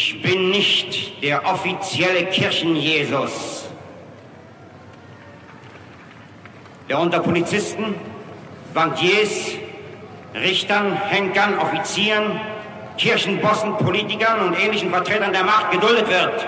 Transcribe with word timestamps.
Ich 0.00 0.22
bin 0.22 0.50
nicht 0.50 1.24
der 1.24 1.44
offizielle 1.44 2.26
Kirchenjesus, 2.26 3.68
der 6.88 7.00
unter 7.00 7.18
Polizisten, 7.18 7.96
Bankiers, 8.72 9.56
Richtern, 10.36 10.94
Henkern, 10.94 11.58
Offizieren, 11.58 12.40
Kirchenbossen, 12.96 13.76
Politikern 13.78 14.40
und 14.46 14.54
ähnlichen 14.54 14.90
Vertretern 14.90 15.32
der 15.32 15.42
Macht 15.42 15.72
geduldet 15.72 16.08
wird. 16.08 16.46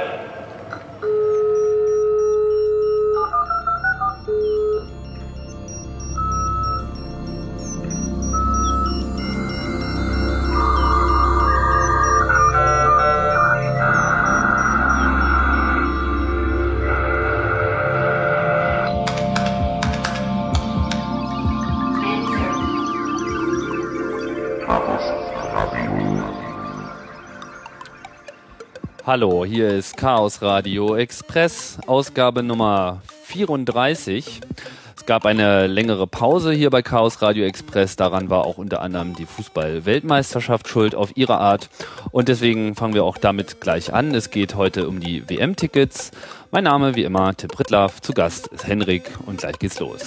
Hallo, 29.11 29.45
hier 29.45 29.71
ist 29.71 29.97
Chaos 29.97 30.41
Radio 30.41 30.95
Express, 30.95 31.79
Ausgabe 31.89 32.45
Nummer 32.45 33.03
34. 33.25 34.41
Es 34.97 35.05
gab 35.05 35.27
eine 35.27 35.67
längere 35.67 36.07
Pause 36.07 36.53
hier 36.53 36.71
bei 36.71 36.83
Chaos 36.83 37.21
Radio 37.21 37.45
Express. 37.45 37.97
Daran 37.97 38.31
war 38.31 38.45
auch 38.45 38.57
unter 38.57 38.83
anderem 38.83 39.17
die 39.17 39.27
Fußball-Weltmeisterschaft 39.27 40.69
schuld 40.69 40.95
auf 40.95 41.17
ihre 41.17 41.39
Art. 41.39 41.71
Und 42.13 42.29
deswegen 42.29 42.77
fangen 42.77 42.95
wir 42.95 43.03
auch 43.03 43.19
damit 43.19 43.61
gleich 43.61 43.93
an. 43.93 44.15
Es 44.15 44.31
geht 44.31 44.55
heute 44.55 44.87
um 44.87 45.01
die 45.01 45.29
WM-Tickets. 45.29 46.13
Mein 46.53 46.63
Name 46.63 46.95
wie 46.95 47.03
immer 47.03 47.35
Tim 47.37 47.49
Brittlaff. 47.49 48.01
Zu 48.01 48.13
Gast 48.13 48.47
ist 48.47 48.69
Henrik 48.69 49.11
und 49.27 49.39
gleich 49.39 49.59
geht's 49.59 49.81
los. 49.81 50.07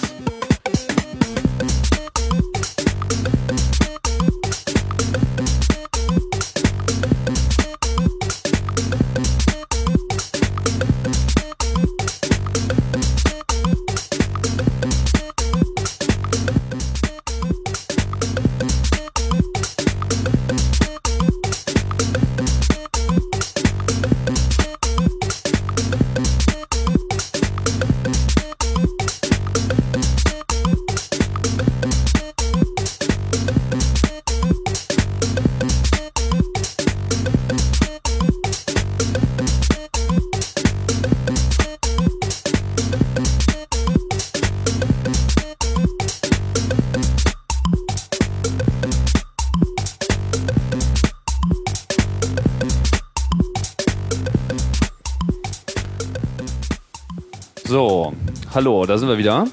Hallo, 58.64 58.86
da 58.86 58.96
sind 58.96 59.10
wir 59.10 59.18
wieder. 59.18 59.46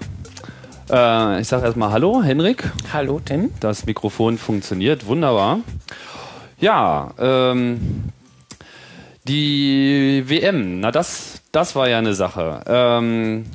Äh, 0.90 1.42
ich 1.42 1.48
sage 1.50 1.66
erstmal 1.66 1.92
Hallo, 1.92 2.24
Henrik. 2.24 2.72
Hallo, 2.94 3.20
Tim. 3.20 3.50
Das 3.60 3.86
Mikrofon 3.86 4.38
funktioniert 4.38 5.06
wunderbar. 5.06 5.60
Ja, 6.62 7.12
ähm, 7.20 8.06
die 9.26 10.24
WM, 10.28 10.80
na 10.80 10.92
das, 10.92 11.42
das 11.52 11.76
war 11.76 11.90
ja 11.90 11.98
eine 11.98 12.14
Sache. 12.14 12.62
Ähm, 12.66 13.48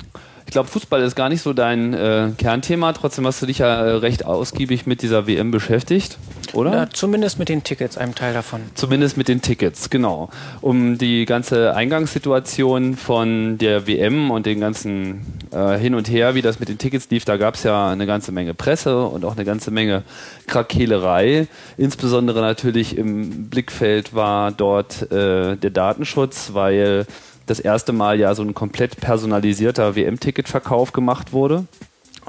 ich 0.45 0.51
glaube, 0.51 0.69
Fußball 0.69 1.01
ist 1.01 1.15
gar 1.15 1.29
nicht 1.29 1.41
so 1.41 1.53
dein 1.53 1.95
äh, 1.95 2.29
Kernthema. 2.37 2.93
Trotzdem 2.93 3.25
hast 3.25 3.41
du 3.41 3.47
dich 3.47 3.57
ja 3.57 3.83
äh, 3.83 3.91
recht 3.93 4.27
ausgiebig 4.27 4.85
mit 4.85 5.01
dieser 5.01 5.25
WM 5.25 5.49
beschäftigt, 5.49 6.19
oder? 6.55 6.73
Ja, 6.73 6.89
zumindest 6.89 7.39
mit 7.39 7.49
den 7.49 7.63
Tickets, 7.63 7.97
einem 7.97 8.15
Teil 8.15 8.33
davon. 8.33 8.61
Zumindest 8.75 9.17
mit 9.17 9.27
den 9.27 9.41
Tickets, 9.41 9.89
genau. 9.89 10.29
Um 10.61 10.97
die 10.97 11.25
ganze 11.25 11.75
Eingangssituation 11.75 12.95
von 12.95 13.57
der 13.57 13.87
WM 13.87 14.31
und 14.31 14.45
den 14.45 14.59
ganzen 14.59 15.25
äh, 15.51 15.77
Hin 15.77 15.95
und 15.95 16.09
Her, 16.09 16.35
wie 16.35 16.41
das 16.41 16.59
mit 16.59 16.69
den 16.69 16.77
Tickets 16.77 17.09
lief, 17.09 17.25
da 17.25 17.37
gab 17.37 17.55
es 17.55 17.63
ja 17.63 17.89
eine 17.89 18.05
ganze 18.05 18.31
Menge 18.31 18.53
Presse 18.53 19.05
und 19.05 19.25
auch 19.25 19.35
eine 19.35 19.45
ganze 19.45 19.71
Menge 19.71 20.03
Krakehlerei. 20.47 21.47
Insbesondere 21.77 22.41
natürlich 22.41 22.97
im 22.97 23.49
Blickfeld 23.49 24.13
war 24.13 24.51
dort 24.51 25.11
äh, 25.11 25.55
der 25.55 25.69
Datenschutz, 25.69 26.51
weil 26.53 27.05
das 27.47 27.59
erste 27.59 27.93
Mal 27.93 28.19
ja 28.19 28.35
so 28.35 28.43
ein 28.43 28.53
komplett 28.53 28.99
personalisierter 28.99 29.95
WM-Ticketverkauf 29.95 30.91
gemacht 30.91 31.33
wurde. 31.33 31.65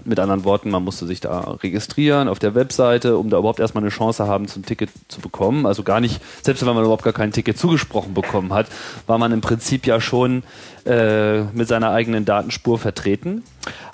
Mit 0.04 0.20
anderen 0.20 0.44
Worten, 0.44 0.70
man 0.70 0.84
musste 0.84 1.06
sich 1.06 1.20
da 1.20 1.40
registrieren 1.62 2.28
auf 2.28 2.38
der 2.38 2.54
Webseite, 2.54 3.16
um 3.16 3.30
da 3.30 3.38
überhaupt 3.38 3.60
erstmal 3.60 3.82
eine 3.82 3.90
Chance 3.90 4.26
haben, 4.26 4.48
zum 4.48 4.64
Ticket 4.64 4.90
zu 5.08 5.20
bekommen. 5.20 5.66
Also 5.66 5.82
gar 5.82 6.00
nicht, 6.00 6.20
selbst 6.42 6.64
wenn 6.64 6.74
man 6.74 6.84
überhaupt 6.84 7.02
gar 7.02 7.12
kein 7.12 7.32
Ticket 7.32 7.58
zugesprochen 7.58 8.14
bekommen 8.14 8.52
hat, 8.52 8.66
war 9.06 9.18
man 9.18 9.32
im 9.32 9.40
Prinzip 9.40 9.86
ja 9.86 10.00
schon 10.00 10.42
äh, 10.86 11.42
mit 11.42 11.68
seiner 11.68 11.90
eigenen 11.90 12.24
Datenspur 12.24 12.78
vertreten. 12.78 13.42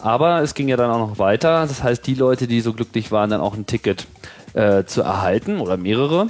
Aber 0.01 0.43
es 0.43 0.55
ging 0.55 0.69
ja 0.69 0.77
dann 0.77 0.91
auch 0.91 1.09
noch 1.09 1.19
weiter. 1.19 1.67
Das 1.67 1.83
heißt, 1.83 2.07
die 2.07 2.15
Leute, 2.15 2.47
die 2.47 2.61
so 2.61 2.73
glücklich 2.73 3.11
waren, 3.11 3.31
dann 3.31 3.41
auch 3.41 3.55
ein 3.55 3.67
Ticket 3.67 4.07
äh, 4.53 4.85
zu 4.85 5.03
erhalten 5.03 5.59
oder 5.59 5.77
mehrere, 5.77 6.29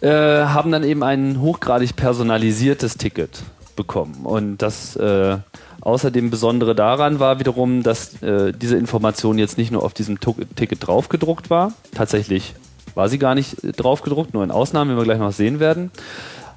äh, 0.00 0.08
haben 0.08 0.70
dann 0.70 0.84
eben 0.84 1.02
ein 1.02 1.40
hochgradig 1.40 1.96
personalisiertes 1.96 2.96
Ticket 2.96 3.42
bekommen. 3.78 4.26
Und 4.26 4.58
das 4.58 4.96
äh, 4.96 5.38
außerdem 5.80 6.28
Besondere 6.28 6.74
daran 6.74 7.20
war 7.20 7.38
wiederum, 7.38 7.82
dass 7.82 8.22
äh, 8.22 8.52
diese 8.52 8.76
Information 8.76 9.38
jetzt 9.38 9.56
nicht 9.56 9.70
nur 9.70 9.82
auf 9.82 9.94
diesem 9.94 10.20
T 10.20 10.34
Ticket 10.56 10.86
draufgedruckt 10.86 11.48
war. 11.48 11.72
Tatsächlich 11.94 12.54
war 12.94 13.08
sie 13.08 13.18
gar 13.18 13.34
nicht 13.34 13.64
äh, 13.64 13.72
draufgedruckt, 13.72 14.34
nur 14.34 14.44
in 14.44 14.50
Ausnahmen, 14.50 14.90
wie 14.90 14.98
wir 14.98 15.04
gleich 15.04 15.18
noch 15.18 15.32
sehen 15.32 15.60
werden. 15.60 15.90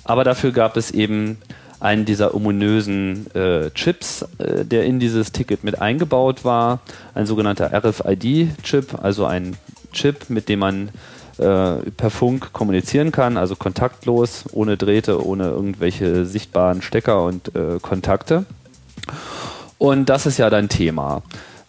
Aber 0.04 0.26
dafür 0.26 0.52
gab 0.52 0.76
es 0.76 0.92
eben 0.92 1.38
einen 1.80 2.06
dieser 2.06 2.36
ominösen 2.36 3.34
äh, 3.36 3.70
Chips, 3.72 4.26
äh, 4.40 4.66
der 4.66 4.84
in 4.86 5.00
dieses 5.00 5.32
Ticket 5.32 5.64
mit 5.64 5.82
eingebaut 5.82 6.44
war. 6.44 6.80
Ein 7.14 7.26
sogenannter 7.26 7.72
RFID-Chip, 7.74 9.02
also 9.02 9.26
ein 9.26 9.56
Chip, 9.94 10.30
mit 10.30 10.50
dem 10.50 10.60
man 10.60 10.90
per 11.38 12.10
Funk 12.10 12.54
kommunizieren 12.54 13.12
kann, 13.12 13.38
also 13.38 13.56
kontaktlos, 13.56 14.46
ohne 14.52 14.78
Drähte, 14.78 15.26
ohne 15.26 15.46
irgendwelche 15.50 16.26
sichtbaren 16.26 16.82
Stecker 16.82 17.24
und 17.24 17.56
äh, 17.56 17.80
Kontakte. 17.82 18.46
Und 19.78 20.10
das 20.10 20.26
ist 20.26 20.38
ja 20.38 20.50
dein 20.50 20.70
Thema. 20.70 21.24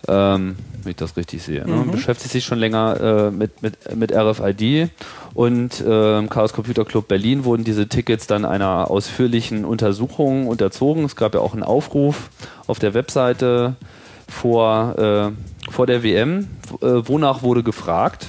Ähm, 0.09 0.56
wenn 0.83 0.91
ich 0.91 0.97
das 0.97 1.17
richtig 1.17 1.43
sehe. 1.43 1.67
Ne? 1.67 1.77
Mhm. 1.77 1.91
Beschäftigt 1.93 2.33
sich 2.33 2.45
schon 2.45 2.59
länger 2.59 3.00
äh, 3.00 3.31
mit, 3.31 3.62
mit, 3.62 3.97
mit 3.97 4.12
RFID 4.12 4.91
und 5.34 5.81
äh, 5.81 6.19
im 6.19 6.29
Chaos 6.29 6.53
Computer 6.53 6.84
Club 6.84 7.09
Berlin 7.09 7.44
wurden 7.44 7.65
diese 7.65 7.89
Tickets 7.89 8.27
dann 8.27 8.44
einer 8.44 8.91
ausführlichen 8.91 9.65
Untersuchung 9.65 10.47
unterzogen. 10.47 11.05
Es 11.05 11.17
gab 11.17 11.34
ja 11.34 11.41
auch 11.41 11.53
einen 11.53 11.62
Aufruf 11.62 12.31
auf 12.67 12.79
der 12.79 12.94
Webseite 12.94 13.77
vor, 14.29 14.99
äh, 14.99 15.70
vor 15.70 15.87
der 15.87 16.03
WM. 16.03 16.49
Äh, 16.81 16.87
wonach 17.06 17.43
wurde 17.43 17.62
gefragt? 17.62 18.29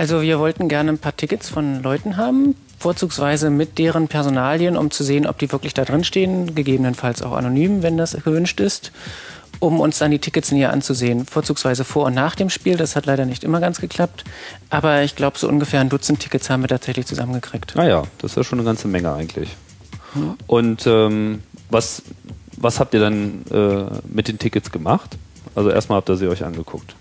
Also 0.00 0.22
wir 0.22 0.38
wollten 0.38 0.70
gerne 0.70 0.92
ein 0.92 0.98
paar 0.98 1.14
Tickets 1.14 1.50
von 1.50 1.82
Leuten 1.82 2.16
haben, 2.16 2.56
vorzugsweise 2.78 3.50
mit 3.50 3.76
deren 3.76 4.08
Personalien, 4.08 4.78
um 4.78 4.90
zu 4.90 5.04
sehen, 5.04 5.26
ob 5.26 5.36
die 5.36 5.52
wirklich 5.52 5.74
da 5.74 5.84
drin 5.84 6.04
stehen, 6.04 6.54
gegebenenfalls 6.54 7.20
auch 7.20 7.32
anonym, 7.32 7.82
wenn 7.82 7.98
das 7.98 8.16
gewünscht 8.24 8.60
ist, 8.60 8.92
um 9.58 9.78
uns 9.78 9.98
dann 9.98 10.10
die 10.10 10.18
Tickets 10.18 10.52
näher 10.52 10.72
anzusehen, 10.72 11.26
vorzugsweise 11.26 11.84
vor 11.84 12.06
und 12.06 12.14
nach 12.14 12.34
dem 12.34 12.48
Spiel. 12.48 12.78
Das 12.78 12.96
hat 12.96 13.04
leider 13.04 13.26
nicht 13.26 13.44
immer 13.44 13.60
ganz 13.60 13.78
geklappt, 13.78 14.24
aber 14.70 15.02
ich 15.02 15.16
glaube, 15.16 15.36
so 15.36 15.46
ungefähr 15.46 15.82
ein 15.82 15.90
Dutzend 15.90 16.20
Tickets 16.20 16.48
haben 16.48 16.62
wir 16.62 16.68
tatsächlich 16.68 17.04
zusammengekriegt. 17.04 17.76
Ah 17.76 17.86
ja, 17.86 18.04
das 18.22 18.30
ist 18.30 18.36
ja 18.38 18.44
schon 18.44 18.58
eine 18.58 18.64
ganze 18.64 18.88
Menge 18.88 19.12
eigentlich. 19.12 19.54
Hm. 20.14 20.38
Und 20.46 20.86
ähm, 20.86 21.42
was, 21.68 22.00
was 22.56 22.80
habt 22.80 22.94
ihr 22.94 23.00
dann 23.00 23.44
äh, 23.52 23.84
mit 24.08 24.28
den 24.28 24.38
Tickets 24.38 24.72
gemacht? 24.72 25.18
Also 25.54 25.68
erstmal 25.68 25.98
habt 25.98 26.08
ihr 26.08 26.16
sie 26.16 26.28
euch 26.28 26.42
angeguckt. 26.42 26.94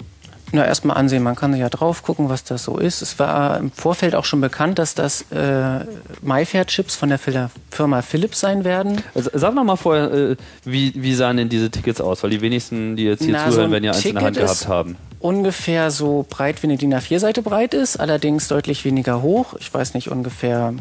Na, 0.52 0.66
erstmal 0.66 0.98
ansehen. 0.98 1.22
Man 1.22 1.36
kann 1.36 1.56
ja 1.56 1.70
drauf 1.70 2.02
gucken, 2.02 2.30
was 2.30 2.44
das 2.44 2.64
so 2.64 2.78
ist. 2.78 3.02
Es 3.02 3.20
war 3.20 3.58
im 3.58 3.72
Vorfeld 3.72 4.16
auch 4.16 4.26
schon 4.26 4.42
bekannt, 4.42 4.80
dass 4.80 4.96
das 4.96 5.26
äh, 5.32 5.86
MyFair-Chips 6.22 6.96
von 6.96 7.10
der 7.10 7.20
Firma 7.20 8.02
Philips 8.02 8.40
sein 8.40 8.64
werden. 8.64 9.02
Also, 9.14 9.30
sag 9.34 9.54
noch 9.54 9.64
mal 9.64 9.76
vorher, 9.76 10.12
äh, 10.12 10.36
wie, 10.66 10.94
wie 10.96 11.14
sahen 11.14 11.38
denn 11.38 11.50
diese 11.50 11.70
Tickets 11.70 12.02
aus? 12.02 12.24
Weil 12.24 12.32
die 12.32 12.42
wenigsten, 12.42 12.96
die 12.96 13.04
jetzt 13.04 13.24
hier 13.24 13.34
Na, 13.34 13.50
zuhören, 13.50 13.68
so 13.68 13.72
werden 13.72 13.84
ja 13.84 13.92
eins 13.92 14.06
in 14.06 14.16
der 14.16 14.24
Hand 14.24 14.38
gehabt 14.38 14.68
haben. 14.68 14.96
Ungefähr 15.20 15.92
so 15.92 16.26
breit, 16.30 16.64
wie 16.64 16.68
eine 16.68 16.78
DIN 16.78 16.94
A4-Seite 16.96 17.42
breit 17.42 17.74
ist, 17.74 17.98
allerdings 17.98 18.48
deutlich 18.48 18.86
weniger 18.86 19.22
hoch. 19.22 19.54
Ich 19.60 19.72
weiß 19.74 19.94
nicht, 19.94 20.10
ungefähr 20.10 20.74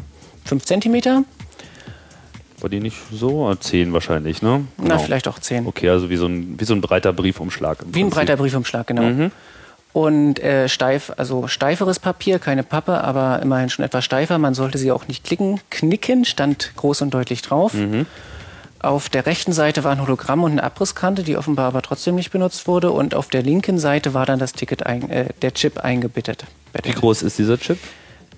5 0.45 0.65
Zentimeter 0.65 1.23
War 2.61 2.69
die 2.69 2.79
nicht 2.79 2.97
so? 3.11 3.53
Zehn 3.55 3.93
wahrscheinlich, 3.93 4.41
ne? 4.41 4.65
Na, 4.77 4.83
Genau. 4.83 4.99
vielleicht 4.99 5.27
auch 5.27 5.39
zehn. 5.39 5.67
Okay, 5.67 5.89
also 5.89 6.09
wie 6.09 6.15
so 6.17 6.25
ein, 6.25 6.59
wie 6.59 6.65
so 6.65 6.73
ein 6.73 6.81
breiter 6.81 7.13
Briefumschlag. 7.13 7.79
Wie 7.81 7.85
ein 7.85 7.91
Prinzip. 8.09 8.13
breiter 8.13 8.37
Briefumschlag, 8.37 8.87
genau. 8.87 9.03
Mhm. 9.03 9.31
Und 9.99 10.39
äh, 10.39 10.69
steif, 10.69 11.11
also 11.17 11.49
steiferes 11.49 11.99
Papier, 11.99 12.39
keine 12.39 12.63
Pappe, 12.63 13.03
aber 13.03 13.41
immerhin 13.41 13.69
schon 13.69 13.83
etwas 13.83 14.05
steifer. 14.05 14.37
Man 14.37 14.53
sollte 14.53 14.77
sie 14.77 14.93
auch 14.93 15.09
nicht 15.09 15.25
klicken. 15.25 15.59
Knicken 15.71 16.23
stand 16.23 16.71
groß 16.77 17.01
und 17.01 17.13
deutlich 17.13 17.41
drauf. 17.41 17.73
Mhm. 17.73 18.05
Auf 18.79 19.09
der 19.09 19.25
rechten 19.25 19.51
Seite 19.51 19.83
war 19.83 19.91
ein 19.91 20.01
Hologramm 20.01 20.41
und 20.43 20.53
eine 20.53 20.63
Abrisskante, 20.63 21.23
die 21.23 21.35
offenbar 21.35 21.67
aber 21.67 21.81
trotzdem 21.81 22.15
nicht 22.15 22.31
benutzt 22.31 22.65
wurde. 22.65 22.91
Und 22.91 23.13
auf 23.13 23.27
der 23.27 23.43
linken 23.43 23.77
Seite 23.77 24.13
war 24.13 24.25
dann 24.25 24.39
das 24.39 24.53
Ticket, 24.53 24.85
ein, 24.85 25.09
äh, 25.09 25.25
der 25.41 25.53
Chip 25.53 25.79
eingebettet. 25.79 26.45
Wie 26.83 26.93
groß 26.93 27.23
ist 27.23 27.37
dieser 27.37 27.57
Chip? 27.57 27.77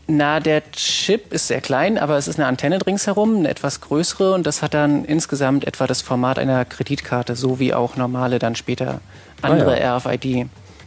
Na, 0.07 0.39
der 0.39 0.63
Chip 0.71 1.31
ist 1.31 1.45
sehr 1.45 1.61
klein, 1.61 1.99
aber 1.99 2.17
es 2.17 2.27
ist 2.27 2.39
eine 2.39 2.47
Antenne 2.47 2.79
ringsherum, 2.83 3.37
eine 3.37 3.49
etwas 3.49 3.81
größere 3.81 4.33
und 4.33 4.47
das 4.47 4.63
hat 4.63 4.73
dann 4.73 5.05
insgesamt 5.05 5.67
etwa 5.67 5.85
das 5.85 6.01
Format 6.01 6.39
einer 6.39 6.65
Kreditkarte, 6.65 7.35
so 7.35 7.59
wie 7.59 7.75
auch 7.75 7.97
normale 7.97 8.39
dann 8.39 8.55
später 8.55 8.99
andere 9.43 9.75
Ah, 9.75 9.77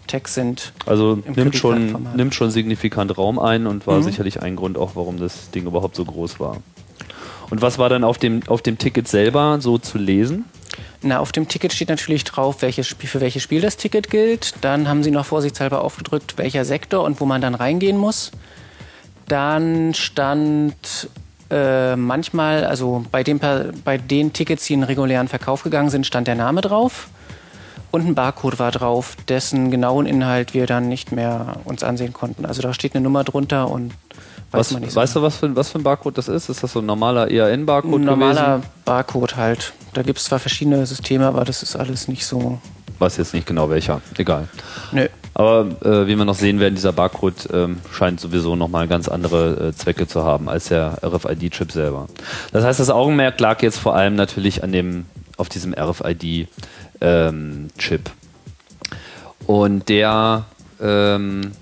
RFID-Tags 0.04 0.34
sind. 0.34 0.72
Also 0.86 1.18
Im 1.24 1.34
nimmt 1.34 1.56
schon, 1.56 2.06
nimmt 2.16 2.34
schon 2.34 2.50
signifikant 2.50 3.16
Raum 3.16 3.38
ein 3.38 3.66
und 3.66 3.86
Mhm. 3.86 3.90
war 3.90 4.02
sicherlich 4.02 4.42
ein 4.42 4.56
Grund 4.56 4.78
auch, 4.78 4.92
warum 4.94 5.18
das 5.18 5.50
Ding 5.50 5.66
überhaupt 5.66 5.96
so 5.96 6.04
groß 6.04 6.40
war. 6.40 6.58
Und 7.50 7.62
was 7.62 7.78
war 7.78 7.88
dann 7.88 8.04
auf 8.04 8.18
dem, 8.18 8.40
auf 8.48 8.62
dem 8.62 8.78
Ticket 8.78 9.06
selber 9.08 9.58
so 9.60 9.78
zu 9.78 9.98
lesen? 9.98 10.44
Na, 11.02 11.18
auf 11.20 11.30
dem 11.32 11.46
Ticket 11.48 11.72
steht 11.72 11.88
natürlich 11.90 12.24
drauf, 12.24 12.62
welches 12.62 12.86
Spiel, 12.88 13.08
für 13.08 13.20
welches 13.20 13.42
Spiel 13.42 13.60
das 13.60 13.76
Ticket 13.76 14.10
gilt. 14.10 14.54
Dann 14.62 14.88
haben 14.88 15.02
sie 15.02 15.10
noch 15.10 15.26
vorsichtshalber 15.26 15.82
aufgedrückt, 15.84 16.38
welcher 16.38 16.64
Sektor 16.64 17.04
und 17.04 17.20
wo 17.20 17.26
man 17.26 17.40
dann 17.42 17.54
reingehen 17.54 17.98
muss. 17.98 18.32
Dann 19.28 19.92
stand 19.94 21.08
äh, 21.50 21.94
manchmal, 21.96 22.64
also 22.64 23.04
bei 23.12 23.22
den, 23.22 23.38
Per- 23.38 23.72
bei 23.84 23.98
den 23.98 24.32
Tickets, 24.32 24.64
die 24.66 24.72
in 24.74 24.82
regulären 24.82 25.28
Verkauf 25.28 25.62
gegangen 25.62 25.90
sind, 25.90 26.06
stand 26.06 26.26
der 26.26 26.34
Name 26.34 26.62
drauf. 26.62 27.08
Und 27.94 28.08
ein 28.08 28.16
Barcode 28.16 28.58
war 28.58 28.72
drauf, 28.72 29.16
dessen 29.28 29.70
genauen 29.70 30.06
Inhalt 30.06 30.52
wir 30.52 30.66
dann 30.66 30.88
nicht 30.88 31.12
mehr 31.12 31.58
uns 31.64 31.84
ansehen 31.84 32.12
konnten. 32.12 32.44
Also 32.44 32.60
da 32.60 32.74
steht 32.74 32.96
eine 32.96 33.04
Nummer 33.04 33.22
drunter 33.22 33.70
und 33.70 33.92
weiß 34.50 34.58
Was, 34.58 34.70
man 34.72 34.82
nicht 34.82 34.90
so 34.90 35.00
weißt 35.00 35.14
du, 35.14 35.22
was 35.22 35.36
für, 35.36 35.54
was 35.54 35.70
für 35.70 35.78
ein 35.78 35.84
Barcode 35.84 36.18
das 36.18 36.26
ist? 36.26 36.48
Ist 36.48 36.64
das 36.64 36.72
so 36.72 36.80
ein 36.80 36.86
normaler 36.86 37.30
EAN-Barcode 37.30 37.94
Ein 37.94 38.04
normaler 38.04 38.56
gewesen? 38.56 38.70
Barcode 38.84 39.36
halt. 39.36 39.74
Da 39.92 40.02
gibt 40.02 40.18
es 40.18 40.24
zwar 40.24 40.40
verschiedene 40.40 40.84
Systeme, 40.86 41.24
aber 41.24 41.44
das 41.44 41.62
ist 41.62 41.76
alles 41.76 42.08
nicht 42.08 42.26
so. 42.26 42.58
Weiß 42.98 43.16
jetzt 43.16 43.32
nicht 43.32 43.46
genau 43.46 43.70
welcher. 43.70 44.00
Egal. 44.18 44.48
Nö. 44.90 45.06
Aber 45.34 45.68
äh, 45.84 46.08
wie 46.08 46.16
wir 46.16 46.24
noch 46.24 46.34
sehen 46.34 46.58
werden, 46.58 46.74
dieser 46.74 46.92
Barcode 46.92 47.48
ähm, 47.52 47.78
scheint 47.92 48.18
sowieso 48.18 48.56
nochmal 48.56 48.88
ganz 48.88 49.06
andere 49.06 49.68
äh, 49.68 49.72
Zwecke 49.72 50.08
zu 50.08 50.24
haben 50.24 50.48
als 50.48 50.66
der 50.66 50.98
RFID-Chip 51.04 51.70
selber. 51.70 52.08
Das 52.50 52.64
heißt, 52.64 52.80
das 52.80 52.90
Augenmerk 52.90 53.38
lag 53.38 53.62
jetzt 53.62 53.78
vor 53.78 53.94
allem 53.94 54.16
natürlich 54.16 54.64
an 54.64 54.72
dem, 54.72 55.06
auf 55.36 55.48
diesem 55.48 55.72
RFID-Chip. 57.04 58.10
Und 59.46 59.88
der, 59.88 60.44
ähm, 60.80 61.52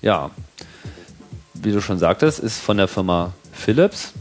ja, 0.00 0.30
wie 1.54 1.72
du 1.72 1.80
schon 1.80 1.98
sagtest, 1.98 2.38
ist 2.38 2.60
von 2.60 2.76
der 2.76 2.88
Firma 2.88 3.32
Philips, 3.52 4.12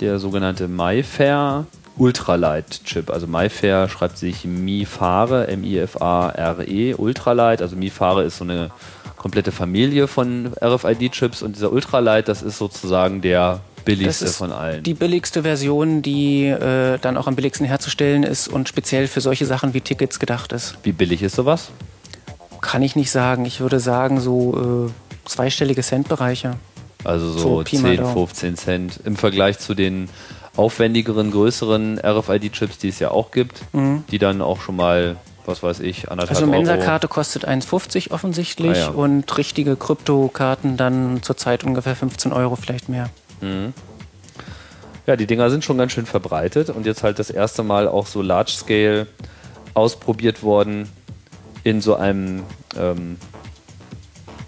der 0.00 0.18
sogenannte 0.18 0.68
MyFair 0.68 1.66
Ultralight 1.96 2.84
Chip. 2.84 3.10
Also 3.10 3.26
MyFair 3.26 3.88
schreibt 3.88 4.16
sich 4.16 4.44
MiFare, 4.44 5.48
M-I-F-A-R-E, 5.48 6.94
Ultralight. 6.94 7.60
Also 7.60 7.76
MiFare 7.76 8.22
ist 8.22 8.38
so 8.38 8.44
eine 8.44 8.70
komplette 9.16 9.50
Familie 9.50 10.06
von 10.06 10.52
RFID-Chips 10.62 11.42
und 11.42 11.56
dieser 11.56 11.72
Ultralight, 11.72 12.28
das 12.28 12.42
ist 12.42 12.58
sozusagen 12.58 13.20
der 13.20 13.60
billigste 13.96 14.24
Das 14.24 14.32
ist 14.32 14.36
von 14.38 14.52
allen. 14.52 14.82
Die 14.82 14.94
billigste 14.94 15.42
Version, 15.42 16.02
die 16.02 16.46
äh, 16.46 16.98
dann 16.98 17.16
auch 17.16 17.26
am 17.26 17.34
billigsten 17.36 17.66
herzustellen 17.66 18.22
ist 18.22 18.48
und 18.48 18.68
speziell 18.68 19.06
für 19.06 19.20
solche 19.20 19.46
Sachen 19.46 19.74
wie 19.74 19.80
Tickets 19.80 20.18
gedacht 20.20 20.52
ist. 20.52 20.76
Wie 20.82 20.92
billig 20.92 21.22
ist 21.22 21.34
sowas? 21.36 21.70
Kann 22.60 22.82
ich 22.82 22.96
nicht 22.96 23.10
sagen. 23.10 23.44
Ich 23.46 23.60
würde 23.60 23.80
sagen, 23.80 24.20
so 24.20 24.88
äh, 24.88 25.28
zweistellige 25.28 25.82
Centbereiche. 25.82 26.54
Also 27.04 27.30
so, 27.32 27.38
So, 27.38 27.62
Pi 27.64 27.78
mal 27.78 27.88
10, 27.94 27.96
Daumen. 27.98 28.12
15 28.14 28.56
Cent 28.56 29.00
im 29.04 29.16
Vergleich 29.16 29.58
zu 29.58 29.74
den 29.74 30.08
aufwendigeren, 30.56 31.30
größeren 31.30 32.00
RFID-Chips, 32.00 32.78
die 32.78 32.88
es 32.88 32.98
ja 32.98 33.12
auch 33.12 33.30
gibt, 33.30 33.60
die 34.10 34.18
dann 34.18 34.42
auch 34.42 34.60
schon 34.60 34.74
mal, 34.74 35.14
was 35.46 35.62
weiß 35.62 35.78
ich, 35.80 36.10
anderthalb 36.10 36.30
Also 36.36 36.50
Euro. 36.50 36.56
Mensa-Karte 36.56 37.06
kostet 37.06 37.46
1,50 37.46 38.10
offensichtlich 38.10 38.72
Ah, 38.76 38.80
ja. 38.80 38.88
und 38.88 39.38
richtige 39.38 39.76
Kryptokarten 39.76 40.76
dann 40.76 41.20
zurzeit 41.22 41.62
ungefähr 41.62 41.94
15 41.94 42.32
Euro, 42.32 42.56
vielleicht 42.56 42.88
mehr. 42.88 43.08
Ja, 45.06 45.16
die 45.16 45.26
Dinger 45.26 45.50
sind 45.50 45.64
schon 45.64 45.78
ganz 45.78 45.92
schön 45.92 46.06
verbreitet 46.06 46.70
und 46.70 46.84
jetzt 46.84 47.02
halt 47.02 47.18
das 47.18 47.30
erste 47.30 47.62
Mal 47.62 47.88
auch 47.88 48.06
so 48.06 48.20
Large 48.20 48.52
Scale 48.52 49.06
ausprobiert 49.74 50.42
worden 50.42 50.88
in 51.64 51.80
so 51.80 51.94
einem, 51.94 52.42
ähm, 52.76 53.16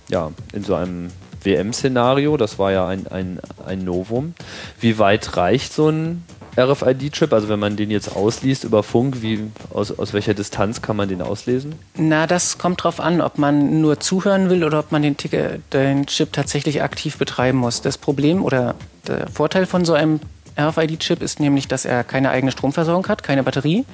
ja, 0.08 0.32
in 0.52 0.62
so 0.62 0.74
einem 0.74 1.08
WM-Szenario. 1.42 2.36
Das 2.36 2.58
war 2.58 2.72
ja 2.72 2.86
ein, 2.86 3.06
ein, 3.06 3.40
ein 3.64 3.84
Novum. 3.84 4.34
Wie 4.78 4.98
weit 4.98 5.36
reicht 5.36 5.72
so 5.72 5.88
ein 5.88 6.24
RFID-Chip? 6.56 7.32
Also 7.32 7.48
wenn 7.48 7.58
man 7.58 7.76
den 7.76 7.90
jetzt 7.90 8.14
ausliest 8.14 8.64
über 8.64 8.82
Funk, 8.82 9.22
wie, 9.22 9.50
aus, 9.72 9.96
aus 9.98 10.12
welcher 10.12 10.34
Distanz 10.34 10.82
kann 10.82 10.96
man 10.96 11.08
den 11.08 11.22
auslesen? 11.22 11.74
Na, 11.96 12.26
das 12.26 12.58
kommt 12.58 12.84
drauf 12.84 13.00
an, 13.00 13.20
ob 13.20 13.38
man 13.38 13.80
nur 13.80 14.00
zuhören 14.00 14.50
will 14.50 14.64
oder 14.64 14.78
ob 14.78 14.92
man 14.92 15.02
den, 15.02 15.16
Ticket, 15.16 15.62
den 15.72 16.06
Chip 16.06 16.32
tatsächlich 16.32 16.82
aktiv 16.82 17.16
betreiben 17.16 17.58
muss. 17.58 17.82
Das 17.82 17.98
Problem 17.98 18.44
oder 18.44 18.74
der 19.06 19.28
Vorteil 19.28 19.66
von 19.66 19.84
so 19.84 19.92
einem 19.92 20.20
RFID-Chip 20.58 21.22
ist 21.22 21.40
nämlich, 21.40 21.68
dass 21.68 21.84
er 21.84 22.04
keine 22.04 22.30
eigene 22.30 22.52
Stromversorgung 22.52 23.06
hat, 23.08 23.22
keine 23.22 23.42
Batterie, 23.42 23.84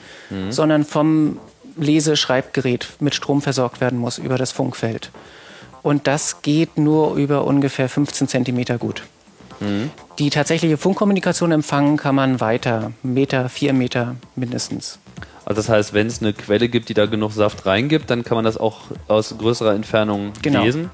sondern 0.51 0.85
vom 0.85 1.39
Lese-Schreibgerät 1.77 2.89
mit 3.01 3.15
Strom 3.15 3.43
versorgt 3.43 3.81
werden 3.81 3.99
muss 3.99 4.19
über 4.19 4.39
das 4.39 4.53
Funkfeld. 4.53 5.11
Und 5.83 6.07
das 6.07 6.43
geht 6.43 6.79
nur 6.79 7.15
über 7.15 7.45
ungefähr 7.45 7.89
15 7.89 8.27
Zentimeter 8.27 8.79
gut. 8.79 9.05
Die 10.19 10.31
tatsächliche 10.31 10.77
Funkkommunikation 10.77 11.53
empfangen 11.53 11.97
kann 11.97 12.15
man 12.15 12.41
weiter, 12.41 12.93
Meter, 13.03 13.49
vier 13.49 13.73
Meter 13.73 14.17
mindestens. 14.35 14.99
Also 15.45 15.61
das 15.61 15.69
heißt, 15.69 15.95
wenn 15.95 16.09
es 16.09 16.21
eine 16.21 16.33
Quelle 16.33 16.69
gibt, 16.69 16.89
die 16.89 16.95
da 16.95 17.07
genug 17.07 17.33
Saft 17.33 17.67
reingibt, 17.67 18.11
dann 18.11 18.25
kann 18.25 18.35
man 18.37 18.45
das 18.45 18.57
auch 18.57 18.81
aus 19.09 19.35
größerer 19.39 19.75
Entfernung 19.75 20.33
Genau. 20.43 20.63
lesen. 20.65 20.91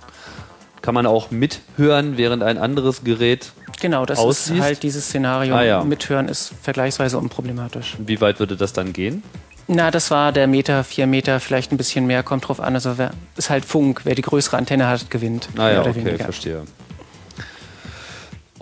Kann 0.82 0.94
man 0.94 1.06
auch 1.06 1.30
mithören, 1.30 2.16
während 2.18 2.42
ein 2.42 2.58
anderes 2.58 3.04
Gerät. 3.04 3.52
Genau, 3.80 4.04
das 4.04 4.18
Ausliest? 4.18 4.50
ist 4.58 4.60
halt 4.60 4.82
dieses 4.82 5.06
Szenario. 5.06 5.54
Ah, 5.54 5.62
ja. 5.62 5.84
Mithören 5.84 6.28
ist 6.28 6.52
vergleichsweise 6.60 7.18
unproblematisch. 7.18 7.96
Wie 7.98 8.20
weit 8.20 8.40
würde 8.40 8.56
das 8.56 8.72
dann 8.72 8.92
gehen? 8.92 9.22
Na, 9.68 9.90
das 9.92 10.10
war 10.10 10.32
der 10.32 10.48
Meter, 10.48 10.82
vier 10.84 11.06
Meter, 11.06 11.38
vielleicht 11.40 11.72
ein 11.72 11.76
bisschen 11.76 12.06
mehr, 12.06 12.22
kommt 12.24 12.48
drauf 12.48 12.60
an. 12.60 12.74
Also 12.74 12.98
wer, 12.98 13.12
ist 13.36 13.48
halt 13.48 13.64
Funk. 13.64 14.00
Wer 14.04 14.16
die 14.16 14.22
größere 14.22 14.56
Antenne 14.56 14.88
hat, 14.88 15.08
gewinnt. 15.08 15.48
Ah 15.56 15.70
ja, 15.70 15.80
okay, 15.82 15.94
weniger. 15.94 16.24
verstehe. 16.24 16.62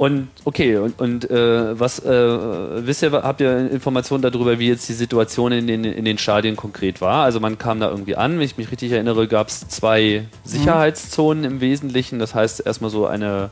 Und 0.01 0.29
okay, 0.47 0.79
und, 0.79 0.99
und 0.99 1.31
äh, 1.31 1.79
was 1.79 1.99
äh, 1.99 2.87
wisst 2.87 3.03
ihr, 3.03 3.13
habt 3.13 3.43
ihr 3.43 3.71
Informationen 3.71 4.23
darüber, 4.23 4.59
wie 4.59 4.69
jetzt 4.69 4.89
die 4.89 4.95
Situation 4.95 5.53
in 5.53 5.67
den, 5.67 5.85
in 5.85 6.07
den 6.07 6.17
Stadien 6.17 6.57
konkret 6.57 7.03
war? 7.03 7.25
Also 7.25 7.39
man 7.39 7.59
kam 7.59 7.81
da 7.81 7.91
irgendwie 7.91 8.17
an, 8.17 8.39
wenn 8.39 8.47
ich 8.47 8.57
mich 8.57 8.71
richtig 8.71 8.93
erinnere, 8.93 9.29
gab 9.29 9.49
es 9.49 9.69
zwei 9.69 10.25
Sicherheitszonen 10.43 11.45
im 11.45 11.61
Wesentlichen. 11.61 12.19
Das 12.19 12.35
heißt 12.35 12.65
erstmal 12.65 12.91
so 12.91 13.05
eine 13.05 13.51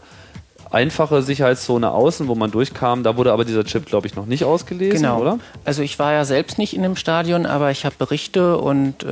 einfache 0.70 1.22
Sicherheitszone 1.22 1.90
außen, 1.90 2.28
wo 2.28 2.34
man 2.34 2.50
durchkam. 2.50 3.02
Da 3.02 3.16
wurde 3.16 3.32
aber 3.32 3.44
dieser 3.44 3.64
Chip, 3.64 3.86
glaube 3.86 4.06
ich, 4.06 4.16
noch 4.16 4.26
nicht 4.26 4.44
ausgelesen, 4.44 5.02
Genau. 5.02 5.20
oder? 5.20 5.38
Also 5.64 5.82
ich 5.82 5.98
war 5.98 6.12
ja 6.12 6.24
selbst 6.24 6.58
nicht 6.58 6.74
in 6.74 6.82
dem 6.82 6.96
Stadion, 6.96 7.46
aber 7.46 7.70
ich 7.70 7.84
habe 7.84 7.94
Berichte 7.98 8.58
und 8.58 9.02
äh, 9.02 9.08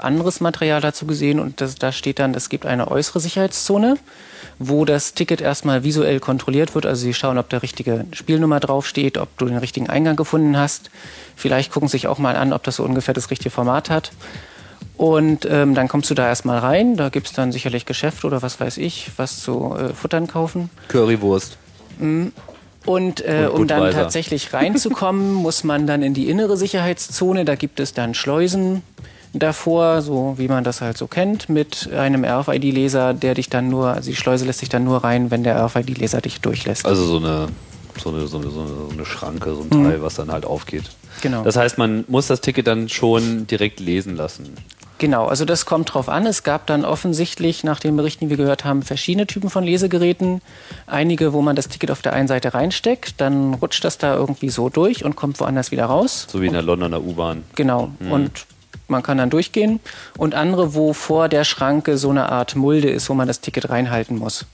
anderes 0.00 0.40
Material 0.40 0.80
dazu 0.80 1.06
gesehen 1.06 1.38
und 1.40 1.60
das, 1.60 1.76
da 1.76 1.92
steht 1.92 2.18
dann, 2.18 2.34
es 2.34 2.48
gibt 2.48 2.66
eine 2.66 2.90
äußere 2.90 3.20
Sicherheitszone, 3.20 3.96
wo 4.58 4.84
das 4.84 5.14
Ticket 5.14 5.40
erstmal 5.40 5.84
visuell 5.84 6.18
kontrolliert 6.18 6.74
wird. 6.74 6.86
Also 6.86 7.02
sie 7.02 7.14
schauen, 7.14 7.38
ob 7.38 7.48
der 7.50 7.62
richtige 7.62 8.06
Spielnummer 8.12 8.58
draufsteht, 8.60 9.18
ob 9.18 9.36
du 9.38 9.46
den 9.46 9.58
richtigen 9.58 9.88
Eingang 9.88 10.16
gefunden 10.16 10.56
hast. 10.56 10.90
Vielleicht 11.36 11.70
gucken 11.72 11.88
sich 11.88 12.08
auch 12.08 12.18
mal 12.18 12.36
an, 12.36 12.52
ob 12.52 12.62
das 12.64 12.76
so 12.76 12.82
ungefähr 12.84 13.14
das 13.14 13.30
richtige 13.30 13.50
Format 13.50 13.90
hat. 13.90 14.12
Und 14.96 15.46
ähm, 15.50 15.74
dann 15.74 15.88
kommst 15.88 16.10
du 16.10 16.14
da 16.14 16.26
erstmal 16.26 16.58
rein, 16.58 16.96
da 16.96 17.10
gibt 17.10 17.26
es 17.26 17.32
dann 17.34 17.52
sicherlich 17.52 17.84
Geschäfte 17.84 18.26
oder 18.26 18.40
was 18.40 18.58
weiß 18.60 18.78
ich, 18.78 19.10
was 19.16 19.40
zu 19.40 19.74
äh, 19.76 19.92
futtern 19.92 20.26
kaufen. 20.26 20.70
Currywurst. 20.88 21.58
Und 21.98 22.32
äh, 23.24 23.48
Und 23.52 23.60
um 23.60 23.66
dann 23.66 23.90
tatsächlich 23.92 24.54
reinzukommen, 24.54 25.34
muss 25.46 25.64
man 25.64 25.86
dann 25.86 26.02
in 26.02 26.14
die 26.14 26.30
innere 26.30 26.56
Sicherheitszone. 26.56 27.44
Da 27.44 27.56
gibt 27.56 27.80
es 27.80 27.92
dann 27.92 28.14
Schleusen 28.14 28.82
davor, 29.34 30.00
so 30.00 30.34
wie 30.38 30.48
man 30.48 30.64
das 30.64 30.80
halt 30.80 30.96
so 30.96 31.06
kennt, 31.06 31.48
mit 31.50 31.90
einem 31.92 32.24
RFID-Leser, 32.24 33.12
der 33.12 33.34
dich 33.34 33.50
dann 33.50 33.68
nur, 33.68 33.88
also 33.88 34.08
die 34.08 34.16
Schleuse 34.16 34.46
lässt 34.46 34.60
sich 34.60 34.68
dann 34.70 34.84
nur 34.84 35.04
rein, 35.04 35.30
wenn 35.30 35.42
der 35.44 35.62
RFID-Leser 35.62 36.22
dich 36.22 36.40
durchlässt. 36.40 36.86
Also 36.86 37.04
so 37.04 37.18
eine, 37.18 37.48
so 38.02 38.10
eine, 38.10 38.26
so 38.26 38.38
eine, 38.38 38.48
so 38.50 38.60
eine, 38.60 38.68
so 38.68 38.88
eine 38.92 39.04
Schranke, 39.04 39.54
so 39.54 39.62
ein 39.62 39.70
Teil, 39.70 40.02
was 40.02 40.14
dann 40.14 40.30
halt 40.32 40.46
aufgeht. 40.46 40.84
Genau. 41.22 41.42
Das 41.42 41.56
heißt, 41.56 41.76
man 41.76 42.04
muss 42.08 42.28
das 42.28 42.40
Ticket 42.40 42.66
dann 42.66 42.88
schon 42.88 43.46
direkt 43.46 43.80
lesen 43.80 44.16
lassen. 44.16 44.54
Genau, 44.98 45.26
also 45.26 45.44
das 45.44 45.66
kommt 45.66 45.92
drauf 45.92 46.08
an. 46.08 46.26
Es 46.26 46.42
gab 46.42 46.66
dann 46.66 46.84
offensichtlich, 46.84 47.64
nach 47.64 47.80
den 47.80 47.96
Berichten, 47.96 48.26
die 48.26 48.30
wir 48.30 48.36
gehört 48.38 48.64
haben, 48.64 48.82
verschiedene 48.82 49.26
Typen 49.26 49.50
von 49.50 49.62
Lesegeräten. 49.62 50.40
Einige, 50.86 51.32
wo 51.32 51.42
man 51.42 51.54
das 51.54 51.68
Ticket 51.68 51.90
auf 51.90 52.00
der 52.00 52.14
einen 52.14 52.28
Seite 52.28 52.54
reinsteckt, 52.54 53.20
dann 53.20 53.54
rutscht 53.54 53.84
das 53.84 53.98
da 53.98 54.14
irgendwie 54.14 54.48
so 54.48 54.68
durch 54.70 55.04
und 55.04 55.14
kommt 55.14 55.38
woanders 55.38 55.70
wieder 55.70 55.84
raus. 55.84 56.26
So 56.30 56.40
wie 56.40 56.46
in 56.46 56.54
der 56.54 56.62
Londoner 56.62 57.02
U-Bahn. 57.02 57.44
Genau. 57.54 57.90
Mhm. 57.98 58.12
Und 58.12 58.46
man 58.88 59.02
kann 59.02 59.18
dann 59.18 59.30
durchgehen. 59.30 59.80
Und 60.16 60.34
andere, 60.34 60.74
wo 60.74 60.94
vor 60.94 61.28
der 61.28 61.44
Schranke 61.44 61.98
so 61.98 62.10
eine 62.10 62.30
Art 62.30 62.56
Mulde 62.56 62.88
ist, 62.88 63.10
wo 63.10 63.14
man 63.14 63.28
das 63.28 63.40
Ticket 63.40 63.68
reinhalten 63.68 64.18
muss. 64.18 64.46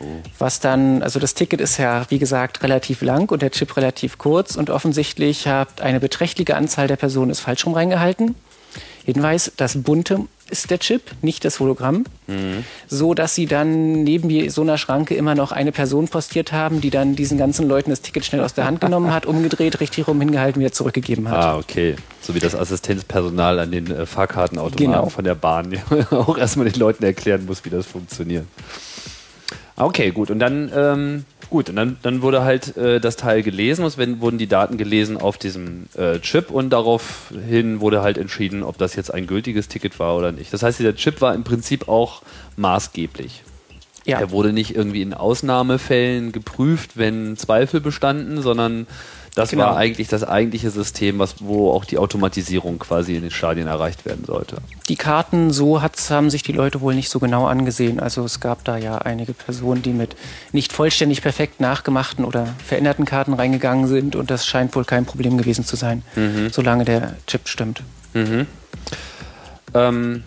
Oh. 0.00 0.04
Was 0.38 0.60
dann, 0.60 1.02
also 1.02 1.20
das 1.20 1.34
Ticket 1.34 1.60
ist 1.60 1.76
ja, 1.78 2.06
wie 2.08 2.18
gesagt, 2.18 2.62
relativ 2.62 3.02
lang 3.02 3.30
und 3.30 3.42
der 3.42 3.50
Chip 3.50 3.76
relativ 3.76 4.18
kurz 4.18 4.56
und 4.56 4.70
offensichtlich 4.70 5.46
hat 5.46 5.80
eine 5.80 6.00
beträchtliche 6.00 6.56
Anzahl 6.56 6.88
der 6.88 6.96
Personen 6.96 7.30
es 7.30 7.40
falsch 7.40 7.66
rum 7.66 7.74
reingehalten. 7.74 8.34
Hinweis, 9.06 9.52
das 9.56 9.84
bunte 9.84 10.26
ist 10.50 10.68
der 10.68 10.80
Chip, 10.80 11.02
nicht 11.22 11.44
das 11.44 11.60
Hologramm, 11.60 12.04
mhm. 12.26 12.64
so 12.88 13.14
dass 13.14 13.36
sie 13.36 13.46
dann 13.46 14.02
neben 14.02 14.50
so 14.50 14.62
einer 14.62 14.78
Schranke 14.78 15.14
immer 15.14 15.36
noch 15.36 15.52
eine 15.52 15.70
Person 15.70 16.08
postiert 16.08 16.50
haben, 16.50 16.80
die 16.80 16.90
dann 16.90 17.14
diesen 17.14 17.38
ganzen 17.38 17.68
Leuten 17.68 17.90
das 17.90 18.00
Ticket 18.00 18.24
schnell 18.24 18.40
aus 18.42 18.54
der 18.54 18.64
Hand 18.64 18.80
genommen 18.80 19.14
hat, 19.14 19.24
umgedreht, 19.26 19.78
richtig 19.78 20.08
rum 20.08 20.20
hingehalten, 20.20 20.58
wieder 20.58 20.72
zurückgegeben 20.72 21.28
hat. 21.30 21.44
Ah, 21.44 21.56
okay. 21.56 21.94
So 22.20 22.34
wie 22.34 22.40
das 22.40 22.56
Assistenzpersonal 22.56 23.60
an 23.60 23.70
den 23.70 23.92
äh, 23.92 24.06
Fahrkartenautomaten 24.06 24.86
genau. 24.86 25.08
von 25.08 25.22
der 25.22 25.36
Bahn, 25.36 25.80
auch 26.10 26.36
erstmal 26.36 26.68
den 26.68 26.80
Leuten 26.80 27.04
erklären 27.04 27.46
muss, 27.46 27.64
wie 27.64 27.70
das 27.70 27.86
funktioniert. 27.86 28.46
Okay, 29.76 30.10
gut. 30.10 30.32
Und 30.32 30.40
dann 30.40 30.72
ähm, 30.74 31.24
Gut, 31.48 31.68
und 31.70 31.76
dann, 31.76 31.96
dann 32.02 32.22
wurde 32.22 32.42
halt 32.42 32.76
äh, 32.76 33.00
das 33.00 33.16
Teil 33.16 33.42
gelesen, 33.42 33.84
es 33.84 33.98
werden, 33.98 34.20
wurden 34.20 34.38
die 34.38 34.48
Daten 34.48 34.76
gelesen 34.78 35.16
auf 35.16 35.38
diesem 35.38 35.86
äh, 35.94 36.18
Chip 36.18 36.50
und 36.50 36.70
daraufhin 36.70 37.80
wurde 37.80 38.02
halt 38.02 38.18
entschieden, 38.18 38.62
ob 38.62 38.78
das 38.78 38.96
jetzt 38.96 39.14
ein 39.14 39.26
gültiges 39.26 39.68
Ticket 39.68 39.98
war 40.00 40.16
oder 40.16 40.32
nicht. 40.32 40.52
Das 40.52 40.62
heißt, 40.62 40.78
dieser 40.78 40.96
Chip 40.96 41.20
war 41.20 41.34
im 41.34 41.44
Prinzip 41.44 41.88
auch 41.88 42.22
maßgeblich. 42.56 43.44
Ja. 44.04 44.20
Er 44.20 44.30
wurde 44.30 44.52
nicht 44.52 44.74
irgendwie 44.74 45.02
in 45.02 45.14
Ausnahmefällen 45.14 46.32
geprüft, 46.32 46.96
wenn 46.96 47.36
Zweifel 47.36 47.80
bestanden, 47.80 48.40
sondern 48.40 48.86
das 49.36 49.50
genau. 49.50 49.64
war 49.64 49.76
eigentlich 49.76 50.08
das 50.08 50.24
eigentliche 50.24 50.70
System, 50.70 51.18
was, 51.18 51.36
wo 51.40 51.70
auch 51.70 51.84
die 51.84 51.98
Automatisierung 51.98 52.78
quasi 52.78 53.16
in 53.16 53.20
den 53.20 53.30
Stadien 53.30 53.66
erreicht 53.66 54.06
werden 54.06 54.24
sollte. 54.24 54.56
Die 54.88 54.96
Karten, 54.96 55.50
so 55.50 55.82
haben 55.82 56.30
sich 56.30 56.42
die 56.42 56.52
Leute 56.52 56.80
wohl 56.80 56.94
nicht 56.94 57.10
so 57.10 57.18
genau 57.18 57.46
angesehen. 57.46 58.00
Also 58.00 58.24
es 58.24 58.40
gab 58.40 58.64
da 58.64 58.78
ja 58.78 58.96
einige 58.96 59.34
Personen, 59.34 59.82
die 59.82 59.92
mit 59.92 60.16
nicht 60.52 60.72
vollständig 60.72 61.20
perfekt 61.20 61.60
nachgemachten 61.60 62.24
oder 62.24 62.48
veränderten 62.64 63.04
Karten 63.04 63.34
reingegangen 63.34 63.88
sind 63.88 64.16
und 64.16 64.30
das 64.30 64.46
scheint 64.46 64.74
wohl 64.74 64.86
kein 64.86 65.04
Problem 65.04 65.36
gewesen 65.36 65.66
zu 65.66 65.76
sein, 65.76 66.02
mhm. 66.14 66.48
solange 66.50 66.86
der 66.86 67.16
Chip 67.26 67.46
stimmt. 67.46 67.82
Mhm. 68.14 68.46
Ähm, 69.74 70.24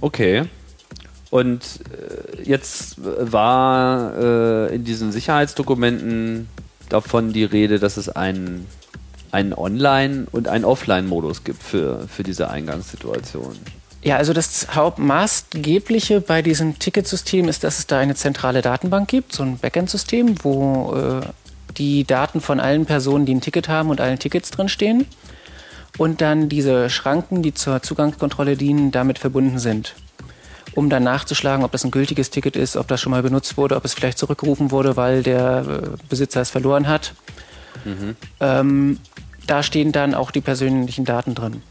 okay. 0.00 0.44
Und 1.28 1.60
äh, 1.92 2.42
jetzt 2.42 2.94
war 2.98 4.16
äh, 4.16 4.74
in 4.74 4.84
diesen 4.84 5.12
Sicherheitsdokumenten 5.12 6.48
davon 6.88 7.32
die 7.32 7.44
Rede, 7.44 7.78
dass 7.78 7.96
es 7.96 8.08
einen, 8.08 8.66
einen 9.30 9.52
Online- 9.52 10.26
und 10.32 10.48
einen 10.48 10.64
Offline-Modus 10.64 11.44
gibt 11.44 11.62
für, 11.62 12.06
für 12.08 12.22
diese 12.22 12.50
Eingangssituation. 12.50 13.56
Ja, 14.02 14.16
also 14.16 14.32
das 14.32 14.68
Hauptmaßgebliche 14.74 16.20
bei 16.20 16.42
diesem 16.42 16.78
Ticketsystem 16.78 17.48
ist, 17.48 17.64
dass 17.64 17.78
es 17.78 17.86
da 17.86 17.98
eine 17.98 18.14
zentrale 18.14 18.62
Datenbank 18.62 19.08
gibt, 19.08 19.32
so 19.32 19.42
ein 19.42 19.58
Backend-System, 19.58 20.36
wo 20.44 20.94
äh, 20.94 21.26
die 21.76 22.04
Daten 22.04 22.40
von 22.40 22.60
allen 22.60 22.86
Personen, 22.86 23.26
die 23.26 23.34
ein 23.34 23.40
Ticket 23.40 23.68
haben 23.68 23.90
und 23.90 24.00
allen 24.00 24.18
Tickets 24.18 24.50
drinstehen. 24.50 25.06
Und 25.98 26.20
dann 26.20 26.48
diese 26.48 26.90
Schranken, 26.90 27.42
die 27.42 27.54
zur 27.54 27.82
Zugangskontrolle 27.82 28.56
dienen, 28.56 28.92
damit 28.92 29.18
verbunden 29.18 29.58
sind 29.58 29.94
um 30.76 30.90
dann 30.90 31.02
nachzuschlagen, 31.02 31.64
ob 31.64 31.72
das 31.72 31.84
ein 31.84 31.90
gültiges 31.90 32.30
Ticket 32.30 32.54
ist, 32.54 32.76
ob 32.76 32.86
das 32.86 33.00
schon 33.00 33.10
mal 33.10 33.22
benutzt 33.22 33.56
wurde, 33.56 33.76
ob 33.76 33.84
es 33.84 33.94
vielleicht 33.94 34.18
zurückgerufen 34.18 34.70
wurde, 34.70 34.96
weil 34.96 35.22
der 35.22 35.64
äh, 35.66 35.96
Besitzer 36.08 36.42
es 36.42 36.50
verloren 36.50 36.86
hat. 36.86 37.14
Mhm. 37.84 38.14
Ähm, 38.40 38.98
da 39.46 39.62
stehen 39.62 39.90
dann 39.90 40.14
auch 40.14 40.30
die 40.30 40.42
persönlichen 40.42 41.04
Daten 41.04 41.34
drin. 41.34 41.62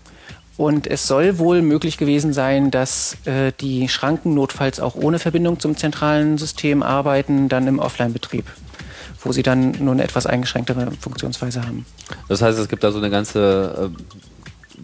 Und 0.58 0.88
es 0.88 1.06
soll 1.06 1.38
wohl 1.38 1.62
möglich 1.62 1.98
gewesen 1.98 2.34
sein, 2.34 2.72
dass 2.72 3.18
äh, 3.26 3.52
die 3.60 3.90
Schranken 3.90 4.34
notfalls 4.34 4.80
auch 4.80 4.96
ohne 4.96 5.20
Verbindung 5.20 5.60
zum 5.60 5.78
zentralen 5.78 6.38
System 6.38 6.82
arbeiten, 6.82 7.48
dann 7.48 7.68
im 7.68 7.78
Offline-Betrieb, 7.78 8.46
wo 9.22 9.34
sie 9.34 9.44
dann 9.44 9.72
nur 9.80 9.94
eine 9.94 10.04
etwas 10.04 10.26
eingeschränktere 10.26 10.92
Funktionsweise 11.00 11.62
haben. 11.64 11.86
Das 12.28 12.42
heißt, 12.42 12.58
es 12.58 12.70
gibt 12.70 12.84
da 12.84 12.92
so 12.92 12.98
eine 12.98 13.10
ganze 13.10 13.92
äh, 13.94 14.25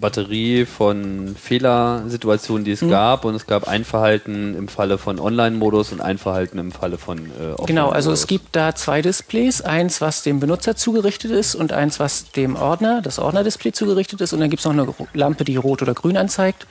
Batterie 0.01 0.65
von 0.65 1.35
Fehlersituationen, 1.39 2.65
die 2.65 2.71
es 2.71 2.81
mhm. 2.81 2.89
gab 2.89 3.23
und 3.23 3.35
es 3.35 3.47
gab 3.47 3.67
ein 3.67 3.85
Verhalten 3.85 4.55
im 4.55 4.67
Falle 4.67 4.97
von 4.97 5.19
Online-Modus 5.19 5.93
und 5.93 6.01
ein 6.01 6.17
Verhalten 6.17 6.57
im 6.57 6.71
Falle 6.71 6.97
von 6.97 7.17
äh, 7.17 7.21
Offline-Modus. 7.21 7.65
Genau, 7.67 7.89
also 7.89 8.11
es 8.11 8.27
gibt 8.27 8.55
da 8.55 8.75
zwei 8.75 9.01
Displays, 9.01 9.61
eins, 9.61 10.01
was 10.01 10.23
dem 10.23 10.39
Benutzer 10.41 10.75
zugerichtet 10.75 11.31
ist 11.31 11.55
und 11.55 11.71
eins, 11.71 11.99
was 11.99 12.31
dem 12.31 12.55
Ordner, 12.57 13.01
das 13.01 13.19
Ordner-Display 13.19 13.71
zugerichtet 13.71 14.19
ist 14.19 14.33
und 14.33 14.41
dann 14.41 14.49
gibt 14.49 14.59
es 14.59 14.65
noch 14.65 14.73
eine 14.73 14.93
Lampe, 15.13 15.45
die 15.45 15.55
rot 15.55 15.81
oder 15.81 15.93
grün 15.93 16.17
anzeigt. 16.17 16.67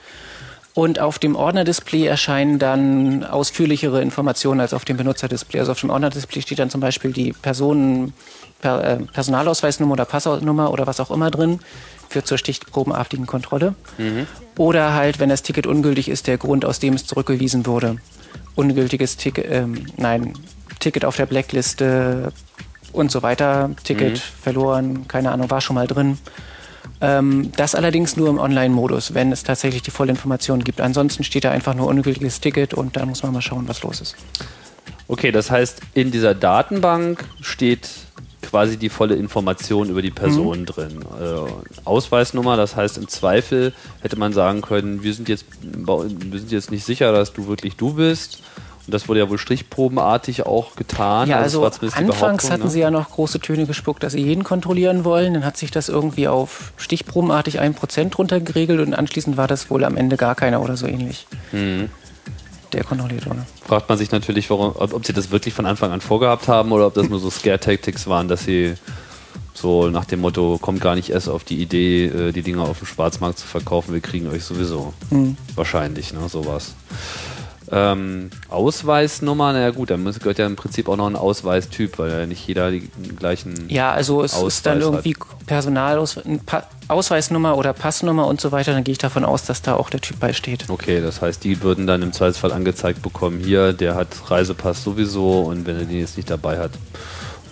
Und 0.73 0.99
auf 0.99 1.19
dem 1.19 1.35
Ordner-Display 1.35 2.05
erscheinen 2.05 2.57
dann 2.57 3.25
ausführlichere 3.25 4.01
Informationen 4.01 4.61
als 4.61 4.73
auf 4.73 4.85
dem 4.85 4.95
Benutzer-Display. 4.95 5.59
Also 5.59 5.73
auf 5.73 5.79
dem 5.81 5.89
Ordner-Display 5.89 6.41
steht 6.41 6.59
dann 6.59 6.69
zum 6.69 6.79
Beispiel 6.79 7.11
die 7.11 7.33
Personen, 7.33 8.13
per, 8.61 8.83
äh, 8.83 8.97
Personalausweisnummer 8.97 9.93
oder 9.93 10.05
Passnummer 10.05 10.71
oder 10.71 10.87
was 10.87 10.99
auch 10.99 11.11
immer 11.11 11.29
drin 11.29 11.59
für 12.07 12.23
zur 12.23 12.37
stichprobenartigen 12.37 13.25
Kontrolle. 13.25 13.75
Mhm. 13.97 14.27
Oder 14.57 14.93
halt, 14.93 15.19
wenn 15.19 15.29
das 15.29 15.43
Ticket 15.43 15.67
ungültig 15.67 16.07
ist, 16.09 16.27
der 16.27 16.37
Grund, 16.37 16.63
aus 16.63 16.79
dem 16.79 16.93
es 16.93 17.05
zurückgewiesen 17.05 17.65
wurde. 17.65 17.97
Ungültiges 18.55 19.17
Ticket, 19.17 19.45
ähm, 19.49 19.87
nein, 19.97 20.33
Ticket 20.79 21.03
auf 21.05 21.15
der 21.15 21.25
Blackliste 21.25 22.31
und 22.93 23.11
so 23.11 23.23
weiter. 23.23 23.71
Ticket 23.83 24.13
mhm. 24.13 24.43
verloren, 24.43 25.07
keine 25.07 25.31
Ahnung, 25.31 25.49
war 25.49 25.61
schon 25.61 25.75
mal 25.75 25.87
drin. 25.87 26.17
Ähm, 27.01 27.51
das 27.57 27.73
allerdings 27.73 28.15
nur 28.15 28.29
im 28.29 28.37
Online-Modus, 28.37 29.13
wenn 29.13 29.31
es 29.31 29.43
tatsächlich 29.43 29.81
die 29.81 29.91
volle 29.91 30.11
Information 30.11 30.63
gibt. 30.63 30.79
Ansonsten 30.81 31.23
steht 31.23 31.43
da 31.43 31.51
einfach 31.51 31.73
nur 31.73 31.87
ungültiges 31.87 32.39
Ticket 32.39 32.73
und 32.73 32.95
dann 32.95 33.09
muss 33.09 33.23
man 33.23 33.33
mal 33.33 33.41
schauen, 33.41 33.67
was 33.67 33.81
los 33.81 34.01
ist. 34.01 34.15
Okay, 35.07 35.31
das 35.31 35.49
heißt, 35.51 35.81
in 35.93 36.11
dieser 36.11 36.35
Datenbank 36.35 37.25
steht 37.41 37.89
quasi 38.41 38.77
die 38.77 38.89
volle 38.89 39.15
Information 39.15 39.89
über 39.89 40.01
die 40.01 40.11
Person 40.11 40.61
mhm. 40.61 40.65
drin. 40.65 40.99
Äh, 41.19 41.51
Ausweisnummer, 41.85 42.57
das 42.57 42.75
heißt 42.75 42.97
im 42.97 43.07
Zweifel 43.07 43.73
hätte 44.01 44.17
man 44.17 44.33
sagen 44.33 44.61
können, 44.61 45.03
wir 45.03 45.13
sind 45.13 45.29
jetzt, 45.29 45.45
wir 45.61 46.39
sind 46.39 46.51
jetzt 46.51 46.71
nicht 46.71 46.85
sicher, 46.85 47.11
dass 47.11 47.33
du 47.33 47.47
wirklich 47.47 47.75
du 47.75 47.93
bist. 47.93 48.41
Und 48.91 48.95
das 48.95 49.07
wurde 49.07 49.21
ja 49.21 49.29
wohl 49.29 49.37
strichprobenartig 49.37 50.45
auch 50.45 50.75
getan. 50.75 51.29
Ja, 51.29 51.37
also, 51.37 51.63
also 51.63 51.87
anfangs 51.93 52.51
hatten 52.51 52.65
ne? 52.65 52.69
sie 52.69 52.81
ja 52.81 52.91
noch 52.91 53.09
große 53.09 53.39
Töne 53.39 53.65
gespuckt, 53.65 54.03
dass 54.03 54.11
sie 54.11 54.21
jeden 54.21 54.43
kontrollieren 54.43 55.05
wollen. 55.05 55.33
Dann 55.33 55.45
hat 55.45 55.55
sich 55.55 55.71
das 55.71 55.87
irgendwie 55.87 56.27
auf 56.27 56.73
stichprobenartig 56.75 57.61
ein 57.61 57.73
Prozent 57.73 58.17
runtergeregelt 58.17 58.85
und 58.85 58.93
anschließend 58.93 59.37
war 59.37 59.47
das 59.47 59.69
wohl 59.69 59.85
am 59.85 59.95
Ende 59.95 60.17
gar 60.17 60.35
keiner 60.35 60.61
oder 60.61 60.75
so 60.75 60.87
ähnlich. 60.87 61.25
Mhm 61.53 61.89
der 62.73 62.85
kontrolliert 62.85 63.25
wurde. 63.25 63.45
Fragt 63.67 63.89
man 63.89 63.97
sich 63.97 64.11
natürlich, 64.11 64.49
warum, 64.49 64.73
ob, 64.77 64.93
ob, 64.93 65.05
sie 65.05 65.11
das 65.11 65.29
wirklich 65.29 65.53
von 65.53 65.65
Anfang 65.65 65.91
an 65.91 65.99
vorgehabt 65.99 66.47
haben 66.47 66.71
oder 66.71 66.87
ob 66.87 66.93
das 66.93 67.09
nur 67.09 67.19
so 67.19 67.29
Scare-Tactics 67.29 68.07
waren, 68.07 68.29
dass 68.29 68.45
sie 68.45 68.75
so 69.53 69.89
nach 69.89 70.05
dem 70.05 70.21
Motto, 70.21 70.57
kommt 70.59 70.81
gar 70.81 70.95
nicht 70.95 71.09
erst 71.09 71.29
auf 71.29 71.43
die 71.43 71.61
Idee, 71.61 72.05
äh, 72.05 72.31
die 72.31 72.41
Dinger 72.41 72.63
auf 72.63 72.79
dem 72.79 72.87
Schwarzmarkt 72.87 73.39
zu 73.39 73.47
verkaufen, 73.47 73.93
wir 73.93 74.01
kriegen 74.01 74.27
euch 74.27 74.43
sowieso. 74.43 74.93
Mhm. 75.09 75.37
Wahrscheinlich, 75.55 76.13
ne, 76.13 76.27
sowas. 76.29 76.73
Ähm, 77.73 78.31
Ausweisnummer, 78.49 79.53
naja 79.53 79.71
gut, 79.71 79.91
dann 79.91 80.03
gehört 80.03 80.37
ja 80.37 80.45
im 80.45 80.57
Prinzip 80.57 80.89
auch 80.89 80.97
noch 80.97 81.07
ein 81.07 81.15
Ausweistyp, 81.15 81.99
weil 81.99 82.11
ja 82.11 82.25
nicht 82.25 82.45
jeder 82.45 82.69
die 82.69 82.89
gleichen. 83.17 83.69
Ja, 83.69 83.93
also 83.93 84.23
es 84.23 84.33
Ausweis 84.33 84.55
ist 84.55 84.65
dann 84.65 84.81
irgendwie 84.81 85.15
Personalausweisnummer 85.45 87.57
oder 87.57 87.71
Passnummer 87.71 88.27
und 88.27 88.41
so 88.41 88.51
weiter, 88.51 88.73
dann 88.73 88.83
gehe 88.83 88.91
ich 88.91 88.97
davon 88.97 89.23
aus, 89.23 89.45
dass 89.45 89.61
da 89.61 89.75
auch 89.75 89.89
der 89.89 90.01
Typ 90.01 90.19
beisteht. 90.19 90.65
Okay, 90.67 90.99
das 90.99 91.21
heißt, 91.21 91.45
die 91.45 91.61
würden 91.61 91.87
dann 91.87 92.01
im 92.01 92.11
Zweifelsfall 92.11 92.51
angezeigt 92.51 93.01
bekommen, 93.01 93.39
hier, 93.39 93.71
der 93.71 93.95
hat 93.95 94.09
Reisepass 94.29 94.83
sowieso 94.83 95.43
und 95.43 95.65
wenn 95.65 95.77
er 95.77 95.85
den 95.85 95.99
jetzt 95.99 96.17
nicht 96.17 96.29
dabei 96.29 96.59
hat. 96.59 96.71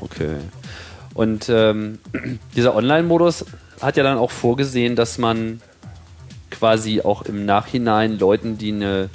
Okay. 0.02 0.36
Und 1.14 1.48
ähm, 1.48 2.00
dieser 2.58 2.76
Online-Modus 2.76 3.46
hat 3.80 3.96
ja 3.96 4.04
dann 4.04 4.18
auch 4.18 4.32
vorgesehen, 4.32 4.98
dass 4.98 5.18
man 5.18 5.62
quasi 6.52 7.00
auch 7.02 7.22
im 7.22 7.46
Nachhinein 7.46 8.20
Leuten, 8.20 8.58
die 8.58 8.74
eine 8.74 9.10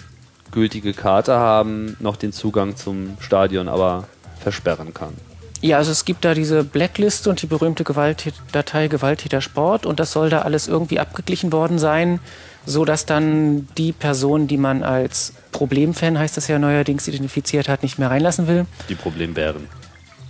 gültige 0.55 0.95
Karte 0.95 1.35
haben, 1.35 1.97
noch 2.01 2.17
den 2.17 2.33
Zugang 2.33 2.77
zum 2.77 3.19
Stadion 3.21 3.69
aber 3.69 4.05
versperren 4.41 4.95
kann. 4.95 5.13
Ja, 5.61 5.79
also 5.79 5.91
es 5.91 6.05
gibt 6.05 6.25
da 6.25 6.35
diese 6.35 6.63
Blackliste 6.63 7.31
und 7.31 7.41
die 7.43 7.47
berühmte 7.47 7.85
Gewaltdatei 7.85 8.89
Gewalttäter 8.89 9.41
Sport 9.41 9.87
und 9.87 9.99
das 9.99 10.13
soll 10.13 10.31
da 10.31 10.43
alles 10.43 10.69
irgendwie 10.69 11.01
abgeglichen 11.01 11.53
worden 11.53 11.79
sein, 11.79 12.21
so 12.67 12.85
dass 12.85 13.07
dann 13.07 13.67
die 13.77 13.93
Person, 13.93 14.47
die 14.47 14.59
man 14.59 14.83
als 14.83 15.33
Problemfan, 15.53 16.19
heißt 16.19 16.37
das 16.37 16.49
ja 16.49 16.59
neuerdings, 16.59 17.09
identifiziert 17.09 17.69
hat, 17.69 17.83
nicht 17.83 17.99
mehr 17.99 18.11
reinlassen 18.11 18.47
will. 18.47 18.67
Die 18.89 18.95
Problembären. 18.95 19.69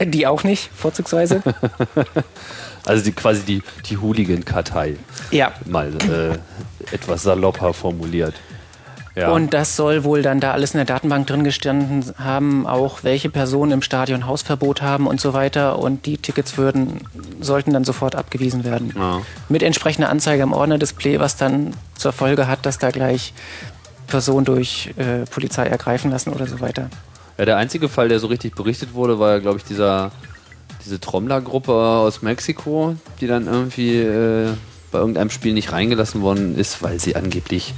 Die 0.01 0.27
auch 0.27 0.43
nicht, 0.45 0.71
vorzugsweise. 0.75 1.43
Also 2.87 3.03
die, 3.03 3.13
quasi 3.13 3.43
die, 3.45 3.63
die 3.87 3.97
Hooligan-Kartei. 3.97 4.97
Ja. 5.31 5.53
Mal 5.65 5.91
äh, 6.03 6.95
etwas 6.95 7.23
salopper 7.23 7.73
formuliert. 7.73 8.35
Ja. 9.17 9.31
Und 9.31 9.55
das 9.55 9.77
soll 9.77 10.03
wohl 10.03 10.23
dann 10.23 10.41
da 10.41 10.53
alles 10.53 10.75
in 10.75 10.79
der 10.79 10.87
Datenbank 10.87 11.27
drin 11.27 11.45
gestanden 11.45 12.05
haben, 12.19 12.67
auch 12.67 13.05
welche 13.05 13.31
Personen 13.31 13.71
im 13.71 13.83
Stadion 13.83 14.27
Hausverbot 14.27 14.83
haben 14.83 15.07
und 15.07 15.21
so 15.21 15.33
weiter. 15.33 15.79
Und 15.79 16.07
die 16.07 16.19
Tickets 16.19 16.59
würden, 16.59 17.01
sollten 17.41 17.73
dann 17.73 17.85
sofort 17.85 18.17
abgewiesen 18.17 18.65
werden. 18.65 18.93
Ja. 18.97 19.21
Mit 19.49 19.63
entsprechender 19.63 20.09
Anzeige 20.09 20.43
am 20.43 20.53
Ordnerdisplay, 20.53 21.21
was 21.21 21.37
dann 21.37 21.75
zur 21.97 22.13
Folge 22.13 22.49
hat, 22.49 22.67
dass 22.67 22.79
da 22.79 22.91
gleich 22.91 23.33
Personen 24.09 24.45
durch 24.45 24.93
äh, 24.97 25.25
Polizei 25.31 25.67
ergreifen 25.67 26.11
lassen 26.11 26.33
oder 26.33 26.47
so 26.47 26.61
weiter. 26.61 26.91
Ja, 27.39 27.45
der 27.45 27.57
einzige 27.57 27.89
Fall, 27.89 28.09
der 28.09 28.19
so 28.19 28.27
richtig 28.27 28.55
berichtet 28.55 28.95
wurde, 28.95 29.19
war 29.19 29.33
ja, 29.33 29.39
glaube 29.39 29.59
ich, 29.59 29.65
dieser, 29.65 30.13
diese 30.85 31.01
Trommler-Gruppe 31.01 31.73
aus 31.73 32.23
Mexiko, 32.23 32.97
die 33.21 33.27
dann 33.27 33.47
irgendwie 33.47 33.99
äh, 33.99 34.51
bei 34.93 34.99
irgendeinem 34.99 35.31
Spiel 35.31 35.53
nicht 35.55 35.73
reingelassen 35.73 36.23
worden 36.23 36.57
ist, 36.57 36.83
weil 36.83 37.01
sie 37.01 37.17
angeblich, 37.17 37.75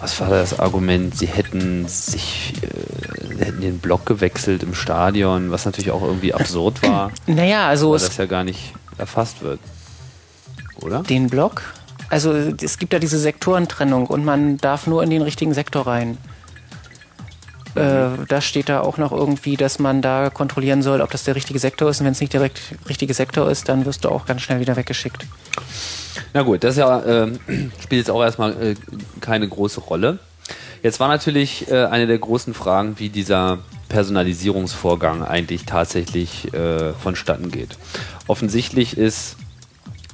was 0.00 0.18
war 0.20 0.30
das 0.30 0.58
Argument, 0.58 1.16
sie 1.16 1.26
hätten 1.26 1.86
sich, 1.86 2.54
äh, 2.62 3.44
hätten 3.44 3.60
den 3.60 3.78
Block 3.78 4.06
gewechselt 4.06 4.62
im 4.62 4.74
Stadion, 4.74 5.50
was 5.50 5.66
natürlich 5.66 5.90
auch 5.90 6.02
irgendwie 6.02 6.32
absurd 6.32 6.82
war, 6.82 7.12
Naja, 7.26 7.68
also 7.68 7.90
weil 7.90 7.96
es 7.96 8.06
das 8.06 8.16
ja 8.16 8.26
gar 8.26 8.44
nicht 8.44 8.72
erfasst 8.98 9.42
wird. 9.42 9.60
Oder? 10.82 11.02
den 11.02 11.28
Block. 11.28 11.62
Also 12.08 12.32
es 12.32 12.78
gibt 12.78 12.92
ja 12.92 12.98
diese 12.98 13.18
Sektorentrennung 13.18 14.06
und 14.06 14.24
man 14.24 14.56
darf 14.56 14.86
nur 14.86 15.02
in 15.02 15.10
den 15.10 15.22
richtigen 15.22 15.52
Sektor 15.52 15.86
rein. 15.86 16.16
Äh, 17.74 18.08
da 18.26 18.40
steht 18.40 18.68
da 18.68 18.80
auch 18.80 18.98
noch 18.98 19.12
irgendwie, 19.12 19.56
dass 19.56 19.78
man 19.78 20.02
da 20.02 20.30
kontrollieren 20.30 20.82
soll, 20.82 21.00
ob 21.00 21.10
das 21.10 21.22
der 21.22 21.36
richtige 21.36 21.60
Sektor 21.60 21.88
ist. 21.88 22.00
Und 22.00 22.06
wenn 22.06 22.12
es 22.12 22.20
nicht 22.20 22.32
der 22.32 22.50
richtige 22.88 23.14
Sektor 23.14 23.48
ist, 23.48 23.68
dann 23.68 23.84
wirst 23.84 24.04
du 24.04 24.08
auch 24.08 24.26
ganz 24.26 24.42
schnell 24.42 24.58
wieder 24.58 24.74
weggeschickt. 24.74 25.24
Na 26.32 26.42
gut, 26.42 26.64
das 26.64 26.76
ja, 26.76 27.04
ähm, 27.04 27.38
spielt 27.82 28.00
jetzt 28.00 28.10
auch 28.10 28.22
erstmal 28.22 28.52
äh, 28.62 28.74
keine 29.20 29.48
große 29.48 29.80
Rolle. 29.80 30.18
Jetzt 30.82 30.98
war 30.98 31.08
natürlich 31.08 31.70
äh, 31.70 31.84
eine 31.84 32.06
der 32.06 32.18
großen 32.18 32.54
Fragen, 32.54 32.98
wie 32.98 33.10
dieser 33.10 33.58
Personalisierungsvorgang 33.88 35.22
eigentlich 35.24 35.66
tatsächlich 35.66 36.52
äh, 36.54 36.92
vonstatten 36.94 37.50
geht. 37.50 37.76
Offensichtlich 38.26 38.96
ist, 38.96 39.36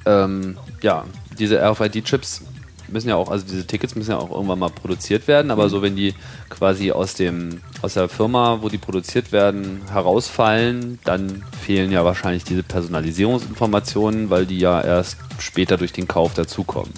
ähm, 0.06 0.56
ja, 0.82 1.04
diese 1.38 1.60
RFID-Chips 1.62 2.42
müssen 2.88 3.08
ja 3.08 3.16
auch, 3.16 3.30
also 3.30 3.44
diese 3.46 3.66
Tickets 3.66 3.94
müssen 3.94 4.10
ja 4.10 4.18
auch 4.18 4.30
irgendwann 4.30 4.58
mal 4.58 4.70
produziert 4.70 5.28
werden, 5.28 5.50
aber 5.50 5.68
so 5.68 5.82
wenn 5.82 5.96
die 5.96 6.14
quasi 6.48 6.92
aus 6.92 7.14
dem 7.14 7.60
aus 7.82 7.94
der 7.94 8.08
Firma, 8.08 8.58
wo 8.62 8.68
die 8.68 8.78
produziert 8.78 9.32
werden, 9.32 9.82
herausfallen, 9.90 10.98
dann 11.04 11.42
fehlen 11.60 11.92
ja 11.92 12.04
wahrscheinlich 12.04 12.44
diese 12.44 12.62
Personalisierungsinformationen, 12.62 14.30
weil 14.30 14.46
die 14.46 14.58
ja 14.58 14.80
erst 14.80 15.16
später 15.38 15.76
durch 15.76 15.92
den 15.92 16.08
Kauf 16.08 16.34
dazukommen. 16.34 16.92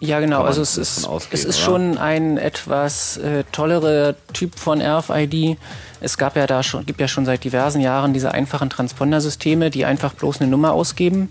Ja, 0.00 0.20
genau. 0.20 0.42
Also 0.42 0.60
es 0.60 0.76
ist, 0.76 1.06
ausgehen, 1.06 1.32
es 1.32 1.44
ist 1.44 1.56
oder? 1.58 1.64
schon 1.64 1.98
ein 1.98 2.36
etwas 2.36 3.16
äh, 3.16 3.44
tollerer 3.50 4.14
Typ 4.32 4.58
von 4.58 4.82
RFID. 4.82 5.56
Es 6.00 6.18
gab 6.18 6.36
ja 6.36 6.46
da 6.46 6.62
schon, 6.62 6.84
gibt 6.84 7.00
ja 7.00 7.08
schon 7.08 7.24
seit 7.24 7.44
diversen 7.44 7.80
Jahren 7.80 8.12
diese 8.12 8.32
einfachen 8.32 8.68
Transpondersysteme, 8.68 9.70
die 9.70 9.86
einfach 9.86 10.12
bloß 10.12 10.40
eine 10.40 10.50
Nummer 10.50 10.72
ausgeben, 10.72 11.30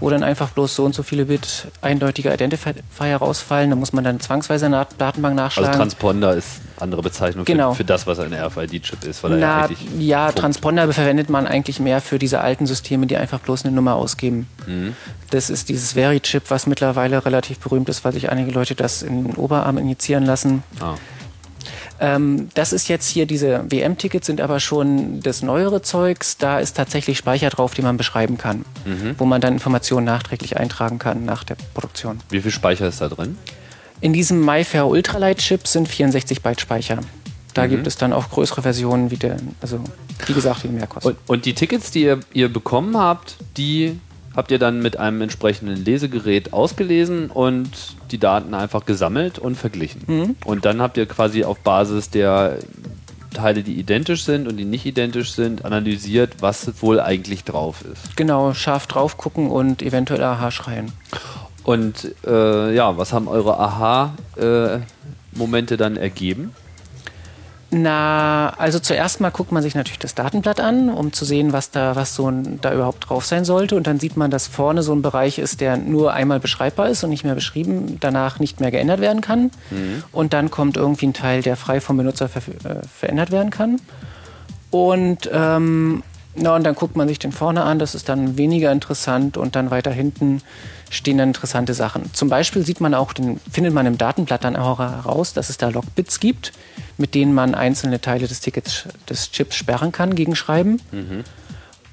wo 0.00 0.10
dann 0.10 0.22
einfach 0.22 0.50
bloß 0.50 0.74
so 0.74 0.84
und 0.84 0.94
so 0.94 1.02
viele 1.02 1.26
Bit 1.26 1.68
eindeutige 1.80 2.32
Identifier 2.32 2.74
rausfallen. 3.20 3.70
Da 3.70 3.76
muss 3.76 3.92
man 3.92 4.04
dann 4.04 4.20
zwangsweise 4.20 4.66
in 4.66 4.72
der 4.72 4.86
Datenbank 4.98 5.32
Also 5.38 5.60
nachschlagen. 5.60 5.72
Transponder 5.78 6.34
ist 6.34 6.60
andere 6.78 7.02
Bezeichnung 7.02 7.44
Genau. 7.44 7.70
für, 7.72 7.78
für 7.78 7.84
das, 7.84 8.06
was 8.06 8.18
ein 8.18 8.32
RFID-Chip 8.34 9.04
ist, 9.04 9.22
weil 9.24 9.32
er 9.32 9.38
ja 9.38 9.46
Na, 9.46 9.64
eigentlich 9.64 9.78
ja, 9.98 10.24
funkt. 10.26 10.38
Transponder 10.38 10.92
verwendet 10.92 11.30
man 11.30 11.46
eigentlich 11.46 11.80
mehr 11.80 12.00
für 12.00 12.18
diese 12.18 12.40
alten 12.40 12.66
Systeme, 12.66 13.06
die 13.06 13.16
einfach 13.16 13.40
bloß 13.40 13.64
eine 13.64 13.74
Nummer 13.74 13.94
ausgeben. 13.94 14.48
Mhm. 14.66 14.94
Das 15.30 15.50
ist 15.50 15.68
dieses 15.68 15.92
Veri-Chip, 15.94 16.44
was 16.48 16.66
mittlerweile 16.66 17.24
relativ 17.24 17.58
berühmt 17.58 17.88
ist, 17.88 18.04
weil 18.04 18.12
sich 18.12 18.30
einige 18.30 18.50
Leute 18.52 18.74
das 18.74 19.02
in 19.02 19.24
den 19.24 19.34
Oberarm 19.36 19.78
injizieren 19.78 20.24
lassen. 20.24 20.62
Ah. 20.80 20.94
Ähm, 21.98 22.48
das 22.54 22.72
ist 22.72 22.88
jetzt 22.88 23.08
hier, 23.08 23.26
diese 23.26 23.64
WM-Tickets 23.70 24.26
sind 24.26 24.40
aber 24.40 24.60
schon 24.60 25.20
das 25.20 25.42
neuere 25.42 25.82
Zeugs. 25.82 26.36
Da 26.36 26.58
ist 26.60 26.76
tatsächlich 26.76 27.16
Speicher 27.18 27.48
drauf, 27.50 27.74
den 27.74 27.84
man 27.84 27.96
beschreiben 27.96 28.36
kann, 28.38 28.64
Mhm. 28.84 29.14
wo 29.18 29.24
man 29.24 29.40
dann 29.40 29.54
Informationen 29.54 30.04
nachträglich 30.06 30.56
eintragen 30.58 30.98
kann 30.98 31.24
nach 31.24 31.44
der 31.44 31.56
Produktion. 31.74 32.20
Wie 32.30 32.40
viel 32.40 32.50
Speicher 32.50 32.86
ist 32.88 33.00
da 33.00 33.08
drin? 33.08 33.38
In 34.02 34.12
diesem 34.12 34.44
MyFair 34.44 34.86
Ultralight-Chip 34.86 35.66
sind 35.66 35.88
64 35.88 36.42
Byte 36.42 36.60
Speicher. 36.60 36.98
Da 37.54 37.64
Mhm. 37.66 37.70
gibt 37.70 37.86
es 37.86 37.96
dann 37.96 38.12
auch 38.12 38.28
größere 38.28 38.60
Versionen, 38.60 39.10
wie 39.10 39.16
der, 39.16 39.38
also 39.62 39.80
wie 40.26 40.34
gesagt, 40.34 40.64
die 40.64 40.68
mehr 40.68 40.86
kosten. 40.86 41.08
Und, 41.08 41.16
und 41.26 41.44
die 41.46 41.54
Tickets, 41.54 41.90
die 41.90 42.02
ihr, 42.02 42.20
ihr 42.34 42.52
bekommen 42.52 42.98
habt, 42.98 43.36
die 43.56 43.98
habt 44.36 44.50
ihr 44.50 44.58
dann 44.58 44.82
mit 44.82 44.98
einem 44.98 45.22
entsprechenden 45.22 45.82
Lesegerät 45.82 46.52
ausgelesen 46.52 47.30
und 47.30 47.70
die 48.12 48.18
Daten 48.18 48.54
einfach 48.54 48.84
gesammelt 48.84 49.38
und 49.38 49.56
verglichen. 49.56 50.02
Mhm. 50.06 50.36
Und 50.44 50.64
dann 50.64 50.80
habt 50.80 50.96
ihr 50.96 51.06
quasi 51.06 51.44
auf 51.44 51.58
Basis 51.60 52.10
der 52.10 52.58
Teile, 53.32 53.62
die 53.62 53.78
identisch 53.78 54.24
sind 54.24 54.48
und 54.48 54.56
die 54.56 54.64
nicht 54.64 54.86
identisch 54.86 55.32
sind, 55.32 55.64
analysiert, 55.64 56.36
was 56.40 56.82
wohl 56.82 57.00
eigentlich 57.00 57.44
drauf 57.44 57.84
ist. 57.92 58.16
Genau, 58.16 58.54
scharf 58.54 58.86
drauf 58.86 59.18
gucken 59.18 59.50
und 59.50 59.82
eventuell 59.82 60.22
Aha 60.22 60.50
schreien. 60.50 60.90
Und 61.62 62.14
äh, 62.26 62.74
ja, 62.74 62.96
was 62.96 63.12
haben 63.12 63.28
eure 63.28 63.58
Aha-Momente 63.58 64.16
dann 65.76 65.96
ergeben? 65.96 66.54
Na, 67.78 68.54
also 68.56 68.78
zuerst 68.78 69.20
mal 69.20 69.28
guckt 69.28 69.52
man 69.52 69.62
sich 69.62 69.74
natürlich 69.74 69.98
das 69.98 70.14
Datenblatt 70.14 70.60
an, 70.60 70.88
um 70.88 71.12
zu 71.12 71.26
sehen, 71.26 71.52
was 71.52 71.70
da, 71.70 71.94
was 71.94 72.14
so 72.14 72.30
ein, 72.30 72.58
da 72.62 72.72
überhaupt 72.72 73.10
drauf 73.10 73.26
sein 73.26 73.44
sollte. 73.44 73.76
Und 73.76 73.86
dann 73.86 74.00
sieht 74.00 74.16
man, 74.16 74.30
dass 74.30 74.46
vorne 74.46 74.82
so 74.82 74.94
ein 74.94 75.02
Bereich 75.02 75.38
ist, 75.38 75.60
der 75.60 75.76
nur 75.76 76.14
einmal 76.14 76.40
beschreibbar 76.40 76.88
ist 76.88 77.04
und 77.04 77.10
nicht 77.10 77.22
mehr 77.22 77.34
beschrieben, 77.34 77.98
danach 78.00 78.38
nicht 78.38 78.60
mehr 78.60 78.70
geändert 78.70 79.00
werden 79.00 79.20
kann. 79.20 79.50
Und 80.10 80.32
dann 80.32 80.50
kommt 80.50 80.78
irgendwie 80.78 81.08
ein 81.08 81.12
Teil, 81.12 81.42
der 81.42 81.56
frei 81.56 81.82
vom 81.82 81.98
Benutzer 81.98 82.30
ver 82.30 82.40
äh, 82.64 82.80
verändert 82.98 83.30
werden 83.30 83.50
kann. 83.50 83.78
Und 84.70 85.28
ähm, 85.30 86.02
na, 86.38 86.54
und 86.54 86.64
dann 86.64 86.74
guckt 86.74 86.96
man 86.96 87.08
sich 87.08 87.18
den 87.18 87.32
vorne 87.32 87.62
an, 87.62 87.78
das 87.78 87.94
ist 87.94 88.08
dann 88.08 88.36
weniger 88.36 88.70
interessant 88.72 89.36
und 89.36 89.56
dann 89.56 89.70
weiter 89.70 89.90
hinten 89.90 90.42
stehen 90.90 91.18
dann 91.18 91.30
interessante 91.30 91.74
Sachen. 91.74 92.12
Zum 92.12 92.28
Beispiel 92.28 92.64
sieht 92.64 92.80
man 92.80 92.94
auch, 92.94 93.12
den, 93.12 93.40
findet 93.50 93.74
man 93.74 93.86
im 93.86 93.98
Datenblatt 93.98 94.44
dann 94.44 94.56
auch 94.56 94.78
heraus, 94.78 95.32
dass 95.32 95.48
es 95.50 95.56
da 95.56 95.68
Logbits 95.68 96.20
gibt, 96.20 96.52
mit 96.96 97.14
denen 97.14 97.34
man 97.34 97.54
einzelne 97.54 98.00
Teile 98.00 98.28
des 98.28 98.40
Tickets, 98.40 98.84
des 99.08 99.30
Chips 99.32 99.56
sperren 99.56 99.92
kann 99.92 100.14
gegen 100.14 100.36
Schreiben. 100.36 100.80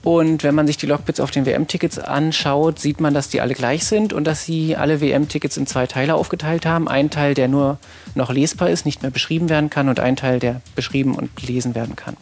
Und 0.03 0.43
wenn 0.43 0.53
man 0.53 0.67
sich 0.67 0.75
die 0.75 0.85
Logbits 0.85 1.21
auf 1.21 1.31
den 1.31 1.45
WM-Tickets 1.45 1.97
anschaut, 1.97 2.77
sieht 2.77 2.99
man, 2.99 3.13
dass 3.13 3.29
die 3.29 3.39
alle 3.39 3.53
gleich 3.53 3.85
sind 3.85 4.11
und 4.11 4.25
dass 4.25 4.43
sie 4.43 4.75
alle 4.75 4.99
WM-Tickets 4.99 5.55
in 5.55 5.65
zwei 5.65 5.87
Teile 5.87 6.15
aufgeteilt 6.15 6.65
haben. 6.65 6.89
Ein 6.89 7.09
Teil, 7.09 7.33
der 7.33 7.47
nur 7.47 7.77
noch 8.13 8.29
lesbar 8.31 8.69
ist, 8.69 8.85
nicht 8.85 9.01
mehr 9.01 9.11
beschrieben 9.11 9.47
werden 9.47 9.69
kann 9.69 9.87
und 9.87 10.01
ein 10.01 10.17
Teil, 10.17 10.39
der 10.39 10.61
beschrieben 10.75 11.15
und 11.15 11.35
gelesen 11.37 11.73
werden 11.73 11.95
kann. 11.95 12.17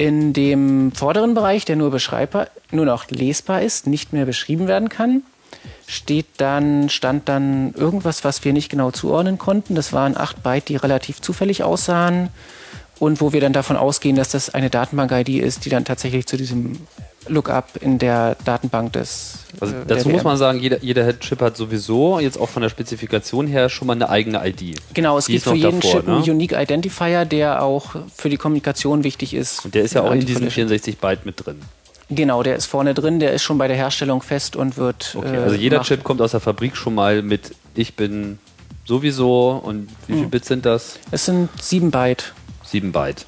In 0.00 0.32
dem 0.32 0.92
vorderen 0.92 1.34
Bereich, 1.34 1.66
der 1.66 1.76
nur 1.76 1.90
beschreibbar, 1.90 2.46
nur 2.70 2.86
noch 2.86 3.10
lesbar 3.10 3.60
ist, 3.60 3.86
nicht 3.86 4.14
mehr 4.14 4.24
beschrieben 4.24 4.66
werden 4.66 4.88
kann, 4.88 5.24
steht 5.86 6.24
dann, 6.38 6.88
stand 6.88 7.28
dann 7.28 7.74
irgendwas, 7.74 8.24
was 8.24 8.42
wir 8.42 8.54
nicht 8.54 8.70
genau 8.70 8.92
zuordnen 8.92 9.36
konnten. 9.36 9.74
Das 9.74 9.92
waren 9.92 10.16
acht 10.16 10.42
Byte, 10.42 10.70
die 10.70 10.76
relativ 10.76 11.20
zufällig 11.20 11.64
aussahen 11.64 12.30
und 12.98 13.20
wo 13.20 13.34
wir 13.34 13.42
dann 13.42 13.52
davon 13.52 13.76
ausgehen, 13.76 14.16
dass 14.16 14.30
das 14.30 14.48
eine 14.48 14.70
Datenbank-ID 14.70 15.28
ist, 15.28 15.66
die 15.66 15.68
dann 15.68 15.84
tatsächlich 15.84 16.24
zu 16.24 16.38
diesem 16.38 16.78
Lookup 17.28 17.66
in 17.80 17.98
der 17.98 18.36
Datenbank 18.44 18.94
des. 18.94 19.40
Also 19.60 19.74
äh, 19.74 19.78
dazu 19.86 20.08
muss 20.08 20.24
man 20.24 20.36
sagen, 20.36 20.58
jeder, 20.60 20.82
jeder 20.82 21.18
Chip 21.18 21.40
hat 21.42 21.56
sowieso 21.56 22.18
jetzt 22.18 22.38
auch 22.40 22.48
von 22.48 22.62
der 22.62 22.70
Spezifikation 22.70 23.46
her 23.46 23.68
schon 23.68 23.86
mal 23.86 23.92
eine 23.94 24.08
eigene 24.08 24.46
ID. 24.48 24.76
Genau, 24.94 25.18
es 25.18 25.26
Die 25.26 25.32
gibt 25.32 25.44
für 25.44 25.54
jeden 25.54 25.80
davor, 25.80 26.00
Chip 26.00 26.08
einen 26.08 26.22
ne? 26.22 26.30
Unique 26.32 26.52
Identifier, 26.52 27.24
der 27.26 27.62
auch 27.62 27.94
für 28.16 28.30
die 28.30 28.36
Kommunikation 28.38 29.04
wichtig 29.04 29.34
ist. 29.34 29.64
Und 29.64 29.74
der 29.74 29.82
ist 29.82 29.94
ja 29.94 30.02
auch 30.02 30.12
in 30.12 30.20
diesen 30.20 30.44
Anti-Collision. 30.44 30.68
64 30.68 30.98
Byte 30.98 31.26
mit 31.26 31.44
drin. 31.44 31.60
Genau, 32.12 32.42
der 32.42 32.56
ist 32.56 32.66
vorne 32.66 32.94
drin, 32.94 33.20
der 33.20 33.32
ist 33.32 33.42
schon 33.42 33.58
bei 33.58 33.68
der 33.68 33.76
Herstellung 33.76 34.22
fest 34.22 34.56
und 34.56 34.76
wird. 34.76 35.14
Okay, 35.16 35.36
äh, 35.36 35.40
also 35.40 35.54
jeder 35.56 35.78
macht- 35.78 35.86
Chip 35.88 36.02
kommt 36.02 36.20
aus 36.20 36.32
der 36.32 36.40
Fabrik 36.40 36.76
schon 36.76 36.94
mal 36.94 37.22
mit 37.22 37.54
ich 37.76 37.94
bin 37.94 38.38
sowieso 38.86 39.60
und 39.62 39.88
wie 40.08 40.14
Hm. 40.14 40.18
viel 40.20 40.28
Bits 40.28 40.48
sind 40.48 40.66
das? 40.66 40.98
Es 41.12 41.26
sind 41.26 41.48
sieben 41.60 41.90
Byte. 41.90 42.32
7 42.64 42.90
Byte. 42.92 43.26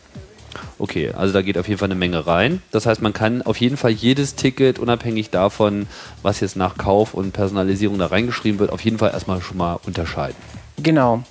Okay, 0.78 1.12
also 1.12 1.32
da 1.32 1.42
geht 1.42 1.58
auf 1.58 1.68
jeden 1.68 1.78
Fall 1.78 1.88
eine 1.88 1.94
Menge 1.94 2.26
rein. 2.26 2.62
Das 2.70 2.86
heißt, 2.86 3.02
man 3.02 3.12
kann 3.12 3.42
auf 3.42 3.58
jeden 3.58 3.76
Fall 3.76 3.90
jedes 3.90 4.34
Ticket, 4.34 4.78
unabhängig 4.78 5.30
davon, 5.30 5.86
was 6.22 6.40
jetzt 6.40 6.56
nach 6.56 6.76
Kauf 6.76 7.14
und 7.14 7.32
Personalisierung 7.32 7.98
da 7.98 8.06
reingeschrieben 8.06 8.58
wird, 8.58 8.70
auf 8.70 8.84
jeden 8.84 8.98
Fall 8.98 9.10
erstmal 9.12 9.40
schon 9.42 9.56
mal 9.56 9.78
unterscheiden. 9.86 10.36
Genau. 10.78 11.22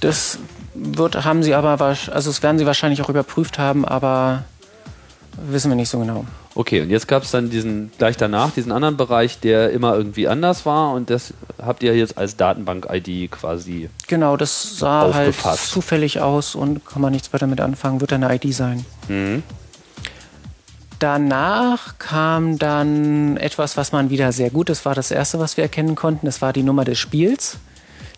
Das 0.00 0.38
wird, 0.74 1.24
haben 1.24 1.42
sie 1.42 1.54
aber, 1.54 1.80
also 1.80 2.08
das 2.08 2.42
werden 2.42 2.58
sie 2.58 2.66
wahrscheinlich 2.66 3.02
auch 3.02 3.08
überprüft 3.08 3.58
haben, 3.58 3.84
aber 3.84 4.44
wissen 5.36 5.70
wir 5.70 5.76
nicht 5.76 5.88
so 5.88 5.98
genau. 5.98 6.24
Okay, 6.54 6.80
und 6.80 6.90
jetzt 6.90 7.06
gab 7.06 7.22
es 7.22 7.30
dann 7.30 7.48
diesen, 7.48 7.92
gleich 7.96 8.16
danach, 8.16 8.50
diesen 8.50 8.72
anderen 8.72 8.96
Bereich, 8.96 9.38
der 9.38 9.70
immer 9.70 9.94
irgendwie 9.94 10.26
anders 10.26 10.66
war 10.66 10.92
und 10.92 11.10
das 11.10 11.32
habt 11.62 11.82
ihr 11.82 11.96
jetzt 11.96 12.18
als 12.18 12.36
Datenbank-ID 12.36 13.30
quasi. 13.30 13.88
Genau, 14.08 14.36
das 14.36 14.78
sah 14.78 15.02
halt 15.14 15.28
Aufgefasst. 15.28 15.70
zufällig 15.70 16.20
aus 16.20 16.54
und 16.54 16.84
kann 16.84 17.02
man 17.02 17.12
nichts 17.12 17.32
weiter 17.32 17.46
mit 17.46 17.60
anfangen, 17.60 18.00
wird 18.00 18.12
eine 18.12 18.34
ID 18.34 18.52
sein. 18.54 18.84
danach 20.98 21.98
kam 21.98 22.58
dann 22.58 23.36
etwas, 23.36 23.76
was 23.76 23.92
man 23.92 24.10
wieder 24.10 24.32
sehr 24.32 24.50
gut, 24.50 24.68
das 24.68 24.84
war 24.84 24.94
das 24.94 25.10
erste, 25.10 25.38
was 25.38 25.56
wir 25.56 25.64
erkennen 25.64 25.94
konnten, 25.94 26.26
das 26.26 26.42
war 26.42 26.52
die 26.52 26.62
Nummer 26.62 26.84
des 26.84 26.98
Spiels. 26.98 27.58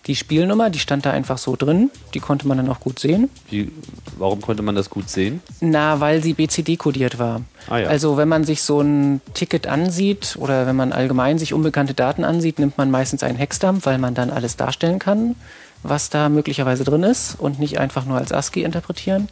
Die 0.07 0.17
Spielnummer, 0.17 0.69
die 0.69 0.81
stand 0.81 1.07
da 1.07 1.13
einfach 1.13 1.39
so 1.39 1.55
drin, 1.55 1.91
die 2.13 2.19
konnte 2.19 2.49
man 2.49 2.57
dann 2.57 2.69
auch 2.69 2.81
gut 2.81 2.99
sehen. 2.99 3.31
Wie, 3.51 3.71
warum 4.19 4.41
konnte 4.41 4.63
man 4.63 4.75
das 4.75 4.91
gut 4.91 5.09
sehen? 5.09 5.41
Na, 5.61 6.01
weil 6.01 6.23
sie 6.23 6.35
BCD-kodiert 6.35 7.21
war. 7.21 7.43
Ah, 7.69 7.79
ja. 7.79 7.89
Also 7.89 8.17
wenn 8.17 8.29
man 8.29 8.43
sich 8.43 8.63
so 8.63 8.81
ein 8.81 9.21
Ticket 9.35 9.69
ansieht 9.69 10.37
oder 10.41 10.67
wenn 10.67 10.75
man 10.75 10.93
allgemein 10.93 11.39
sich 11.39 11.55
unbekannte 11.55 11.95
Daten 11.95 12.25
ansieht, 12.25 12.59
nimmt 12.59 12.79
man 12.79 12.91
meistens 12.91 13.23
einen 13.23 13.39
Hexdump, 13.39 13.87
weil 13.87 13.99
man 13.99 14.15
dann 14.15 14.31
alles 14.31 14.57
darstellen 14.57 14.99
kann, 14.99 15.37
was 15.85 16.11
da 16.11 16.29
möglicherweise 16.29 16.83
drin 16.83 17.05
ist 17.05 17.37
und 17.39 17.61
nicht 17.61 17.79
einfach 17.79 18.05
nur 18.05 18.19
als 18.19 18.33
ASCII 18.33 18.65
interpretieren. 18.65 19.29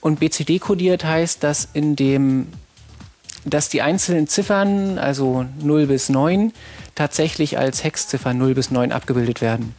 Und 0.00 0.20
BCD-kodiert 0.20 1.04
heißt, 1.04 1.42
dass 1.42 1.68
in 1.72 1.96
dem 1.96 2.46
dass 3.46 3.68
die 3.68 3.80
einzelnen 3.80 4.26
Ziffern, 4.26 4.98
also 4.98 5.46
0 5.62 5.86
bis 5.86 6.08
9, 6.08 6.52
tatsächlich 6.96 7.58
als 7.58 7.84
Hexziffern 7.84 8.36
0 8.36 8.54
bis 8.54 8.70
9 8.70 8.90
abgebildet 8.90 9.40
werden. 9.40 9.74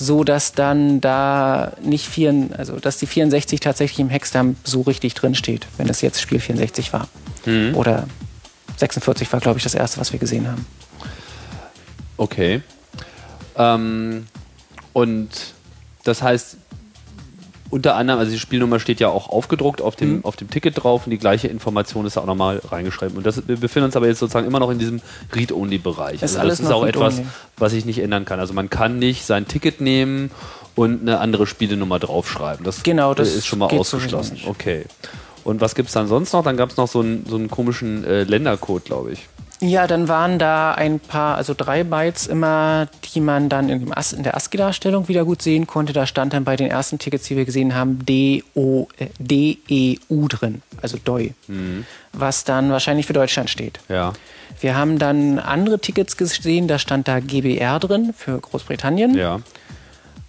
So 0.00 0.22
dass 0.22 0.52
dann 0.52 1.00
da 1.00 1.72
nicht 1.82 2.06
vier, 2.06 2.50
also 2.56 2.78
dass 2.78 2.98
die 2.98 3.06
64 3.06 3.58
tatsächlich 3.58 3.98
im 3.98 4.08
Hexdump 4.08 4.56
so 4.62 4.82
richtig 4.82 5.14
drin 5.14 5.34
steht, 5.34 5.66
wenn 5.76 5.88
es 5.88 6.00
jetzt 6.02 6.20
Spiel 6.20 6.38
64 6.38 6.92
war. 6.92 7.08
Mhm. 7.46 7.74
Oder 7.74 8.06
46 8.76 9.32
war, 9.32 9.40
glaube 9.40 9.58
ich, 9.58 9.64
das 9.64 9.74
erste, 9.74 9.98
was 9.98 10.12
wir 10.12 10.20
gesehen 10.20 10.46
haben. 10.46 10.64
Okay. 12.16 12.62
Ähm, 13.56 14.26
und 14.92 15.28
das 16.04 16.22
heißt, 16.22 16.56
unter 17.70 17.96
anderem, 17.96 18.18
also 18.20 18.32
die 18.32 18.38
Spielnummer 18.38 18.80
steht 18.80 18.98
ja 19.00 19.08
auch 19.08 19.28
aufgedruckt 19.28 19.82
auf 19.82 19.94
dem, 19.96 20.16
Mhm. 20.16 20.24
auf 20.24 20.36
dem 20.36 20.48
Ticket 20.50 20.82
drauf 20.82 21.06
und 21.06 21.10
die 21.10 21.18
gleiche 21.18 21.48
Information 21.48 22.06
ist 22.06 22.16
da 22.16 22.22
auch 22.22 22.26
nochmal 22.26 22.60
reingeschrieben. 22.70 23.16
Und 23.16 23.26
das, 23.26 23.46
wir 23.46 23.56
befinden 23.56 23.86
uns 23.86 23.96
aber 23.96 24.06
jetzt 24.06 24.18
sozusagen 24.20 24.46
immer 24.46 24.60
noch 24.60 24.70
in 24.70 24.78
diesem 24.78 25.00
Read-Only-Bereich. 25.34 26.22
Also 26.22 26.38
das 26.40 26.60
ist 26.60 26.70
auch 26.70 26.86
etwas, 26.86 27.20
was 27.56 27.72
ich 27.72 27.84
nicht 27.84 27.98
ändern 27.98 28.24
kann. 28.24 28.40
Also 28.40 28.54
man 28.54 28.70
kann 28.70 28.98
nicht 28.98 29.24
sein 29.26 29.46
Ticket 29.46 29.80
nehmen 29.80 30.30
und 30.74 31.02
eine 31.02 31.18
andere 31.18 31.46
Spielenummer 31.46 31.98
draufschreiben. 31.98 32.64
Das 32.64 32.82
Genau, 32.82 33.12
das 33.14 33.34
ist 33.34 33.46
schon 33.46 33.58
mal 33.58 33.66
ausgeschlossen. 33.66 34.38
Okay. 34.46 34.84
Und 35.44 35.60
was 35.60 35.74
gibt 35.74 35.88
es 35.88 35.94
dann 35.94 36.08
sonst 36.08 36.32
noch? 36.32 36.44
Dann 36.44 36.56
gab 36.56 36.70
es 36.70 36.76
noch 36.76 36.88
so 36.88 37.00
einen, 37.00 37.24
so 37.26 37.36
einen 37.36 37.50
komischen 37.50 38.04
äh, 38.04 38.24
Ländercode, 38.24 38.84
glaube 38.84 39.12
ich. 39.12 39.28
Ja, 39.60 39.88
dann 39.88 40.06
waren 40.06 40.38
da 40.38 40.72
ein 40.72 41.00
paar, 41.00 41.36
also 41.36 41.52
drei 41.56 41.82
Bytes 41.82 42.28
immer, 42.28 42.86
die 43.12 43.20
man 43.20 43.48
dann 43.48 43.68
in, 43.68 43.92
AS, 43.92 44.12
in 44.12 44.22
der 44.22 44.36
ASCII-Darstellung 44.36 45.08
wieder 45.08 45.24
gut 45.24 45.42
sehen 45.42 45.66
konnte. 45.66 45.92
Da 45.92 46.06
stand 46.06 46.32
dann 46.32 46.44
bei 46.44 46.54
den 46.54 46.70
ersten 46.70 46.98
Tickets, 46.98 47.26
die 47.26 47.36
wir 47.36 47.44
gesehen 47.44 47.74
haben, 47.74 48.04
D-O, 48.06 48.86
äh, 48.98 49.06
D-E-U 49.18 50.28
drin, 50.28 50.62
also 50.80 50.96
DOI, 51.04 51.34
was 52.12 52.44
dann 52.44 52.70
wahrscheinlich 52.70 53.06
für 53.06 53.14
Deutschland 53.14 53.50
steht. 53.50 53.80
Ja. 53.88 54.12
Wir 54.60 54.76
haben 54.76 54.98
dann 54.98 55.38
andere 55.40 55.80
Tickets 55.80 56.16
gesehen, 56.16 56.68
da 56.68 56.78
stand 56.78 57.08
da 57.08 57.18
GBR 57.18 57.80
drin 57.80 58.14
für 58.16 58.38
Großbritannien. 58.38 59.16
Ja. 59.16 59.40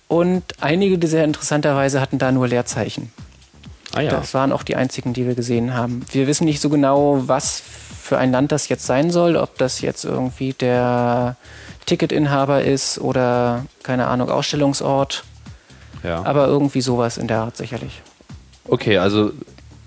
Und 0.08 0.44
einige, 0.60 0.98
die 0.98 1.08
sehr 1.08 1.24
interessanterweise 1.24 2.02
hatten 2.02 2.18
da 2.18 2.32
nur 2.32 2.48
Leerzeichen. 2.48 3.12
Ah 3.94 4.02
ja. 4.02 4.12
Das 4.12 4.34
waren 4.34 4.52
auch 4.52 4.64
die 4.64 4.76
einzigen, 4.76 5.14
die 5.14 5.26
wir 5.26 5.36
gesehen 5.36 5.74
haben. 5.74 6.04
Wir 6.12 6.28
wissen 6.28 6.46
nicht 6.46 6.62
so 6.62 6.70
genau, 6.70 7.24
was 7.28 7.64
für 8.10 8.18
ein 8.18 8.32
Land 8.32 8.52
das 8.52 8.70
jetzt 8.70 8.88
sein 8.88 9.12
soll, 9.12 9.36
ob 9.36 9.60
das 9.60 9.82
jetzt 9.82 10.04
irgendwie 10.04 10.54
der 10.54 11.36
Ticketinhaber 11.86 12.64
ist 12.64 12.98
oder 12.98 13.66
keine 13.84 14.08
Ahnung, 14.08 14.32
Ausstellungsort, 14.32 15.24
ja. 16.04 16.24
aber 16.24 16.48
irgendwie 16.48 16.82
sowas 16.82 17.20
in 17.20 17.28
der 17.28 17.42
Art 17.42 17.56
sicherlich. 17.56 18.02
Okay, 18.68 18.98
also 18.98 19.32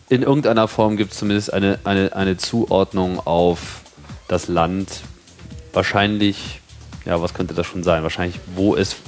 in 0.08 0.22
irgendeiner 0.22 0.68
Form 0.68 0.96
gibt 0.96 1.12
es 1.12 1.18
zumindest 1.18 1.52
eine, 1.52 1.80
eine, 1.82 2.14
eine 2.14 2.36
Zuordnung 2.36 3.18
auf 3.18 3.80
das 4.28 4.46
Land. 4.46 5.00
Wahrscheinlich, 5.72 6.60
ja, 7.04 7.20
was 7.20 7.34
könnte 7.34 7.54
das 7.54 7.66
schon 7.66 7.82
sein? 7.82 8.04
Wahrscheinlich, 8.04 8.38
wo 8.54 8.74
ist, 8.74 8.98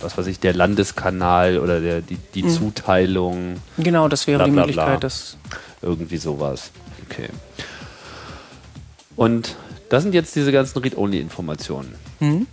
was 0.00 0.16
weiß 0.16 0.28
ich, 0.28 0.40
der 0.40 0.54
Landeskanal 0.54 1.58
oder 1.58 1.78
der, 1.80 2.00
die, 2.00 2.16
die 2.34 2.48
Zuteilung, 2.48 3.60
Genau, 3.76 4.08
das 4.08 4.26
wäre 4.26 4.38
Bla, 4.38 4.46
die 4.46 4.52
bla, 4.52 4.60
Möglichkeit, 4.62 4.86
bla. 4.86 4.96
dass 5.00 5.36
irgendwie 5.82 6.16
sowas. 6.16 6.70
Okay. 7.10 7.28
Und 9.16 9.56
das 9.88 10.02
sind 10.02 10.14
jetzt 10.14 10.34
diese 10.34 10.52
ganzen 10.52 10.78
Read-Only-Informationen. 10.80 11.94
Mhm. 12.20 12.46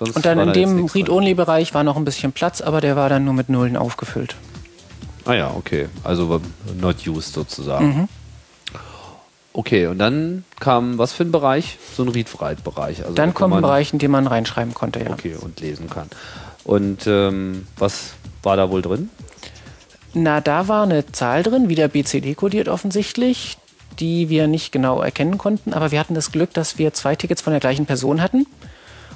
und 0.00 0.26
dann 0.26 0.38
in 0.40 0.52
dem. 0.52 0.86
Read-Only-Bereich 0.86 1.74
war 1.74 1.84
noch 1.84 1.96
ein 1.96 2.04
bisschen 2.04 2.32
Platz, 2.32 2.60
aber 2.60 2.80
der 2.80 2.96
war 2.96 3.08
dann 3.08 3.24
nur 3.24 3.34
mit 3.34 3.48
Nullen 3.48 3.76
aufgefüllt. 3.76 4.36
Ah 5.24 5.34
ja, 5.34 5.50
okay. 5.54 5.88
Also 6.04 6.40
not 6.80 7.06
used 7.06 7.32
sozusagen. 7.32 7.86
Mhm. 7.86 8.08
Okay, 9.52 9.86
und 9.86 9.98
dann 9.98 10.44
kam 10.60 10.98
was 10.98 11.14
für 11.14 11.24
ein 11.24 11.32
Bereich? 11.32 11.78
So 11.96 12.02
ein 12.02 12.10
Read-Write-Bereich. 12.10 13.02
Also 13.02 13.14
Dann 13.14 13.32
kommt 13.32 13.54
ein 13.54 13.62
Bereich, 13.62 13.90
in 13.92 13.98
dem 13.98 14.10
man 14.10 14.26
reinschreiben 14.26 14.74
konnte, 14.74 15.00
ja. 15.00 15.10
Okay, 15.10 15.34
und 15.40 15.60
lesen 15.60 15.88
kann. 15.88 16.10
Und 16.64 17.06
ähm, 17.06 17.66
was 17.78 18.12
war 18.42 18.58
da 18.58 18.70
wohl 18.70 18.82
drin? 18.82 19.08
Na, 20.12 20.42
da 20.42 20.68
war 20.68 20.82
eine 20.82 21.10
Zahl 21.10 21.42
drin, 21.42 21.70
wieder 21.70 21.88
BCD 21.88 22.34
kodiert 22.34 22.68
offensichtlich, 22.68 23.56
die 23.98 24.28
wir 24.28 24.46
nicht 24.46 24.72
genau 24.72 25.00
erkennen 25.00 25.38
konnten, 25.38 25.72
aber 25.72 25.90
wir 25.90 26.00
hatten 26.00 26.14
das 26.14 26.32
Glück, 26.32 26.52
dass 26.54 26.78
wir 26.78 26.92
zwei 26.92 27.16
Tickets 27.16 27.42
von 27.42 27.52
der 27.52 27.60
gleichen 27.60 27.86
Person 27.86 28.22
hatten. 28.22 28.46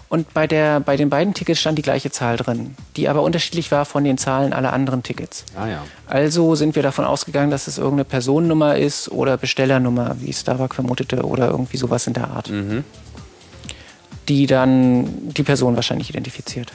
Und 0.08 0.34
bei, 0.34 0.48
der, 0.48 0.80
bei 0.80 0.96
den 0.96 1.08
beiden 1.08 1.34
Tickets 1.34 1.60
stand 1.60 1.78
die 1.78 1.82
gleiche 1.82 2.10
Zahl 2.10 2.36
drin, 2.36 2.74
die 2.96 3.08
aber 3.08 3.22
unterschiedlich 3.22 3.70
war 3.70 3.84
von 3.84 4.02
den 4.02 4.18
Zahlen 4.18 4.52
aller 4.52 4.72
anderen 4.72 5.04
Tickets. 5.04 5.44
Ah 5.54 5.68
ja. 5.68 5.84
Also 6.08 6.56
sind 6.56 6.74
wir 6.74 6.82
davon 6.82 7.04
ausgegangen, 7.04 7.52
dass 7.52 7.68
es 7.68 7.78
irgendeine 7.78 8.06
Personennummer 8.06 8.76
ist 8.76 9.08
oder 9.12 9.36
Bestellernummer, 9.36 10.16
wie 10.18 10.32
Starbuck 10.32 10.74
vermutete, 10.74 11.22
oder 11.22 11.50
irgendwie 11.50 11.76
sowas 11.76 12.08
in 12.08 12.14
der 12.14 12.28
Art. 12.28 12.50
Die 14.28 14.46
dann 14.48 15.32
die 15.32 15.44
Person 15.44 15.76
wahrscheinlich 15.76 16.10
identifiziert. 16.10 16.72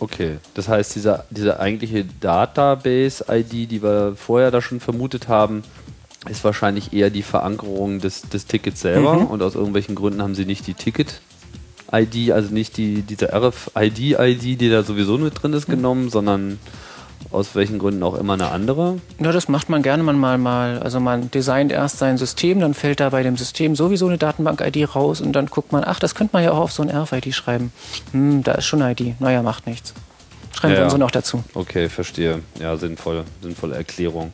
Okay, 0.00 0.38
das 0.54 0.68
heißt, 0.68 0.94
diese, 0.94 1.24
diese 1.28 1.60
eigentliche 1.60 2.04
Database-ID, 2.04 3.70
die 3.70 3.82
wir 3.82 4.14
vorher 4.16 4.50
da 4.50 4.62
schon 4.62 4.80
vermutet 4.80 5.28
haben, 5.28 5.62
ist 6.28 6.42
wahrscheinlich 6.44 6.92
eher 6.92 7.10
die 7.10 7.22
Verankerung 7.22 8.00
des, 8.00 8.22
des 8.22 8.46
Tickets 8.46 8.80
selber 8.80 9.14
Mhm. 9.16 9.26
und 9.26 9.42
aus 9.42 9.54
irgendwelchen 9.54 9.94
Gründen 9.94 10.22
haben 10.22 10.34
sie 10.34 10.44
nicht 10.46 10.66
die 10.66 10.74
Ticket-ID, 10.74 12.32
also 12.32 12.52
nicht 12.52 12.76
die, 12.76 13.02
diese 13.02 13.32
RFID-ID, 13.32 14.60
die 14.60 14.68
da 14.70 14.82
sowieso 14.82 15.18
mit 15.18 15.40
drin 15.42 15.52
Mhm. 15.52 15.56
ist, 15.56 15.66
genommen, 15.66 16.10
sondern 16.10 16.58
aus 17.30 17.54
welchen 17.54 17.78
Gründen 17.78 18.02
auch 18.02 18.14
immer 18.14 18.34
eine 18.34 18.50
andere. 18.50 18.98
Ja, 19.20 19.32
das 19.32 19.48
macht 19.48 19.68
man 19.68 19.82
gerne 19.82 20.02
manchmal 20.02 20.38
mal. 20.38 20.78
Also 20.78 20.98
man 21.00 21.30
designt 21.30 21.72
erst 21.72 21.98
sein 21.98 22.16
System, 22.16 22.60
dann 22.60 22.74
fällt 22.74 23.00
da 23.00 23.10
bei 23.10 23.22
dem 23.22 23.36
System 23.36 23.74
sowieso 23.76 24.06
eine 24.06 24.18
Datenbank-ID 24.18 24.94
raus 24.94 25.20
und 25.20 25.32
dann 25.32 25.46
guckt 25.46 25.72
man, 25.72 25.82
ach, 25.84 25.98
das 25.98 26.14
könnte 26.14 26.34
man 26.34 26.44
ja 26.44 26.52
auch 26.52 26.58
auf 26.58 26.72
so 26.72 26.82
ein 26.82 26.90
RF-ID 26.90 27.34
schreiben. 27.34 27.72
Hm, 28.12 28.42
da 28.44 28.52
ist 28.52 28.66
schon 28.66 28.82
eine 28.82 28.92
ID. 28.92 29.20
Naja, 29.20 29.42
macht 29.42 29.66
nichts. 29.66 29.94
Schreiben 30.56 30.72
Ja, 30.74 30.78
wir 30.80 30.84
unsere 30.84 31.00
noch 31.00 31.10
dazu. 31.10 31.42
Okay, 31.54 31.88
verstehe. 31.88 32.40
Ja, 32.60 32.76
sinnvoll, 32.76 33.24
sinnvolle 33.42 33.74
Erklärung. 33.76 34.32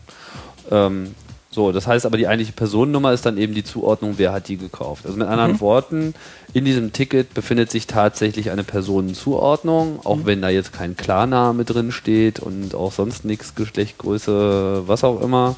Ähm, 0.70 1.14
so, 1.54 1.70
das 1.70 1.86
heißt 1.86 2.04
aber, 2.04 2.16
die 2.16 2.26
eigentliche 2.26 2.52
Personennummer 2.52 3.12
ist 3.12 3.24
dann 3.24 3.38
eben 3.38 3.54
die 3.54 3.62
Zuordnung, 3.62 4.14
wer 4.16 4.32
hat 4.32 4.48
die 4.48 4.56
gekauft. 4.56 5.06
Also 5.06 5.16
mit 5.16 5.28
anderen 5.28 5.52
Mhm. 5.52 5.60
Worten, 5.60 6.14
in 6.52 6.64
diesem 6.64 6.92
Ticket 6.92 7.32
befindet 7.32 7.70
sich 7.70 7.86
tatsächlich 7.86 8.50
eine 8.50 8.64
Personenzuordnung, 8.64 10.00
auch 10.04 10.16
Mhm. 10.16 10.26
wenn 10.26 10.42
da 10.42 10.48
jetzt 10.48 10.72
kein 10.72 10.96
Klarname 10.96 11.64
drin 11.64 11.92
steht 11.92 12.40
und 12.40 12.74
auch 12.74 12.90
sonst 12.92 13.24
nichts, 13.24 13.54
Geschlecht, 13.54 13.98
Größe, 13.98 14.82
was 14.88 15.04
auch 15.04 15.20
immer. 15.22 15.54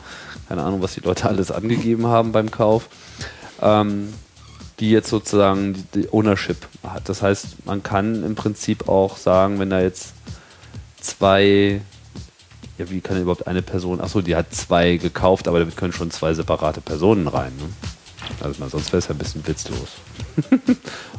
Keine 0.48 0.62
Ahnung, 0.62 0.82
was 0.82 0.94
die 0.94 1.00
Leute 1.00 1.28
alles 1.28 1.50
angegeben 1.50 2.06
haben 2.06 2.32
beim 2.32 2.50
Kauf. 2.50 2.88
Ähm, 3.62 4.12
die 4.78 4.90
jetzt 4.90 5.08
sozusagen 5.08 5.72
die, 5.72 6.02
die 6.02 6.12
Ownership 6.12 6.58
hat. 6.82 7.08
Das 7.08 7.22
heißt, 7.22 7.64
man 7.64 7.82
kann 7.82 8.22
im 8.22 8.34
Prinzip 8.34 8.90
auch 8.90 9.16
sagen, 9.16 9.58
wenn 9.58 9.70
da 9.70 9.80
jetzt 9.80 10.12
zwei, 11.00 11.80
ja, 12.78 12.90
wie 12.90 13.00
kann 13.00 13.14
denn 13.14 13.22
überhaupt 13.22 13.46
eine 13.46 13.62
Person, 13.62 14.00
achso, 14.00 14.20
die 14.20 14.36
hat 14.36 14.54
zwei 14.54 14.96
gekauft, 14.96 15.48
aber 15.48 15.58
damit 15.58 15.76
können 15.76 15.92
schon 15.92 16.10
zwei 16.10 16.34
separate 16.34 16.80
Personen 16.80 17.26
rein. 17.26 17.52
Ne? 17.56 17.68
Also 18.40 18.60
man, 18.60 18.68
sonst 18.68 18.88
wäre 18.92 18.98
es 18.98 19.08
ja 19.08 19.14
ein 19.14 19.18
bisschen 19.18 19.46
witzlos. 19.46 19.88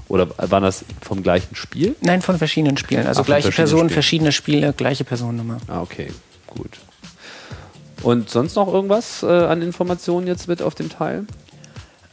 Oder 0.07 0.29
waren 0.37 0.63
das 0.63 0.85
vom 1.01 1.23
gleichen 1.23 1.55
Spiel? 1.55 1.95
Nein, 2.01 2.21
von 2.21 2.37
verschiedenen 2.37 2.77
Spielen. 2.77 3.07
Also 3.07 3.21
Ach, 3.21 3.25
gleiche 3.25 3.51
Person, 3.51 3.89
verschiedene 3.89 4.31
Spiele, 4.31 4.73
gleiche 4.73 5.03
Personennummer. 5.03 5.57
Ah, 5.67 5.81
okay, 5.81 6.11
gut. 6.47 6.77
Und 8.03 8.29
sonst 8.29 8.55
noch 8.55 8.71
irgendwas 8.71 9.23
äh, 9.23 9.27
an 9.27 9.61
Informationen 9.61 10.27
jetzt 10.27 10.47
mit 10.47 10.61
auf 10.61 10.75
dem 10.75 10.89
Teil? 10.89 11.25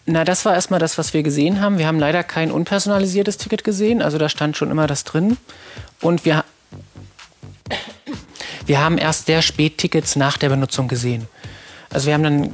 Na, 0.07 0.25
das 0.25 0.45
war 0.45 0.55
erstmal 0.55 0.81
das, 0.81 0.99
was 0.99 1.15
wir 1.15 1.23
gesehen 1.23 1.61
haben. 1.61 1.79
Wir 1.79 1.87
haben 1.87 1.99
leider 1.99 2.23
kein 2.23 2.51
unpersonalisiertes 2.51 3.39
Ticket 3.39 3.65
gesehen, 3.65 4.03
also 4.03 4.19
da 4.19 4.29
stand 4.29 4.57
schon 4.57 4.71
immer 4.71 4.87
das 4.87 5.05
drin. 5.05 5.37
Und 6.01 6.25
wir, 6.25 6.45
wir 8.67 8.81
haben 8.81 8.99
erst 8.99 9.27
sehr 9.27 9.43
spät 9.43 9.79
Tickets 9.79 10.17
nach 10.17 10.37
der 10.39 10.49
Benutzung 10.49 10.89
gesehen. 10.89 11.27
Also 11.91 12.07
wir 12.07 12.15
haben 12.15 12.23
dann 12.23 12.51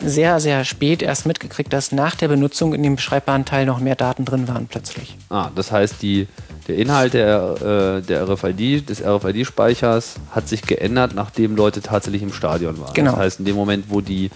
sehr, 0.00 0.38
sehr 0.38 0.64
spät 0.64 1.02
erst 1.02 1.26
mitgekriegt, 1.26 1.72
dass 1.72 1.90
nach 1.90 2.14
der 2.14 2.28
Benutzung 2.28 2.72
in 2.72 2.82
dem 2.82 2.96
beschreibbaren 2.96 3.44
Teil 3.44 3.66
noch 3.66 3.80
mehr 3.80 3.96
Daten 3.96 4.24
drin 4.24 4.46
waren 4.46 4.68
plötzlich. 4.68 5.16
Ah, 5.28 5.50
das 5.54 5.72
heißt, 5.72 6.02
die, 6.02 6.28
Der 6.68 6.76
Inhalt 6.76 7.14
der, 7.14 7.98
äh, 7.98 8.06
der 8.06 8.28
RFID, 8.28 8.88
des 8.90 9.02
RFID-Speichers 9.02 10.16
hat 10.32 10.48
sich 10.48 10.62
geändert, 10.62 11.14
nachdem 11.14 11.56
Leute 11.56 11.80
tatsächlich 11.80 12.22
im 12.22 12.32
Stadion 12.32 12.78
waren. 12.78 12.92
Genau. 12.92 13.12
Das 13.12 13.20
heißt, 13.20 13.38
in 13.38 13.46
dem 13.46 13.56
Moment, 13.56 13.86
wo 13.88 14.02
die 14.02 14.30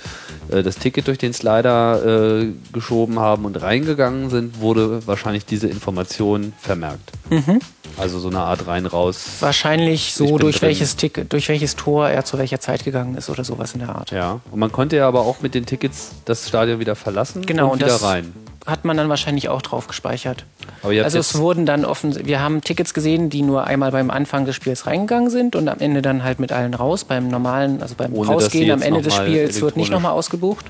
äh, 0.49 0.63
das 0.63 0.77
Ticket 0.77 1.09
durch 1.09 1.19
den 1.19 1.35
Slider 1.35 2.41
äh, 2.41 2.47
geschoben 2.73 3.19
haben 3.19 3.45
und 3.45 3.61
reingegangen 3.61 4.31
sind, 4.31 4.61
wurde 4.61 5.07
wahrscheinlich 5.07 5.45
diese 5.45 5.69
Information 5.69 6.55
vermerkt. 6.59 7.13
Mhm. 7.29 7.61
Also 7.99 8.19
so 8.19 8.29
eine 8.29 8.41
Art 8.41 8.67
rein-raus. 8.67 9.37
Wahrscheinlich 9.41 10.09
Ich 10.09 10.15
so, 10.15 10.39
durch 10.39 10.59
drin. 10.61 10.69
welches, 10.69 10.97
Ticket, 10.97 11.33
durch 11.33 11.49
welches 11.49 11.77
Tor 11.77 12.09
er 12.09 12.25
zu 12.25 12.39
welcher 12.39 12.59
Zeit 12.61 12.85
gegangen 12.85 13.17
ist 13.17 13.29
oder 13.31 13.45
sowas 13.45 13.75
in 13.75 13.81
der 13.81 13.91
Art. 13.95 14.11
Ja. 14.11 14.41
Und 14.51 14.59
man 14.59 14.73
konnte 14.73 14.97
ja 14.97 15.07
aber 15.09 15.21
auch 15.21 15.41
mit 15.41 15.55
den 15.55 15.67
Tickets 15.67 16.11
das 16.25 16.49
Stadion 16.49 16.79
wieder 16.81 16.97
verlassen 16.97 17.45
Genau, 17.47 17.67
und 17.67 17.73
und 17.73 17.79
wieder 17.81 17.89
das 17.89 18.03
rein. 18.03 18.33
hat 18.67 18.85
man 18.85 18.97
dann 18.97 19.09
wahrscheinlich 19.09 19.49
auch 19.49 19.63
drauf 19.63 19.87
gespeichert. 19.89 20.45
Also 20.83 21.19
es 21.19 21.37
wurden 21.39 21.65
dann 21.67 21.85
offen, 21.85 22.27
wir 22.27 22.41
haben 22.41 22.61
Tickets 22.61 22.93
gesehen, 22.95 23.31
die 23.31 23.43
nur 23.43 23.65
einmal 23.69 23.93
beim 23.93 24.11
Anfang 24.11 24.47
des 24.47 24.57
Spiels 24.57 24.87
reingegangen 24.87 25.31
sind 25.31 25.55
und 25.55 25.69
am 25.69 25.79
Ende 25.79 26.03
dann 26.03 26.25
halt 26.25 26.41
mit 26.41 26.51
allen 26.53 26.75
raus. 26.75 27.05
Beim 27.05 27.29
normalen, 27.29 27.83
also 27.83 27.95
beim 27.97 28.13
Ohne, 28.15 28.29
Rausgehen 28.31 28.71
am 28.73 28.83
Ende 28.83 29.01
des 29.03 29.15
Spiels 29.15 29.61
wird 29.61 29.77
nicht 29.77 29.93
nochmal 29.93 30.13
ausgebucht. 30.13 30.67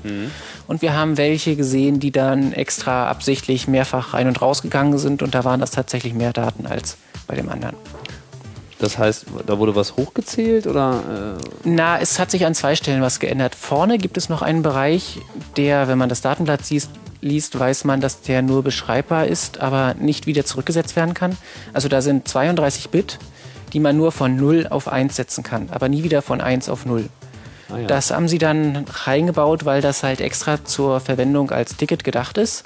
Und 0.67 0.81
wir 0.81 0.93
haben 0.95 1.17
welche 1.17 1.55
gesehen, 1.55 1.99
die 1.99 2.11
dann 2.11 2.53
extra 2.53 3.07
absichtlich 3.09 3.67
mehrfach 3.67 4.13
rein 4.13 4.27
und 4.27 4.41
rausgegangen 4.41 4.97
sind 4.99 5.23
und 5.23 5.33
da 5.33 5.43
waren 5.45 5.59
das 5.59 5.71
tatsächlich 5.71 6.13
mehr 6.13 6.31
Daten 6.33 6.65
als 6.67 6.97
bei 7.23 7.35
dem 7.35 7.49
anderen. 7.49 7.75
das 8.79 8.97
heißt, 8.97 9.25
da 9.45 9.57
wurde 9.59 9.75
was 9.75 9.95
hochgezählt 9.95 10.67
oder? 10.67 11.37
Äh, 11.39 11.43
Na, 11.63 11.99
es 11.99 12.19
hat 12.19 12.31
sich 12.31 12.45
an 12.45 12.53
zwei 12.53 12.75
Stellen 12.75 13.01
was 13.01 13.19
geändert. 13.19 13.55
Vorne 13.55 13.97
gibt 13.97 14.17
es 14.17 14.27
noch 14.29 14.41
einen 14.41 14.61
Bereich, 14.61 15.19
der, 15.55 15.87
wenn 15.87 15.97
man 15.97 16.09
das 16.09 16.21
Datenblatt 16.21 16.65
siehst, 16.65 16.89
liest, 17.21 17.57
weiß 17.57 17.85
man, 17.85 18.01
dass 18.01 18.21
der 18.21 18.41
nur 18.41 18.63
beschreibbar 18.63 19.27
ist, 19.27 19.61
aber 19.61 19.95
nicht 19.97 20.27
wieder 20.27 20.43
zurückgesetzt 20.45 20.95
werden 20.97 21.13
kann. 21.13 21.37
Also 21.71 21.87
da 21.87 22.01
sind 22.01 22.27
32 22.27 22.89
Bit, 22.89 23.19
die 23.71 23.79
man 23.79 23.95
nur 23.95 24.11
von 24.11 24.35
0 24.35 24.67
auf 24.69 24.87
1 24.89 25.15
setzen 25.15 25.43
kann, 25.43 25.69
aber 25.71 25.87
nie 25.87 26.03
wieder 26.03 26.21
von 26.21 26.41
1 26.41 26.67
auf 26.67 26.85
0. 26.85 27.07
ah 27.69 27.77
ja. 27.77 27.87
Das 27.87 28.11
haben 28.11 28.27
sie 28.27 28.37
dann 28.37 28.85
reingebaut, 29.05 29.63
weil 29.63 29.81
das 29.81 30.03
halt 30.03 30.19
extra 30.19 30.63
zur 30.65 30.99
Verwendung 30.99 31.51
als 31.51 31.77
Ticket 31.77 32.03
gedacht 32.03 32.37
ist. 32.37 32.63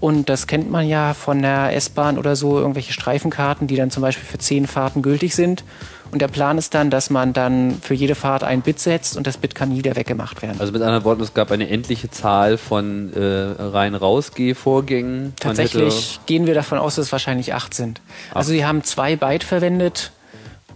Und 0.00 0.28
das 0.28 0.46
kennt 0.46 0.70
man 0.70 0.86
ja 0.86 1.12
von 1.14 1.42
der 1.42 1.74
S-Bahn 1.74 2.18
oder 2.18 2.36
so, 2.36 2.58
irgendwelche 2.58 2.92
Streifenkarten, 2.92 3.66
die 3.66 3.76
dann 3.76 3.90
zum 3.90 4.02
Beispiel 4.02 4.24
für 4.24 4.38
zehn 4.38 4.66
Fahrten 4.66 5.02
gültig 5.02 5.34
sind. 5.34 5.64
Und 6.10 6.22
der 6.22 6.28
Plan 6.28 6.56
ist 6.56 6.72
dann, 6.74 6.88
dass 6.88 7.10
man 7.10 7.32
dann 7.32 7.78
für 7.82 7.94
jede 7.94 8.14
Fahrt 8.14 8.42
ein 8.42 8.62
Bit 8.62 8.78
setzt 8.78 9.16
und 9.16 9.26
das 9.26 9.36
Bit 9.36 9.54
kann 9.54 9.68
nie 9.68 9.78
wieder 9.78 9.94
weggemacht 9.94 10.40
werden. 10.40 10.58
Also 10.58 10.72
mit 10.72 10.80
anderen 10.80 11.04
Worten, 11.04 11.22
es 11.22 11.34
gab 11.34 11.50
eine 11.50 11.68
endliche 11.68 12.10
Zahl 12.10 12.56
von 12.56 13.12
äh, 13.12 13.20
rein-raus-Geh-Vorgängen. 13.62 15.34
Tatsächlich 15.38 16.20
gehen 16.24 16.46
wir 16.46 16.54
davon 16.54 16.78
aus, 16.78 16.94
dass 16.94 17.06
es 17.06 17.12
wahrscheinlich 17.12 17.52
acht 17.52 17.74
sind. 17.74 18.00
Also 18.32 18.52
sie 18.52 18.64
haben 18.64 18.84
zwei 18.84 19.16
Byte 19.16 19.44
verwendet 19.44 20.12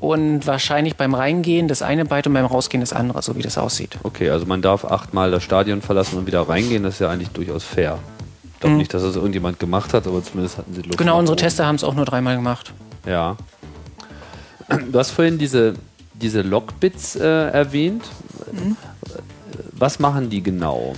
und 0.01 0.47
wahrscheinlich 0.47 0.97
beim 0.97 1.15
Reingehen 1.15 1.67
das 1.67 1.81
eine 1.81 2.05
Byte 2.05 2.27
und 2.27 2.35
beim 2.35 2.45
Rausgehen 2.45 2.81
das 2.83 2.93
andere, 2.93 3.23
so 3.23 3.37
wie 3.37 3.43
das 3.43 3.57
aussieht. 3.57 3.97
Okay, 4.03 4.29
also 4.29 4.45
man 4.45 4.61
darf 4.61 4.85
achtmal 4.85 5.31
das 5.31 5.45
Stadion 5.45 5.81
verlassen 5.81 6.19
und 6.19 6.27
wieder 6.27 6.47
reingehen. 6.47 6.83
Das 6.83 6.95
ist 6.95 7.01
ja 7.01 7.09
eigentlich 7.09 7.31
durchaus 7.31 7.65
fair. 7.65 7.99
Ich 8.62 8.66
glaube 8.68 8.77
nicht, 8.77 8.94
dass 8.94 9.03
das 9.03 9.16
irgendjemand 9.16 9.59
gemacht 9.59 9.92
hat, 9.92 10.07
aber 10.07 10.22
zumindest 10.22 10.57
hatten 10.57 10.72
sie 10.72 10.83
Luft. 10.83 10.92
Mhm. 10.92 10.96
Genau, 10.98 11.18
unsere 11.18 11.35
oben. 11.35 11.42
Tester 11.42 11.66
haben 11.66 11.75
es 11.75 11.83
auch 11.83 11.94
nur 11.94 12.05
dreimal 12.05 12.37
gemacht. 12.37 12.72
Ja. 13.05 13.37
Du 14.68 14.96
hast 14.96 15.11
vorhin 15.11 15.37
diese, 15.37 15.75
diese 16.14 16.42
Logbits 16.42 17.16
äh, 17.16 17.27
erwähnt. 17.27 18.05
Mhm. 18.53 18.77
Was 19.72 19.98
machen 19.98 20.31
die 20.31 20.44
genau? 20.44 20.94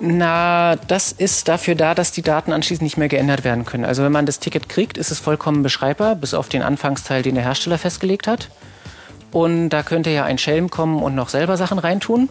Na, 0.00 0.76
das 0.76 1.12
ist 1.12 1.48
dafür 1.48 1.76
da, 1.76 1.94
dass 1.94 2.12
die 2.12 2.20
Daten 2.20 2.52
anschließend 2.52 2.82
nicht 2.82 2.98
mehr 2.98 3.08
geändert 3.08 3.42
werden 3.42 3.64
können. 3.64 3.86
Also 3.86 4.02
wenn 4.02 4.12
man 4.12 4.26
das 4.26 4.38
Ticket 4.38 4.68
kriegt, 4.68 4.98
ist 4.98 5.10
es 5.10 5.18
vollkommen 5.18 5.62
beschreibbar, 5.62 6.14
bis 6.14 6.34
auf 6.34 6.50
den 6.50 6.60
Anfangsteil, 6.60 7.22
den 7.22 7.36
der 7.36 7.44
Hersteller 7.44 7.78
festgelegt 7.78 8.26
hat. 8.26 8.50
Und 9.32 9.70
da 9.70 9.82
könnte 9.82 10.10
ja 10.10 10.24
ein 10.24 10.36
Schelm 10.36 10.68
kommen 10.68 11.02
und 11.02 11.14
noch 11.14 11.30
selber 11.30 11.56
Sachen 11.56 11.78
reintun. 11.78 12.28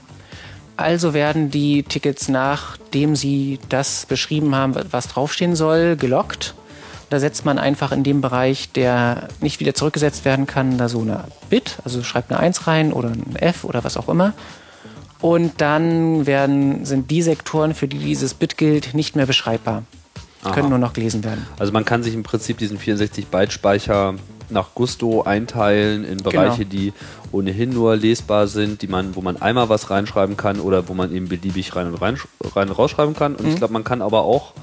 Also 0.78 1.14
werden 1.14 1.50
die 1.50 1.84
Tickets, 1.84 2.30
nachdem 2.30 3.16
sie 3.16 3.60
das 3.68 4.06
beschrieben 4.06 4.56
haben, 4.56 4.76
was 4.92 5.08
draufstehen 5.08 5.56
soll, 5.56 5.96
gelockt. 5.96 6.54
Da 7.10 7.20
setzt 7.20 7.46
man 7.46 7.58
einfach 7.58 7.92
in 7.92 8.04
dem 8.04 8.22
Bereich, 8.22 8.72
der 8.74 9.30
nicht 9.42 9.60
wieder 9.60 9.74
zurückgesetzt 9.74 10.24
werden 10.24 10.46
kann, 10.46 10.78
da 10.78 10.88
so 10.88 11.02
eine 11.02 11.24
Bit, 11.50 11.78
also 11.84 12.04
schreibt 12.04 12.32
eine 12.32 12.40
1 12.40 12.68
rein 12.68 12.94
oder 12.94 13.10
ein 13.10 13.36
F 13.38 13.64
oder 13.64 13.84
was 13.84 13.98
auch 13.98 14.10
immer. 14.10 14.34
Und 15.20 15.62
dann 15.62 16.28
werden, 16.28 16.86
sind 16.86 17.10
die 17.10 17.22
Sektoren, 17.22 17.74
für 17.74 17.88
die 17.88 17.98
dieses 17.98 18.34
Bit 18.34 18.58
gilt, 18.58 18.94
nicht 18.94 19.16
mehr 19.16 19.26
beschreibbar. 19.26 19.84
Können 20.54 20.70
nur 20.70 20.78
noch 20.78 20.94
gelesen 20.94 21.24
werden. 21.24 21.46
Also 21.58 21.74
man 21.74 21.84
kann 21.84 22.04
sich 22.04 22.14
im 22.14 22.24
Prinzip 22.24 22.58
diesen 22.58 22.78
64-Byte-Speicher 22.78 24.14
nach 24.50 24.70
Gusto 24.76 25.24
einteilen 25.24 26.04
in 26.06 26.18
Bereiche, 26.18 26.66
Genau. 26.66 26.70
die 26.70 26.94
ohnehin 27.32 27.72
nur 27.72 27.96
lesbar 27.96 28.48
sind, 28.48 28.82
die 28.82 28.88
man, 28.88 29.16
wo 29.16 29.22
man 29.22 29.42
einmal 29.42 29.68
was 29.70 29.90
reinschreiben 29.90 30.38
kann 30.38 30.60
oder 30.60 30.88
wo 30.88 30.94
man 30.94 31.14
eben 31.14 31.28
beliebig 31.28 31.76
rein 31.76 31.88
und 31.88 31.96
rein, 31.96 32.18
rein 32.56 32.70
rausschreiben 32.70 33.16
kann. 33.16 33.36
Und 33.36 33.46
Mhm. 33.46 33.52
ich 33.52 33.56
glaube, 33.58 33.74
man 33.74 33.84
kann 33.84 34.02
aber 34.02 34.22
auch 34.24 34.54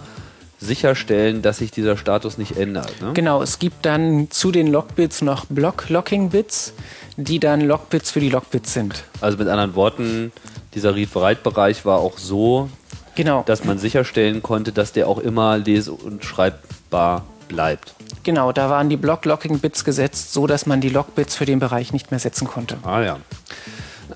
sicherstellen, 0.61 1.43
dass 1.43 1.59
sich 1.59 1.71
dieser 1.71 1.97
Status 1.97 2.39
nicht 2.39 2.57
ändert. 2.57 3.01
Ne? 3.03 3.11
Genau, 3.13 3.43
es 3.43 3.59
gibt 3.59 3.85
dann 3.85 4.31
zu 4.31 4.51
den 4.51 4.69
Logbits 4.69 5.21
noch 5.21 5.45
Block-Locking-Bits, 5.47 6.73
die 7.17 7.39
dann 7.39 7.61
Logbits 7.61 8.11
für 8.11 8.21
die 8.21 8.31
Logbits 8.31 8.73
sind. 8.73 9.05
Also 9.21 9.37
mit 9.37 9.49
anderen 9.49 9.75
Worten, 9.75 10.33
dieser 10.75 10.95
Read-Write-Bereich 10.95 11.85
war 11.85 11.99
auch 11.99 12.19
so, 12.19 12.69
Genau, 13.17 13.43
dass 13.47 13.65
man 13.65 13.79
sicherstellen 13.79 14.43
konnte, 14.43 14.73
dass 14.73 14.93
der 14.93 15.07
auch 15.07 15.19
immer 15.19 15.59
lese- 15.59 15.93
und 15.93 16.25
schreibbar 16.25 17.25
bleibt. 17.49 17.95
Genau, 18.25 18.53
da 18.53 18.71
waren 18.71 18.89
die 18.89 18.97
Block-Locking-Bits 18.97 19.85
gesetzt, 19.85 20.33
so 20.33 20.47
dass 20.47 20.67
man 20.67 20.81
die 20.81 20.89
Logbits 20.89 21.35
für 21.37 21.45
den 21.45 21.61
Bereich 21.61 21.93
nicht 21.93 22.11
mehr 22.11 22.21
setzen 22.21 22.49
konnte. 22.49 22.77
Ah 22.83 23.03
ja. 23.03 23.19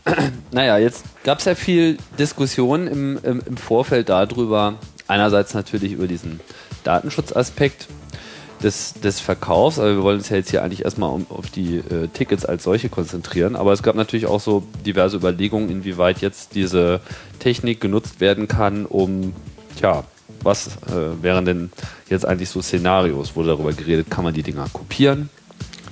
Naja, 0.51 0.79
jetzt 0.79 1.05
gab 1.25 1.39
es 1.39 1.45
ja 1.45 1.55
viel 1.55 1.99
Diskussion 2.19 2.87
im, 2.87 3.19
im, 3.23 3.43
im 3.45 3.57
Vorfeld 3.57 4.09
darüber. 4.09 4.75
Einerseits 5.07 5.55
natürlich 5.55 5.93
über 5.93 6.07
diesen 6.07 6.41
Datenschutzaspekt 6.85 7.87
des, 8.63 8.95
des 8.95 9.21
Verkaufs, 9.21 9.79
aber 9.79 9.97
wir 9.97 10.03
wollen 10.03 10.19
uns 10.19 10.29
ja 10.29 10.37
jetzt 10.37 10.51
hier 10.51 10.63
eigentlich 10.63 10.85
erstmal 10.85 11.11
um, 11.11 11.27
auf 11.29 11.51
die 11.51 11.77
äh, 11.77 12.09
Tickets 12.09 12.45
als 12.45 12.65
solche 12.65 12.89
konzentrieren. 12.89 13.57
Aber 13.57 13.73
es 13.73 13.83
gab 13.83 13.95
natürlich 13.95 14.27
auch 14.27 14.41
so 14.41 14.65
diverse 14.85 15.17
Überlegungen, 15.17 15.71
inwieweit 15.71 16.21
jetzt 16.21 16.55
diese 16.55 17.01
Technik 17.39 17.81
genutzt 17.81 18.21
werden 18.21 18.49
kann, 18.49 18.87
um, 18.87 19.35
tja, 19.77 20.05
was 20.43 20.69
äh, 20.87 21.23
wären 21.23 21.45
denn 21.45 21.71
jetzt 22.09 22.27
eigentlich 22.27 22.51
so 22.51 22.63
Szenarios? 22.63 23.37
Wurde 23.37 23.49
darüber 23.49 23.73
geredet, 23.73 24.11
kann 24.11 24.25
man 24.25 24.35
die 24.35 24.43
Dinger 24.43 24.67
kopieren? 24.73 25.31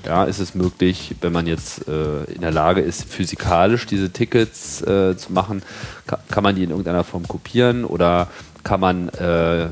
Ja, 0.04 0.24
ist 0.24 0.38
es 0.38 0.54
möglich, 0.54 1.16
wenn 1.20 1.32
man 1.32 1.46
jetzt 1.48 1.88
äh, 1.88 2.24
in 2.32 2.40
der 2.40 2.52
Lage 2.52 2.80
ist, 2.80 3.04
physikalisch 3.08 3.86
diese 3.86 4.10
Tickets 4.10 4.80
äh, 4.82 5.16
zu 5.16 5.32
machen, 5.32 5.62
ka 6.06 6.18
kann 6.30 6.44
man 6.44 6.54
die 6.54 6.62
in 6.62 6.70
irgendeiner 6.70 7.02
Form 7.02 7.26
kopieren 7.26 7.84
oder 7.84 8.28
kann 8.62 8.78
man 8.78 9.08
äh, 9.08 9.66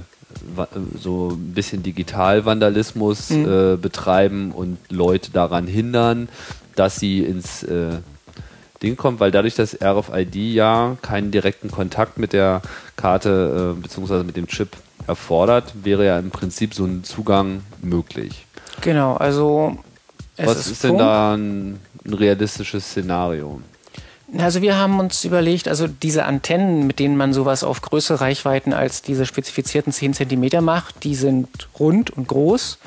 so 1.00 1.30
ein 1.30 1.54
bisschen 1.54 1.84
Digitalvandalismus 1.84 3.30
äh, 3.30 3.76
betreiben 3.80 4.50
und 4.50 4.78
Leute 4.90 5.30
daran 5.30 5.68
hindern, 5.68 6.28
dass 6.74 6.96
sie 6.96 7.20
ins 7.20 7.62
äh, 7.62 7.98
Ding 8.82 8.96
kommen, 8.96 9.20
weil 9.20 9.30
dadurch, 9.30 9.54
dass 9.54 9.78
RFID 9.80 10.34
ja 10.34 10.96
keinen 11.02 11.30
direkten 11.30 11.70
Kontakt 11.70 12.18
mit 12.18 12.32
der 12.32 12.62
Karte 12.96 13.74
äh, 13.76 13.80
bzw. 13.80 14.24
mit 14.24 14.36
dem 14.36 14.46
Chip 14.46 14.76
erfordert, 15.06 15.72
wäre 15.82 16.06
ja 16.06 16.18
im 16.18 16.30
Prinzip 16.30 16.74
so 16.74 16.84
ein 16.84 17.04
Zugang 17.04 17.62
möglich. 17.82 18.46
Genau, 18.80 19.14
also 19.14 19.78
Was 20.36 20.66
ist, 20.66 20.82
denn 20.82 20.90
Funk. 20.90 21.00
da 21.00 21.34
ein, 21.34 21.80
ein 22.04 22.14
realistisches 22.14 22.86
Szenario? 22.90 23.60
Also 24.38 24.62
wir 24.62 24.76
haben 24.76 24.98
uns 24.98 25.24
überlegt, 25.24 25.68
also 25.68 25.86
diese 25.86 26.24
Antennen, 26.24 26.86
mit 26.86 26.98
denen 26.98 27.16
man 27.16 27.32
sowas 27.32 27.62
auf 27.62 27.82
größere 27.82 28.20
Reichweiten 28.20 28.72
als 28.72 29.02
diese 29.02 29.26
spezifizierten 29.26 29.92
10 29.92 30.14
cm 30.14 30.64
macht, 30.64 31.04
die 31.04 31.14
sind 31.14 31.68
rund 31.78 32.10
und 32.10 32.26
groß. 32.26 32.78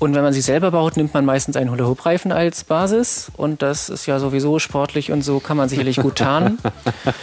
Und 0.00 0.14
wenn 0.14 0.22
man 0.22 0.32
sie 0.32 0.40
selber 0.40 0.70
baut, 0.70 0.96
nimmt 0.96 1.12
man 1.14 1.24
meistens 1.24 1.56
einen 1.56 1.70
Hula-Hoop-Reifen 1.70 2.30
als 2.30 2.64
Basis. 2.64 3.30
Und 3.36 3.62
das 3.62 3.88
ist 3.88 4.06
ja 4.06 4.18
sowieso 4.20 4.58
sportlich 4.58 5.10
und 5.10 5.22
so 5.22 5.40
kann 5.40 5.56
man 5.56 5.68
sicherlich 5.68 5.96
gut 5.96 6.16
tarnen. 6.16 6.58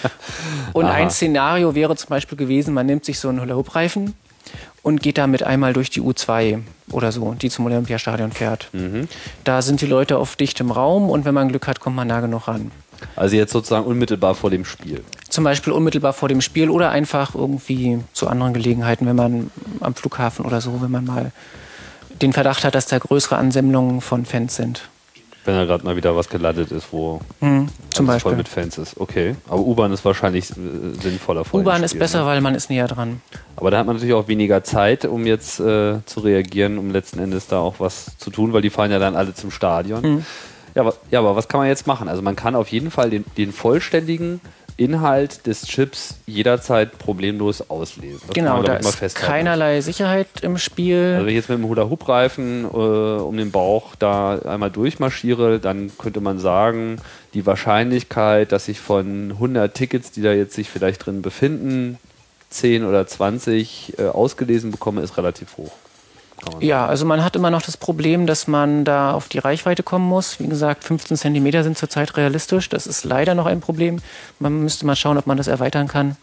Und 0.73 0.85
ein 0.85 1.09
Szenario 1.09 1.73
wäre 1.73 1.95
zum 1.95 2.09
Beispiel 2.09 2.37
gewesen, 2.37 2.73
man 2.73 2.85
nimmt 2.85 3.05
sich 3.05 3.19
so 3.19 3.29
einen 3.29 3.39
Hula-Hoop-Reifen 3.39 4.13
und 4.83 5.01
geht 5.01 5.17
damit 5.17 5.41
einmal 5.41 5.73
durch 5.73 5.89
die 5.89 6.01
U2 6.01 6.59
oder 6.91 7.11
so, 7.11 7.33
die 7.33 7.49
zum 7.49 7.65
Olympiastadion 7.65 8.31
fährt. 8.31 8.69
Da 9.43 9.61
sind 9.61 9.81
die 9.81 9.85
Leute 9.85 10.17
auf 10.17 10.35
dichtem 10.35 10.69
Raum 10.69 11.09
und 11.09 11.25
wenn 11.25 11.33
man 11.33 11.47
Glück 11.47 11.67
hat, 11.67 11.79
kommt 11.79 11.95
man 11.95 12.07
nah 12.07 12.19
genug 12.19 12.47
ran. 12.47 12.71
Also 13.15 13.35
jetzt 13.35 13.51
sozusagen 13.51 13.85
unmittelbar 13.85 14.35
vor 14.35 14.49
dem 14.49 14.65
Spiel. 14.65 15.03
Zum 15.29 15.43
Beispiel 15.43 15.73
unmittelbar 15.73 16.13
vor 16.13 16.29
dem 16.29 16.41
Spiel 16.41 16.69
oder 16.69 16.91
einfach 16.91 17.35
irgendwie 17.35 17.99
zu 18.13 18.27
anderen 18.27 18.53
Gelegenheiten, 18.53 19.07
wenn 19.07 19.15
man 19.15 19.51
am 19.79 19.95
Flughafen 19.95 20.45
oder 20.45 20.61
so, 20.61 20.81
wenn 20.81 20.91
man 20.91 21.05
mal 21.05 21.31
den 22.21 22.33
Verdacht 22.33 22.63
hat, 22.63 22.75
dass 22.75 22.85
da 22.87 22.97
größere 22.97 23.37
Ansammlungen 23.37 24.01
von 24.01 24.25
Fans 24.25 24.55
sind. 24.55 24.87
Wenn 25.43 25.53
da 25.55 25.65
gerade 25.65 25.83
mal 25.85 25.95
wieder 25.95 26.15
was 26.15 26.27
gelandet 26.29 26.71
ist, 26.71 26.87
wo 26.91 27.21
Mhm, 27.39 27.67
zum 27.91 28.09
alles 28.09 28.23
voll 28.23 28.31
Beispiel. 28.31 28.37
mit 28.37 28.47
Fans 28.47 28.77
ist. 28.79 28.99
Okay. 28.99 29.35
Aber 29.47 29.59
U-Bahn 29.59 29.91
ist 29.93 30.03
wahrscheinlich 30.03 30.49
äh, 30.49 30.53
sinnvoller. 31.03 31.43
U-Bahn 31.53 31.83
ist 31.83 31.99
besser, 31.99 32.21
ne? 32.21 32.25
weil 32.25 32.41
man 32.41 32.55
ist 32.55 32.71
näher 32.71 32.87
dran. 32.87 33.21
Aber 33.55 33.69
da 33.69 33.77
hat 33.77 33.85
man 33.85 33.95
natürlich 33.95 34.15
auch 34.15 34.27
weniger 34.27 34.63
Zeit, 34.63 35.05
um 35.05 35.27
jetzt 35.27 35.59
äh, 35.59 36.03
zu 36.05 36.19
reagieren, 36.21 36.79
um 36.79 36.89
letzten 36.89 37.19
Endes 37.19 37.45
da 37.45 37.59
auch 37.59 37.75
was 37.79 38.17
zu 38.17 38.31
tun, 38.31 38.53
weil 38.53 38.63
die 38.63 38.71
fahren 38.71 38.89
ja 38.89 38.97
dann 38.97 39.15
alle 39.15 39.35
zum 39.35 39.51
Stadion. 39.51 40.01
Mhm. 40.01 40.25
Ja, 40.73 40.81
aber, 40.81 40.95
ja, 41.11 41.19
aber 41.19 41.35
was 41.35 41.47
kann 41.47 41.59
man 41.59 41.67
jetzt 41.67 41.85
machen? 41.85 42.09
Also 42.09 42.23
man 42.23 42.35
kann 42.35 42.55
auf 42.55 42.69
jeden 42.69 42.89
Fall 42.89 43.11
den, 43.11 43.23
den 43.37 43.53
vollständigen 43.53 44.41
Inhalt 44.77 45.47
des 45.47 45.65
Chips 45.65 46.15
jederzeit 46.25 46.97
problemlos 46.97 47.69
auslesen. 47.69 48.21
Das 48.27 48.35
Genau, 48.35 48.61
da 48.61 48.75
ist 48.75 49.15
keinerlei 49.15 49.79
Sicherheit 49.79 50.27
im 50.41 50.57
Spiel. 50.57 51.13
Also 51.13 51.25
wenn 51.25 51.29
ich 51.29 51.35
jetzt 51.35 51.49
mit 51.49 51.59
dem 51.59 51.67
Hula-Hoop-Reifen 51.67 52.65
äh, 52.65 52.67
um 52.67 53.37
den 53.37 53.51
Bauch 53.51 53.95
da 53.95 54.39
einmal 54.39 54.71
durchmarschiere, 54.71 55.59
dann 55.59 55.91
könnte 55.97 56.19
man 56.19 56.39
sagen, 56.39 56.97
die 57.33 57.45
Wahrscheinlichkeit, 57.45 58.51
dass 58.51 58.67
ich 58.67 58.79
von 58.79 59.31
100 59.31 59.73
Tickets, 59.73 60.11
die 60.11 60.21
da 60.21 60.33
jetzt 60.33 60.55
sich 60.55 60.69
vielleicht 60.69 61.05
drin 61.05 61.21
befinden, 61.21 61.97
10 62.49 62.85
oder 62.85 63.07
20 63.07 63.97
äh, 63.97 64.07
ausgelesen 64.07 64.71
bekomme, 64.71 65.01
ist 65.01 65.17
relativ 65.17 65.57
hoch. 65.57 65.71
Kann 66.45 66.53
man 66.53 66.61
Ja, 66.61 66.85
also 66.85 67.05
man 67.05 67.23
hat 67.23 67.35
immer 67.35 67.49
noch 67.49 67.61
das 67.61 67.75
Problem, 67.77 68.25
dass 68.27 68.47
man 68.47 68.85
da 68.85 69.11
auf 69.13 69.27
die 69.27 69.39
Reichweite 69.39 69.83
kommen 69.83 70.07
muss. 70.07 70.39
Wie 70.39 70.47
gesagt, 70.47 70.83
15 70.83 71.17
Zentimeter 71.17 71.63
sind 71.63 71.77
zurzeit 71.77 72.15
realistisch. 72.17 72.69
Das 72.69 72.87
ist 72.87 73.03
leider 73.03 73.35
noch 73.35 73.45
ein 73.45 73.59
Problem. 73.59 73.97
Man 74.39 74.61
müsste 74.61 74.85
mal 74.85 74.95
schauen, 74.95 75.17
ob 75.17 75.27
man 75.27 75.37
das 75.37 75.47
erweitern 75.47 75.87
kann. 75.87 76.15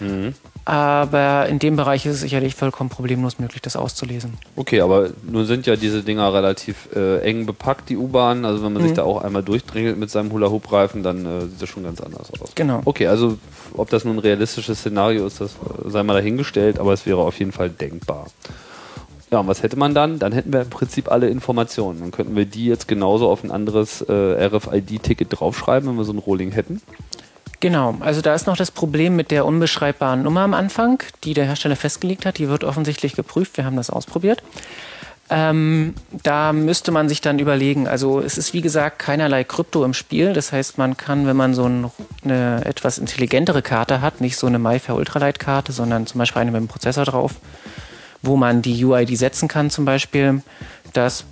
Mhm. 0.00 0.34
Aber 0.64 1.48
in 1.48 1.58
dem 1.58 1.74
Bereich 1.74 2.06
ist 2.06 2.14
es 2.14 2.20
sicherlich 2.20 2.54
vollkommen 2.54 2.88
problemlos 2.88 3.40
möglich, 3.40 3.62
das 3.62 3.74
auszulesen. 3.74 4.34
Okay, 4.54 4.80
aber 4.80 5.08
nun 5.28 5.44
sind 5.44 5.66
ja 5.66 5.74
diese 5.74 6.04
Dinger 6.04 6.32
relativ 6.32 6.88
äh, 6.94 7.18
eng 7.22 7.46
bepackt, 7.46 7.88
die 7.88 7.96
U-Bahn. 7.96 8.44
Also 8.44 8.62
wenn 8.62 8.72
man 8.72 8.82
Mhm. 8.82 8.86
sich 8.86 8.96
da 8.96 9.02
auch 9.02 9.22
einmal 9.24 9.42
durchdrängelt 9.42 9.98
mit 9.98 10.08
seinem 10.10 10.30
Hula-Hoop-Reifen, 10.30 11.02
dann 11.02 11.26
äh, 11.26 11.40
sieht 11.46 11.62
das 11.62 11.68
schon 11.68 11.82
ganz 11.82 12.00
anders 12.00 12.30
aus. 12.40 12.52
Genau. 12.54 12.80
Okay, 12.84 13.08
also 13.08 13.38
ob 13.76 13.90
das 13.90 14.04
nun 14.04 14.16
ein 14.16 14.20
realistisches 14.20 14.78
Szenario 14.78 15.26
ist, 15.26 15.40
das 15.40 15.56
sei 15.86 16.02
mal 16.04 16.14
dahingestellt, 16.14 16.78
aber 16.78 16.92
es 16.92 17.06
wäre 17.06 17.18
auf 17.22 17.36
jeden 17.40 17.52
Fall 17.52 17.68
denkbar. 17.68 18.26
Ja, 19.32 19.38
und 19.38 19.48
was 19.48 19.62
hätte 19.62 19.78
man 19.78 19.94
dann? 19.94 20.18
Dann 20.18 20.32
hätten 20.32 20.52
wir 20.52 20.60
im 20.60 20.68
Prinzip 20.68 21.10
alle 21.10 21.28
Informationen. 21.30 22.00
Dann 22.00 22.10
könnten 22.10 22.36
wir 22.36 22.44
die 22.44 22.66
jetzt 22.66 22.86
genauso 22.86 23.30
auf 23.30 23.42
ein 23.42 23.50
anderes 23.50 24.02
äh, 24.02 24.12
RFID-Ticket 24.12 25.28
draufschreiben, 25.30 25.88
wenn 25.88 25.96
wir 25.96 26.04
so 26.04 26.12
ein 26.12 26.18
Rolling 26.18 26.52
hätten. 26.52 26.82
Genau, 27.60 27.96
also 28.00 28.20
da 28.20 28.34
ist 28.34 28.46
noch 28.46 28.58
das 28.58 28.70
Problem 28.70 29.16
mit 29.16 29.30
der 29.30 29.46
unbeschreibbaren 29.46 30.22
Nummer 30.22 30.40
am 30.40 30.52
Anfang, 30.52 31.02
die 31.24 31.32
der 31.32 31.46
Hersteller 31.46 31.76
festgelegt 31.76 32.26
hat. 32.26 32.36
Die 32.38 32.48
wird 32.48 32.62
offensichtlich 32.62 33.14
geprüft. 33.14 33.56
Wir 33.56 33.64
haben 33.64 33.76
das 33.76 33.88
ausprobiert. 33.88 34.42
Ähm, 35.30 35.94
da 36.22 36.52
müsste 36.52 36.90
man 36.90 37.08
sich 37.08 37.22
dann 37.22 37.38
überlegen, 37.38 37.88
also 37.88 38.20
es 38.20 38.36
ist 38.36 38.52
wie 38.52 38.60
gesagt 38.60 38.98
keinerlei 38.98 39.44
Krypto 39.44 39.82
im 39.82 39.94
Spiel. 39.94 40.34
Das 40.34 40.52
heißt, 40.52 40.76
man 40.76 40.98
kann, 40.98 41.26
wenn 41.26 41.36
man 41.36 41.54
so 41.54 41.64
ein, 41.64 41.90
eine 42.22 42.66
etwas 42.66 42.98
intelligentere 42.98 43.62
Karte 43.62 44.02
hat, 44.02 44.20
nicht 44.20 44.36
so 44.36 44.46
eine 44.46 44.58
MyFair 44.58 44.96
Ultralight-Karte, 44.96 45.72
sondern 45.72 46.06
zum 46.06 46.18
Beispiel 46.18 46.42
eine 46.42 46.50
mit 46.50 46.58
einem 46.58 46.68
Prozessor 46.68 47.06
drauf, 47.06 47.36
wo 48.22 48.36
man 48.36 48.62
die 48.62 48.84
UID 48.84 49.16
setzen 49.16 49.48
kann 49.48 49.70
zum 49.70 49.84
Beispiel, 49.84 50.42
das 50.92 51.24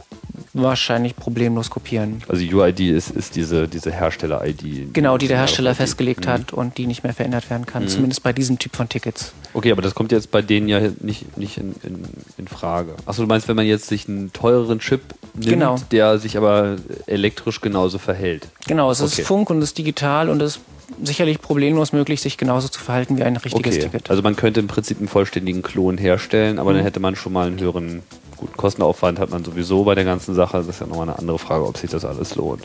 wahrscheinlich 0.53 1.14
problemlos 1.16 1.70
kopieren. 1.70 2.22
Also 2.29 2.42
UID 2.44 2.81
ist, 2.81 3.11
ist 3.11 3.37
diese, 3.37 3.68
diese 3.68 3.92
Hersteller-ID. 3.92 4.92
Genau, 4.92 5.16
die 5.18 5.29
der 5.29 5.38
Hersteller 5.38 5.74
festgelegt 5.74 6.26
Mhm. 6.26 6.31
hat 6.31 6.53
und 6.53 6.79
die 6.79 6.87
nicht 6.87 7.05
mehr 7.05 7.12
verändert 7.14 7.50
werden 7.50 7.66
kann. 7.66 7.87
Zumindest 7.88 8.22
bei 8.22 8.33
diesem 8.33 8.59
Typ 8.59 8.74
von 8.74 8.88
Tickets. 8.88 9.33
Okay, 9.55 9.70
aber 9.70 9.83
das 9.83 9.94
kommt 9.94 10.11
jetzt 10.12 10.31
bei 10.31 10.42
denen 10.42 10.68
ja 10.68 10.81
nicht, 11.00 11.37
nicht 11.37 11.59
in, 11.59 11.74
in, 11.85 12.05
in 12.38 12.48
Frage. 12.48 12.94
Achso, 13.07 13.22
du 13.22 13.29
meinst, 13.29 13.46
wenn 13.48 13.57
man 13.57 13.66
jetzt 13.66 13.87
sich 13.88 14.09
einen 14.09 14.33
teureren 14.33 14.81
Chip 14.81 15.03
nimmt, 15.35 15.46
Genau. 15.46 15.76
der 15.92 16.18
sich 16.18 16.37
aber 16.37 16.76
elektrisch 17.07 17.61
genauso 17.61 17.98
verhält. 17.98 18.48
Genau, 18.66 18.90
es 18.90 19.00
Okay. 19.00 19.20
ist 19.20 19.26
Funk 19.29 19.50
und 19.50 19.59
es 19.59 19.64
ist 19.70 19.79
digital 19.79 20.29
und 20.31 20.40
es 20.42 20.59
sicherlich 21.03 21.40
problemlos 21.40 21.92
möglich, 21.92 22.20
sich 22.20 22.37
genauso 22.38 22.68
zu 22.68 22.81
verhalten 22.81 23.16
wie 23.18 23.22
ein 23.22 23.37
richtiges 23.37 23.74
Okay, 23.76 23.85
Ticket. 23.85 24.11
also 24.11 24.22
man 24.22 24.37
könnte 24.37 24.61
im 24.61 24.66
Prinzip 24.66 24.98
einen 24.98 25.09
vollständigen 25.09 25.62
Klon 25.62 25.98
herstellen, 25.98 26.59
aber 26.59 26.70
Mhm. 26.70 26.76
dann 26.76 26.85
hätte 26.85 27.00
man 27.00 27.16
schon 27.16 27.33
mal 27.33 27.46
einen 27.46 27.61
höheren 27.61 28.03
guten 28.37 28.57
Kostenaufwand, 28.57 29.18
hat 29.18 29.31
man 29.31 29.44
sowieso 29.44 29.85
bei 29.85 29.94
der 29.94 30.05
ganzen 30.05 30.35
Sache. 30.35 30.57
Das 30.59 30.66
ist 30.68 30.81
ja 30.81 30.87
nochmal 30.87 31.09
eine 31.09 31.18
andere 31.18 31.38
Frage, 31.38 31.66
ob 31.66 31.76
sich 31.76 31.90
das 31.90 32.05
alles 32.05 32.35
lohnt. 32.37 32.62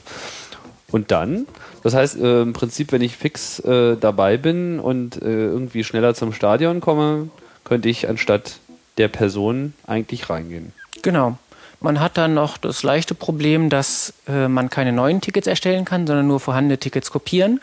Und 0.91 1.11
dann, 1.11 1.45
das 1.83 1.93
heißt 1.93 2.17
äh, 2.19 2.41
im 2.43 2.53
Prinzip, 2.53 2.91
wenn 2.91 3.01
ich 3.01 3.17
fix 3.17 3.59
äh, 3.59 3.97
dabei 3.97 4.37
bin 4.37 4.79
und 4.79 5.21
äh, 5.21 5.25
irgendwie 5.25 5.83
schneller 5.83 6.13
zum 6.13 6.31
Stadion 6.31 6.79
komme, 6.79 7.29
könnte 7.63 7.89
ich 7.89 8.07
anstatt 8.07 8.59
der 8.97 9.07
Person 9.09 9.73
eigentlich 9.87 10.29
reingehen. 10.29 10.71
Genau. 11.01 11.37
Man 11.81 11.99
hat 11.99 12.17
dann 12.17 12.33
noch 12.33 12.57
das 12.57 12.83
leichte 12.83 13.13
Problem, 13.15 13.69
dass 13.69 14.13
äh, 14.27 14.47
man 14.47 14.69
keine 14.69 14.93
neuen 14.93 15.19
Tickets 15.19 15.45
erstellen 15.47 15.83
kann, 15.83 16.07
sondern 16.07 16.27
nur 16.27 16.39
vorhandene 16.39 16.77
Tickets 16.77 17.11
kopieren, 17.11 17.59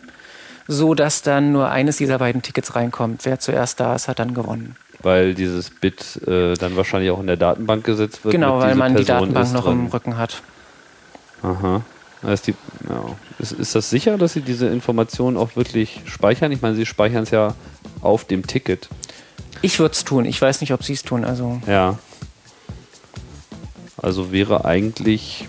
so 0.68 0.94
dass 0.94 1.22
dann 1.22 1.52
nur 1.52 1.70
eines 1.70 1.96
dieser 1.96 2.18
beiden 2.18 2.42
Tickets 2.42 2.74
reinkommt. 2.74 3.24
Wer 3.24 3.38
zuerst 3.38 3.80
da 3.80 3.94
ist, 3.94 4.08
hat 4.08 4.18
dann 4.18 4.34
gewonnen. 4.34 4.76
Weil 5.02 5.34
dieses 5.34 5.70
Bit 5.70 6.20
äh, 6.26 6.54
dann 6.54 6.76
wahrscheinlich 6.76 7.10
auch 7.10 7.20
in 7.20 7.26
der 7.26 7.36
Datenbank 7.36 7.84
gesetzt 7.84 8.24
wird. 8.24 8.32
genau, 8.32 8.60
weil 8.60 8.74
man 8.74 8.94
die 8.94 9.02
Person 9.02 9.34
Datenbank 9.34 9.46
ist 9.46 9.52
noch 9.52 9.64
drin. 9.64 9.80
im 9.80 9.86
Rücken 9.86 10.16
hat. 10.16 10.42
Aha. 11.42 11.82
Ist, 12.30 12.46
die, 12.46 12.54
ja. 12.88 13.04
ist, 13.40 13.50
ist 13.50 13.74
das 13.74 13.90
sicher, 13.90 14.16
dass 14.16 14.34
Sie 14.34 14.42
diese 14.42 14.68
Informationen 14.68 15.36
auch 15.36 15.56
wirklich 15.56 16.02
speichern? 16.04 16.52
Ich 16.52 16.62
meine, 16.62 16.76
Sie 16.76 16.86
speichern 16.86 17.24
es 17.24 17.30
ja 17.32 17.54
auf 18.00 18.24
dem 18.24 18.46
Ticket. 18.46 18.88
Ich 19.60 19.80
würde 19.80 19.92
es 19.92 20.04
tun. 20.04 20.24
Ich 20.24 20.40
weiß 20.40 20.60
nicht, 20.60 20.72
ob 20.72 20.84
Sie 20.84 20.92
es 20.92 21.02
tun. 21.02 21.24
Also 21.24 21.60
Ja. 21.66 21.98
Also 24.00 24.32
wäre 24.32 24.64
eigentlich 24.64 25.48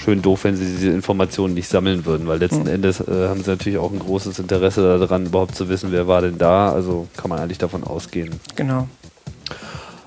schön 0.00 0.22
doof, 0.22 0.44
wenn 0.44 0.56
Sie 0.56 0.64
diese 0.64 0.90
Informationen 0.90 1.54
nicht 1.54 1.68
sammeln 1.68 2.04
würden, 2.04 2.26
weil 2.26 2.38
letzten 2.38 2.66
Endes 2.66 3.00
äh, 3.00 3.28
haben 3.28 3.42
Sie 3.42 3.50
natürlich 3.50 3.78
auch 3.78 3.92
ein 3.92 3.98
großes 3.98 4.38
Interesse 4.38 4.98
daran, 4.98 5.26
überhaupt 5.26 5.54
zu 5.54 5.68
wissen, 5.68 5.92
wer 5.92 6.08
war 6.08 6.22
denn 6.22 6.38
da. 6.38 6.72
Also 6.72 7.06
kann 7.16 7.28
man 7.28 7.38
eigentlich 7.38 7.58
davon 7.58 7.84
ausgehen. 7.84 8.40
genau. 8.56 8.88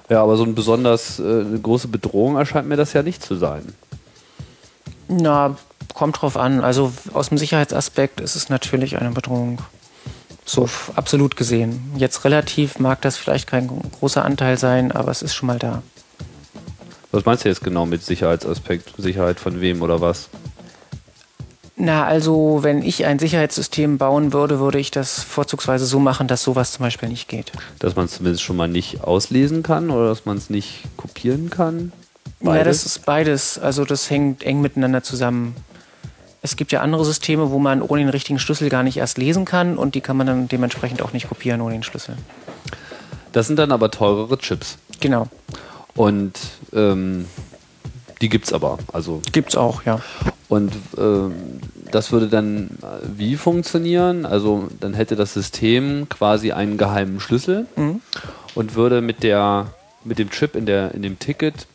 Ja, 0.10 0.22
aber 0.22 0.36
so 0.36 0.44
ein 0.44 0.54
besonders 0.54 1.20
äh, 1.20 1.24
eine 1.24 1.60
große 1.60 1.88
Bedrohung 1.88 2.36
erscheint 2.36 2.68
mir 2.68 2.76
das 2.76 2.94
ja 2.94 3.04
nicht 3.04 3.24
zu 3.24 3.36
sein. 3.36 3.64
Na, 5.08 5.56
kommt 5.94 6.22
drauf 6.22 6.38
an. 6.38 6.62
Also 6.62 6.92
aus 7.14 7.30
dem 7.30 7.38
Sicherheitsaspekt 7.38 8.20
ist 8.20 8.36
es 8.36 8.50
natürlich 8.50 8.98
eine 8.98 9.12
Bedrohung. 9.12 9.60
So 10.46 10.70
absolut 10.96 11.38
gesehen. 11.38 11.94
Jetzt 11.96 12.26
relativ 12.26 12.80
mag 12.80 13.02
das 13.02 13.16
vielleicht 13.16 13.48
kein 13.48 13.70
großer 14.00 14.26
Anteil 14.26 14.58
sein, 14.58 14.92
aber 14.92 15.10
es 15.10 15.22
ist 15.22 15.34
schon 15.36 15.48
mal 15.48 15.60
da. 15.60 15.82
Was 17.14 17.26
meinst 17.26 17.46
du 17.46 17.50
jetzt 17.50 17.64
genau 17.64 17.86
mit 17.86 18.02
Sicherheitsaspekt? 18.02 18.96
Sicherheit 18.98 19.40
von 19.40 19.62
wem 19.62 19.84
oder 19.84 20.02
was? 20.02 20.30
Na, 21.76 22.06
also 22.06 22.60
wenn 22.64 22.82
ich 22.82 23.06
ein 23.06 23.20
Sicherheitssystem 23.20 24.00
bauen 24.00 24.34
würde, 24.34 24.60
würde 24.60 24.80
ich 24.80 24.90
das 24.90 25.22
vorzugsweise 25.22 25.86
so 25.86 26.00
machen, 26.00 26.28
dass 26.28 26.42
sowas 26.42 26.72
zum 26.72 26.84
Beispiel 26.84 27.10
nicht 27.10 27.28
geht. 27.28 27.52
Dass 27.78 27.96
man 27.96 28.06
es 28.06 28.14
zumindest 28.14 28.42
schon 28.42 28.56
mal 28.56 28.68
nicht 28.68 29.04
auslesen 29.04 29.62
kann 29.62 29.92
oder 29.92 30.08
dass 30.08 30.26
man 30.26 30.38
es 30.38 30.50
nicht 30.50 30.86
kopieren 30.98 31.52
kann? 31.52 31.92
Ja, 32.42 32.64
das 32.64 32.84
ist 32.84 33.06
beides. 33.06 33.60
Also 33.60 33.86
das 33.86 34.10
hängt 34.10 34.42
eng 34.42 34.62
miteinander 34.62 35.04
zusammen. 35.04 35.56
Es 36.42 36.56
gibt 36.56 36.72
ja 36.72 36.82
andere 36.82 37.06
Systeme, 37.06 37.52
wo 37.52 37.60
man 37.60 37.84
ohne 37.84 38.02
den 38.02 38.10
richtigen 38.10 38.40
Schlüssel 38.40 38.70
gar 38.70 38.82
nicht 38.82 38.98
erst 38.98 39.20
lesen 39.20 39.46
kann 39.46 39.78
und 39.78 39.94
die 39.94 40.02
kann 40.02 40.18
man 40.18 40.26
dann 40.26 40.48
dementsprechend 40.48 41.04
auch 41.04 41.14
nicht 41.14 41.30
kopieren 41.30 41.62
ohne 41.62 41.76
den 41.76 41.84
Schlüssel. 41.84 42.16
Das 43.34 43.46
sind 43.46 43.60
dann 43.60 43.72
aber 43.72 43.92
teurere 43.92 44.40
Chips. 44.40 44.80
Genau. 45.00 45.28
Und 45.96 46.40
ähm, 46.74 47.26
die 48.22 48.30
gibt's 48.30 48.54
aber. 48.54 48.78
Also 48.92 49.22
Gibt's 49.32 49.56
auch, 49.56 49.84
ja. 49.84 50.00
und 50.50 50.74
ähm, 50.98 51.34
das 51.92 52.12
würde 52.12 52.28
dann 52.28 52.70
äh, 52.82 53.06
wie 53.18 53.36
funktionieren? 53.36 54.26
Also 54.26 54.70
dann 54.80 54.94
hätte 54.94 55.16
das 55.16 55.34
System 55.34 56.08
quasi 56.10 56.52
einen 56.52 56.78
geheimen 56.78 57.20
Schlüssel 57.20 57.68
und 58.56 58.76
würde 58.76 59.02
mit 59.02 59.24
der 59.24 59.68
mit 60.04 60.20
dem 60.20 60.30
Chip 60.30 60.56
in 60.56 60.66
der 60.66 60.94
in 60.96 61.02
dem 61.02 61.20
Ticket 61.20 61.68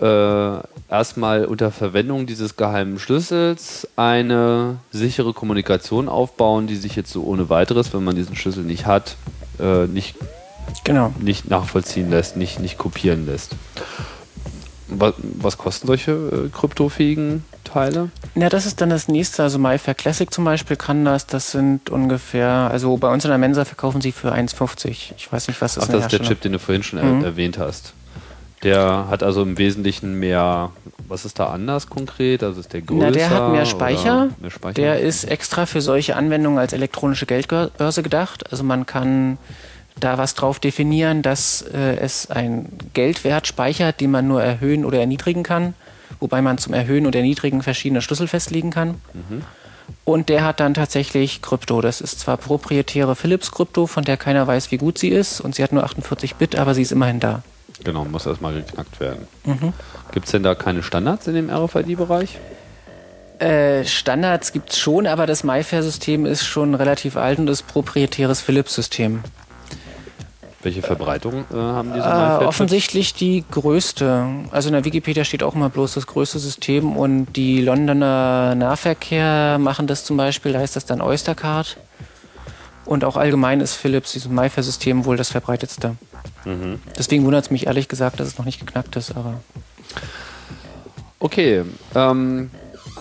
äh, 0.00 0.58
erstmal 0.90 1.46
unter 1.46 1.70
Verwendung 1.70 2.26
dieses 2.26 2.56
geheimen 2.56 2.98
Schlüssels 2.98 3.88
eine 3.96 4.76
sichere 4.92 5.32
Kommunikation 5.32 6.08
aufbauen, 6.08 6.66
die 6.66 6.76
sich 6.76 6.96
jetzt 6.96 7.12
so 7.12 7.24
ohne 7.24 7.48
weiteres, 7.48 7.92
wenn 7.94 8.04
man 8.04 8.14
diesen 8.14 8.36
Schlüssel 8.36 8.62
nicht 8.62 8.86
hat, 8.86 9.16
äh, 9.58 9.86
nicht 9.86 10.16
Genau. 10.84 11.12
nicht 11.18 11.48
nachvollziehen 11.50 12.10
lässt, 12.10 12.36
nicht, 12.36 12.60
nicht 12.60 12.78
kopieren 12.78 13.26
lässt. 13.26 13.52
Was, 14.88 15.14
was 15.18 15.58
kosten 15.58 15.88
solche 15.88 16.12
äh, 16.12 16.48
kryptofähigen 16.48 17.44
Teile? 17.64 18.10
Ja, 18.36 18.48
das 18.48 18.66
ist 18.66 18.80
dann 18.80 18.88
das 18.90 19.08
nächste. 19.08 19.42
Also 19.42 19.58
MyFair 19.58 19.94
Classic 19.94 20.32
zum 20.32 20.44
Beispiel 20.44 20.76
kann 20.76 21.04
das. 21.04 21.26
Das 21.26 21.50
sind 21.50 21.90
ungefähr, 21.90 22.48
also 22.70 22.96
bei 22.96 23.12
uns 23.12 23.24
in 23.24 23.30
der 23.30 23.38
Mensa 23.38 23.64
verkaufen 23.64 24.00
sie 24.00 24.12
für 24.12 24.32
1,50. 24.32 25.12
Ich 25.16 25.32
weiß 25.32 25.48
nicht, 25.48 25.60
was 25.60 25.74
das 25.74 25.84
Ach, 25.84 25.88
in 25.88 25.94
das 25.94 26.04
ist 26.04 26.12
der 26.12 26.22
Chip, 26.26 26.40
den 26.40 26.52
du 26.52 26.58
vorhin 26.60 26.84
schon 26.84 27.00
Mhm. 27.00 27.22
er 27.22 27.26
erwähnt 27.30 27.58
hast. 27.58 27.94
Der 28.62 29.08
hat 29.10 29.22
also 29.22 29.42
im 29.42 29.58
Wesentlichen 29.58 30.14
mehr, 30.18 30.70
was 31.08 31.24
ist 31.24 31.38
da 31.38 31.46
anders 31.46 31.88
konkret? 31.88 32.42
Also 32.42 32.60
ist 32.60 32.72
der 32.72 32.80
größer? 32.82 33.04
Na, 33.06 33.10
der 33.10 33.30
hat 33.30 33.52
mehr 33.52 33.66
Speicher. 33.66 34.28
Mehr 34.40 34.50
Speicher? 34.50 34.74
Der 34.74 35.00
ist 35.00 35.24
extra 35.24 35.66
für 35.66 35.80
solche 35.80 36.16
Anwendungen 36.16 36.58
als 36.58 36.72
elektronische 36.72 37.26
Geldbörse 37.26 38.02
gedacht. 38.02 38.50
Also 38.50 38.62
man 38.64 38.86
kann 38.86 39.36
da 40.00 40.18
was 40.18 40.34
drauf 40.34 40.58
definieren, 40.60 41.22
dass 41.22 41.62
äh, 41.62 41.96
es 41.96 42.30
einen 42.30 42.68
Geldwert 42.92 43.46
speichert, 43.46 44.00
den 44.00 44.10
man 44.10 44.28
nur 44.28 44.42
erhöhen 44.42 44.84
oder 44.84 45.00
erniedrigen 45.00 45.42
kann. 45.42 45.74
wobei 46.20 46.40
man 46.40 46.58
zum 46.58 46.72
Erhöhen 46.72 47.06
und 47.06 47.14
Erniedrigen 47.14 47.62
verschiedene 47.62 48.00
Schlüssel 48.00 48.28
festlegen 48.28 48.70
kann. 48.70 49.00
Und 50.04 50.28
der 50.28 50.44
hat 50.44 50.60
dann 50.60 50.74
tatsächlich 50.74 51.42
Krypto. 51.42 51.80
Das 51.80 52.00
ist 52.00 52.20
zwar 52.20 52.36
proprietäre 52.36 53.14
Philips-Krypto, 53.16 53.86
von 53.86 54.04
der 54.04 54.16
keiner 54.16 54.46
weiß, 54.46 54.70
wie 54.70 54.78
gut 54.78 54.98
sie 54.98 55.08
ist. 55.08 55.40
Und 55.40 55.54
sie 55.54 55.62
hat 55.62 55.72
nur 55.72 55.84
48 55.84 56.36
Bit, 56.36 56.56
aber 56.56 56.74
sie 56.74 56.82
ist 56.82 56.92
immerhin 56.92 57.20
da. 57.20 57.42
Genau, 57.84 58.04
muss 58.04 58.24
erstmal 58.26 58.54
geknackt 58.54 59.00
werden. 59.00 59.26
Gibt 60.12 60.26
es 60.26 60.32
denn 60.32 60.42
da 60.42 60.54
keine 60.54 60.82
Standards 60.82 61.26
in 61.26 61.34
dem 61.34 61.50
RFID-Bereich? 61.50 62.38
Äh, 63.38 63.84
Standards 63.84 64.52
gibt 64.52 64.70
es 64.70 64.78
schon, 64.78 65.06
aber 65.06 65.26
das 65.26 65.44
MyFair-System 65.44 66.24
ist 66.24 66.44
schon 66.44 66.74
relativ 66.74 67.16
alt 67.16 67.38
und 67.38 67.48
ist 67.48 67.66
proprietäres 67.66 68.40
Philips-System. 68.40 69.22
Welche 70.66 70.82
Verbreitung 70.82 71.44
äh, 71.52 71.56
haben 71.56 71.92
diese 71.94 72.08
Äh, 72.08 72.44
offensichtlich 72.44 73.14
die 73.14 73.44
größte. 73.52 74.26
Also 74.50 74.68
in 74.68 74.72
der 74.72 74.84
Wikipedia 74.84 75.22
steht 75.22 75.44
auch 75.44 75.54
immer 75.54 75.68
bloß 75.70 75.94
das 75.94 76.08
größte 76.08 76.40
System 76.40 76.96
und 76.96 77.34
die 77.36 77.62
Londoner 77.62 78.56
Nahverkehr 78.56 79.58
machen 79.60 79.86
das 79.86 80.04
zum 80.04 80.16
Beispiel, 80.16 80.52
da 80.52 80.58
heißt 80.58 80.74
das 80.74 80.84
dann 80.84 81.00
Oystercard. 81.00 81.76
Und 82.84 83.04
auch 83.04 83.16
allgemein 83.16 83.60
ist 83.60 83.74
Philips, 83.74 84.10
dieses 84.10 84.28
MyFair-System, 84.28 85.04
wohl 85.04 85.16
das 85.16 85.28
verbreitetste. 85.28 85.94
Mhm. 86.44 86.80
Deswegen 86.98 87.24
wundert 87.24 87.44
es 87.44 87.50
mich 87.52 87.68
ehrlich 87.68 87.86
gesagt, 87.86 88.18
dass 88.18 88.26
es 88.26 88.36
noch 88.36 88.44
nicht 88.44 88.58
geknackt 88.58 88.96
ist, 88.96 89.12
aber 89.12 89.34
Okay, 91.20 91.62
ähm, 91.94 92.50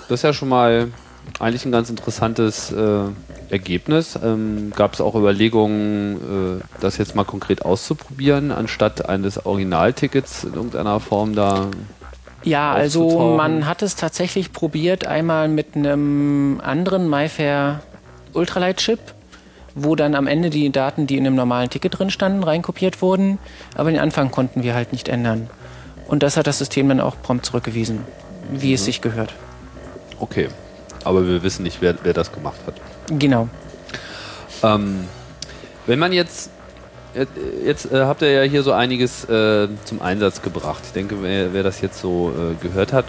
das 0.08 0.20
ist 0.20 0.24
ja 0.24 0.34
schon 0.34 0.50
mal 0.50 0.92
eigentlich 1.40 1.66
ein 1.66 1.72
ganz 1.72 1.90
interessantes 1.90 2.72
äh, 2.72 3.04
Ergebnis. 3.50 4.18
Ähm, 4.22 4.72
Gab 4.76 4.94
es 4.94 5.02
auch 5.02 5.16
Überlegungen, 5.16 6.60
äh, 6.60 6.64
das 6.82 6.98
jetzt 6.98 7.16
mal 7.16 7.24
konkret 7.24 7.64
auszuprobieren, 7.64 8.52
anstatt 8.52 9.08
eines 9.08 9.46
Originaltickets 9.46 10.44
in 10.44 10.54
irgendeiner 10.54 11.00
Form 11.00 11.36
da? 11.36 11.68
Ja, 12.44 12.74
also 12.74 13.36
man 13.36 13.66
hat 13.66 13.82
es 13.82 13.96
tatsächlich 13.96 14.54
probiert, 14.54 15.08
einmal 15.08 15.48
mit 15.48 15.76
einem 15.76 16.62
anderen 16.64 17.10
MyFair 17.10 17.82
Ultralight-Chip, 18.34 19.00
wo 19.74 19.96
dann 19.96 20.14
am 20.14 20.28
Ende 20.28 20.52
die 20.52 20.72
Daten, 20.72 21.08
die 21.08 21.18
in 21.18 21.26
einem 21.26 21.36
normalen 21.36 21.70
Ticket 21.70 21.98
drin 21.98 22.12
standen, 22.12 22.44
reinkopiert 22.44 23.02
wurden. 23.02 23.40
Aber 23.76 23.90
den 23.90 24.00
Anfang 24.00 24.30
konnten 24.30 24.64
wir 24.64 24.76
halt 24.76 24.92
nicht 24.92 25.10
ändern. 25.10 25.50
Und 26.08 26.22
das 26.22 26.38
hat 26.38 26.46
das 26.46 26.60
System 26.60 26.88
dann 26.88 27.02
auch 27.02 27.16
prompt 27.22 27.46
zurückgewiesen, 27.46 28.02
wie 28.52 28.74
es 28.74 28.86
sich 28.86 29.02
gehört. 29.02 29.34
Okay, 30.20 30.50
aber 31.06 31.28
wir 31.28 31.44
wissen 31.44 31.64
nicht, 31.64 31.82
wer, 31.82 31.96
wer 32.04 32.14
das 32.14 32.32
gemacht 32.32 32.60
hat. 32.68 32.76
Genau. 33.18 33.48
Ähm, 34.64 35.06
wenn 35.86 36.00
man 36.00 36.12
jetzt, 36.12 36.50
jetzt 37.64 37.92
äh, 37.92 38.06
habt 38.06 38.22
ihr 38.22 38.32
ja 38.32 38.42
hier 38.42 38.64
so 38.64 38.72
einiges 38.72 39.24
äh, 39.26 39.68
zum 39.86 40.02
Einsatz 40.02 40.42
gebracht. 40.42 40.84
Ich 40.86 40.94
denke, 40.94 41.22
wer, 41.22 41.54
wer 41.54 41.64
das 41.64 41.82
jetzt 41.82 42.00
so 42.02 42.32
äh, 42.32 42.62
gehört 42.62 42.92
hat, 42.92 43.06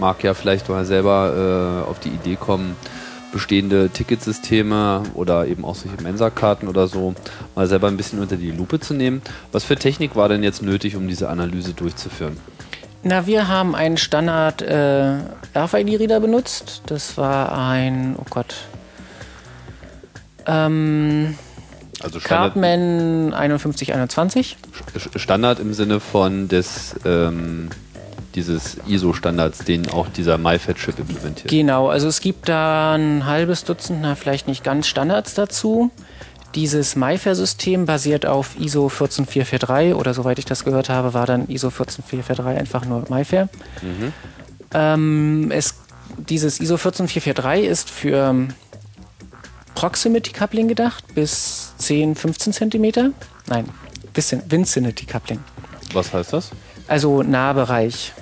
mag 0.00 0.22
ja 0.24 0.34
vielleicht 0.34 0.68
mal 0.68 0.84
selber 0.84 1.84
äh, 1.86 1.90
auf 1.90 2.00
die 2.00 2.08
Idee 2.08 2.36
kommen, 2.36 2.76
bestehende 3.32 3.90
Ticketsysteme 3.90 5.02
oder 5.14 5.46
eben 5.46 5.64
auch 5.64 5.74
solche 5.74 6.02
Mensa-Karten 6.02 6.68
oder 6.68 6.86
so 6.86 7.14
mal 7.54 7.66
selber 7.66 7.88
ein 7.88 7.96
bisschen 7.96 8.20
unter 8.20 8.36
die 8.36 8.50
Lupe 8.50 8.80
zu 8.80 8.94
nehmen. 8.94 9.22
Was 9.52 9.64
für 9.64 9.76
Technik 9.76 10.16
war 10.16 10.28
denn 10.28 10.42
jetzt 10.42 10.62
nötig, 10.62 10.96
um 10.96 11.08
diese 11.08 11.28
Analyse 11.28 11.72
durchzuführen? 11.74 12.36
Na, 13.04 13.26
wir 13.26 13.48
haben 13.48 13.74
einen 13.74 13.96
Standard 13.96 14.62
äh, 14.62 15.16
RFID-Reader 15.56 16.20
benutzt. 16.20 16.82
Das 16.86 17.16
war 17.16 17.52
ein, 17.58 18.14
oh 18.18 18.24
Gott, 18.30 18.54
ähm, 20.46 21.36
Also 22.02 22.20
Standard, 22.20 22.54
Cartman 22.54 23.32
5121. 23.58 24.56
Sch- 24.96 25.18
Standard 25.18 25.58
im 25.60 25.74
Sinne 25.74 26.00
von 26.00 26.48
des 26.48 26.94
ähm, 27.04 27.70
dieses 28.34 28.78
ISO-Standards, 28.86 29.58
den 29.64 29.90
auch 29.90 30.08
dieser 30.08 30.38
MyFed-Chip 30.38 30.98
implementiert. 30.98 31.48
Genau, 31.50 31.88
also 31.88 32.08
es 32.08 32.20
gibt 32.20 32.48
da 32.48 32.94
ein 32.94 33.26
halbes 33.26 33.64
Dutzend, 33.64 34.00
na 34.00 34.14
vielleicht 34.14 34.48
nicht 34.48 34.64
ganz 34.64 34.86
Standards 34.86 35.34
dazu. 35.34 35.90
Dieses 36.54 36.96
MyFair-System 36.96 37.86
basiert 37.86 38.26
auf 38.26 38.58
ISO 38.58 38.88
14443 38.88 39.94
oder 39.94 40.12
soweit 40.12 40.38
ich 40.38 40.44
das 40.44 40.64
gehört 40.64 40.88
habe, 40.88 41.14
war 41.14 41.26
dann 41.26 41.48
ISO 41.48 41.70
14443 41.70 42.60
einfach 42.60 42.84
nur 42.84 43.04
MyFair. 43.08 43.48
Ähm, 44.74 45.50
es, 45.50 45.74
dieses 46.18 46.60
ISO 46.60 46.76
14443 46.76 47.64
ist 47.64 47.90
für 47.90 48.28
ähm, 48.30 48.48
Proximity 49.74 50.32
Coupling 50.32 50.68
gedacht, 50.68 51.04
bis 51.14 51.74
10, 51.78 52.14
15 52.14 52.52
Zentimeter. 52.52 53.10
Nein, 53.48 53.68
bisschen 54.12 54.42
Vicinity 54.48 55.06
Coupling. 55.06 55.40
Was 55.92 56.12
heißt 56.12 56.32
das? 56.32 56.50
Also 56.86 57.22
Nahbereich. 57.22 58.12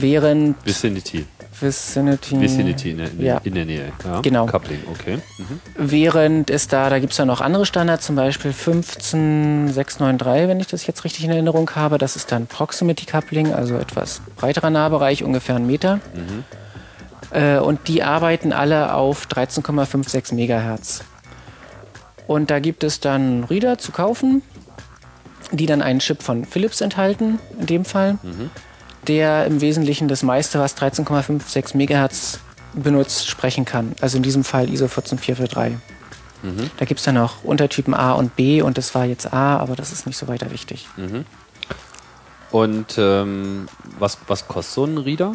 Während 0.00 0.56
Vicinity. 0.66 1.26
Vicinity. 1.58 2.38
Vicinity 2.40 2.90
in 2.90 2.98
der, 2.98 3.10
in, 3.10 3.20
Ja. 3.22 3.40
in 3.44 3.54
der 3.54 3.64
Nähe. 3.64 3.92
Ja. 4.04 4.20
Genau. 4.20 4.44
Coupling, 4.46 4.80
okay. 4.90 5.18
Mhm. 5.38 5.60
Während 5.76 6.50
es 6.50 6.68
da, 6.68 6.90
da 6.90 6.98
gibt 6.98 7.12
es 7.12 7.18
ja 7.18 7.24
noch 7.24 7.40
andere 7.40 7.64
Standards, 7.64 8.04
zum 8.04 8.14
Beispiel 8.16 8.52
15693, 8.52 10.48
wenn 10.48 10.60
ich 10.60 10.66
das 10.66 10.86
jetzt 10.86 11.04
richtig 11.04 11.24
in 11.24 11.30
Erinnerung 11.30 11.70
habe. 11.74 11.96
Das 11.98 12.14
ist 12.16 12.30
dann 12.30 12.46
Proximity 12.46 13.06
Coupling, 13.06 13.54
also 13.54 13.76
etwas 13.76 14.20
breiterer 14.36 14.68
Nahbereich, 14.70 15.22
ungefähr 15.24 15.56
einen 15.56 15.66
Meter. 15.66 16.00
Äh, 17.30 17.58
und 17.58 17.88
die 17.88 18.02
arbeiten 18.02 18.52
alle 18.52 18.92
auf 18.94 19.26
13,56 19.26 20.34
Megahertz. 20.34 21.04
Und 22.26 22.50
da 22.50 22.58
gibt 22.58 22.84
es 22.84 23.00
dann 23.00 23.44
Reader 23.44 23.78
zu 23.78 23.92
kaufen, 23.92 24.42
die 25.52 25.66
dann 25.66 25.80
einen 25.80 26.00
Chip 26.00 26.22
von 26.22 26.44
Philips 26.44 26.80
enthalten, 26.80 27.38
in 27.58 27.66
dem 27.66 27.84
Fall, 27.84 28.18
der 29.08 29.46
im 29.46 29.60
Wesentlichen 29.60 30.08
das 30.08 30.22
meiste, 30.22 30.58
was 30.58 30.76
13,56 30.76 31.76
Megahertz 31.76 32.40
benutzt, 32.74 33.28
sprechen 33.28 33.64
kann. 33.64 33.92
Also 34.00 34.16
in 34.18 34.22
diesem 34.22 34.44
Fall 34.44 34.68
ISO 34.68 34.88
14443. 34.88 35.78
Da 36.76 36.84
gibt 36.84 37.00
es 37.00 37.04
dann 37.06 37.16
auch 37.18 37.42
Untertypen 37.42 37.94
A 37.94 38.12
und 38.12 38.36
B 38.36 38.62
und 38.62 38.78
das 38.78 38.94
war 38.94 39.04
jetzt 39.04 39.32
A, 39.32 39.56
aber 39.56 39.74
das 39.74 39.92
ist 39.92 40.06
nicht 40.06 40.16
so 40.16 40.28
weiter 40.28 40.50
wichtig. 40.50 40.86
Und 42.52 42.96
ähm, 42.98 43.68
was, 43.98 44.18
was 44.28 44.46
kostet 44.46 44.74
so 44.74 44.84
ein 44.84 44.98
Reader? 44.98 45.34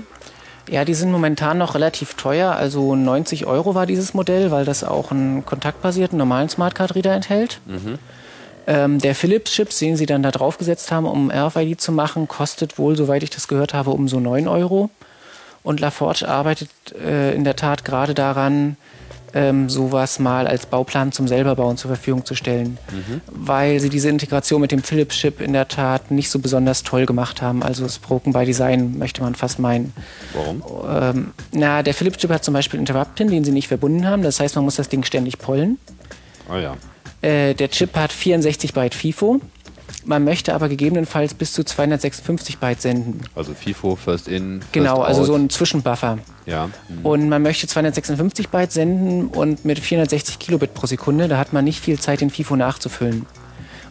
Ja, 0.69 0.85
die 0.85 0.93
sind 0.93 1.11
momentan 1.11 1.57
noch 1.57 1.75
relativ 1.75 2.13
teuer. 2.13 2.51
Also 2.51 2.95
90 2.95 3.45
Euro 3.45 3.75
war 3.75 3.85
dieses 3.85 4.13
Modell, 4.13 4.51
weil 4.51 4.63
das 4.63 4.83
auch 4.83 5.11
einen 5.11 5.43
kontaktbasierten 5.45 6.17
normalen 6.17 6.47
Smartcard-Reader 6.49 7.13
enthält. 7.13 7.59
Ähm, 8.67 8.99
der 8.99 9.15
Philips-Chip, 9.15 9.69
den 9.79 9.95
sie 9.95 10.05
dann 10.05 10.23
da 10.23 10.31
draufgesetzt 10.31 10.91
haben, 10.91 11.05
um 11.05 11.31
RFID 11.31 11.81
zu 11.81 11.91
machen, 11.91 12.27
kostet 12.27 12.77
wohl, 12.77 12.95
soweit 12.95 13.23
ich 13.23 13.29
das 13.29 13.47
gehört 13.47 13.73
habe, 13.73 13.91
um 13.91 14.07
so 14.07 14.19
9 14.19 14.47
Euro. 14.47 14.89
Und 15.63 15.79
LaForge 15.79 16.27
arbeitet 16.27 16.69
äh, 16.99 17.33
in 17.35 17.43
der 17.43 17.55
Tat 17.55 17.85
gerade 17.85 18.13
daran, 18.13 18.77
ähm, 19.33 19.69
sowas 19.69 20.19
mal 20.19 20.47
als 20.47 20.65
Bauplan 20.65 21.11
zum 21.11 21.27
selberbauen 21.27 21.77
zur 21.77 21.89
Verfügung 21.89 22.25
zu 22.25 22.35
stellen, 22.35 22.77
weil 23.27 23.79
sie 23.79 23.89
diese 23.89 24.09
Integration 24.09 24.59
mit 24.59 24.71
dem 24.71 24.83
Philips-Chip 24.83 25.39
in 25.39 25.53
der 25.53 25.67
Tat 25.67 26.11
nicht 26.11 26.29
so 26.29 26.39
besonders 26.39 26.83
toll 26.83 27.05
gemacht 27.05 27.41
haben. 27.41 27.63
Also 27.63 27.83
das 27.83 27.99
Broken 27.99 28.33
by 28.33 28.45
Design 28.45 28.97
möchte 28.97 29.21
man 29.21 29.35
fast 29.35 29.59
meinen. 29.59 29.93
Warum? 30.33 30.63
Ähm, 30.89 31.33
na, 31.53 31.83
der 31.83 31.93
Philips-Chip 31.93 32.29
hat 32.29 32.43
zum 32.43 32.53
Beispiel 32.53 32.79
Interrupt-Pin, 32.79 33.29
den 33.29 33.43
sie 33.43 33.51
nicht 33.51 33.67
verbunden 33.67 34.05
haben. 34.05 34.21
Das 34.21 34.39
heißt, 34.39 34.55
man 34.55 34.65
muss 34.65 34.75
das 34.75 34.89
Ding 34.89 35.03
ständig 35.03 35.37
pollen. 35.37 35.77
Ah 36.49 36.57
ja. 36.57 36.75
Äh, 37.21 37.53
der 37.53 37.69
Chip 37.69 37.95
hat 37.95 38.11
64 38.11 38.73
Byte 38.73 38.95
FIFO. 38.95 39.39
Man 40.05 40.23
möchte 40.23 40.55
aber 40.55 40.67
gegebenenfalls 40.67 41.33
bis 41.35 41.53
zu 41.53 41.63
256 41.63 42.57
Byte 42.57 42.81
senden. 42.81 43.21
Also 43.35 43.53
FIFO, 43.53 43.95
First 43.95 44.27
In, 44.27 44.61
First 44.61 44.73
Genau, 44.73 45.01
also 45.01 45.21
out. 45.21 45.27
so 45.27 45.35
ein 45.35 45.49
Zwischenbuffer. 45.49 46.17
Ja. 46.47 46.69
Mhm. 46.89 47.05
Und 47.05 47.29
man 47.29 47.41
möchte 47.43 47.67
256 47.67 48.49
Byte 48.49 48.71
senden 48.71 49.27
und 49.27 49.63
mit 49.63 49.77
460 49.79 50.39
Kilobit 50.39 50.73
pro 50.73 50.87
Sekunde, 50.87 51.27
da 51.27 51.37
hat 51.37 51.53
man 51.53 51.63
nicht 51.65 51.79
viel 51.79 51.99
Zeit, 51.99 52.21
den 52.21 52.31
FIFO 52.31 52.55
nachzufüllen. 52.55 53.27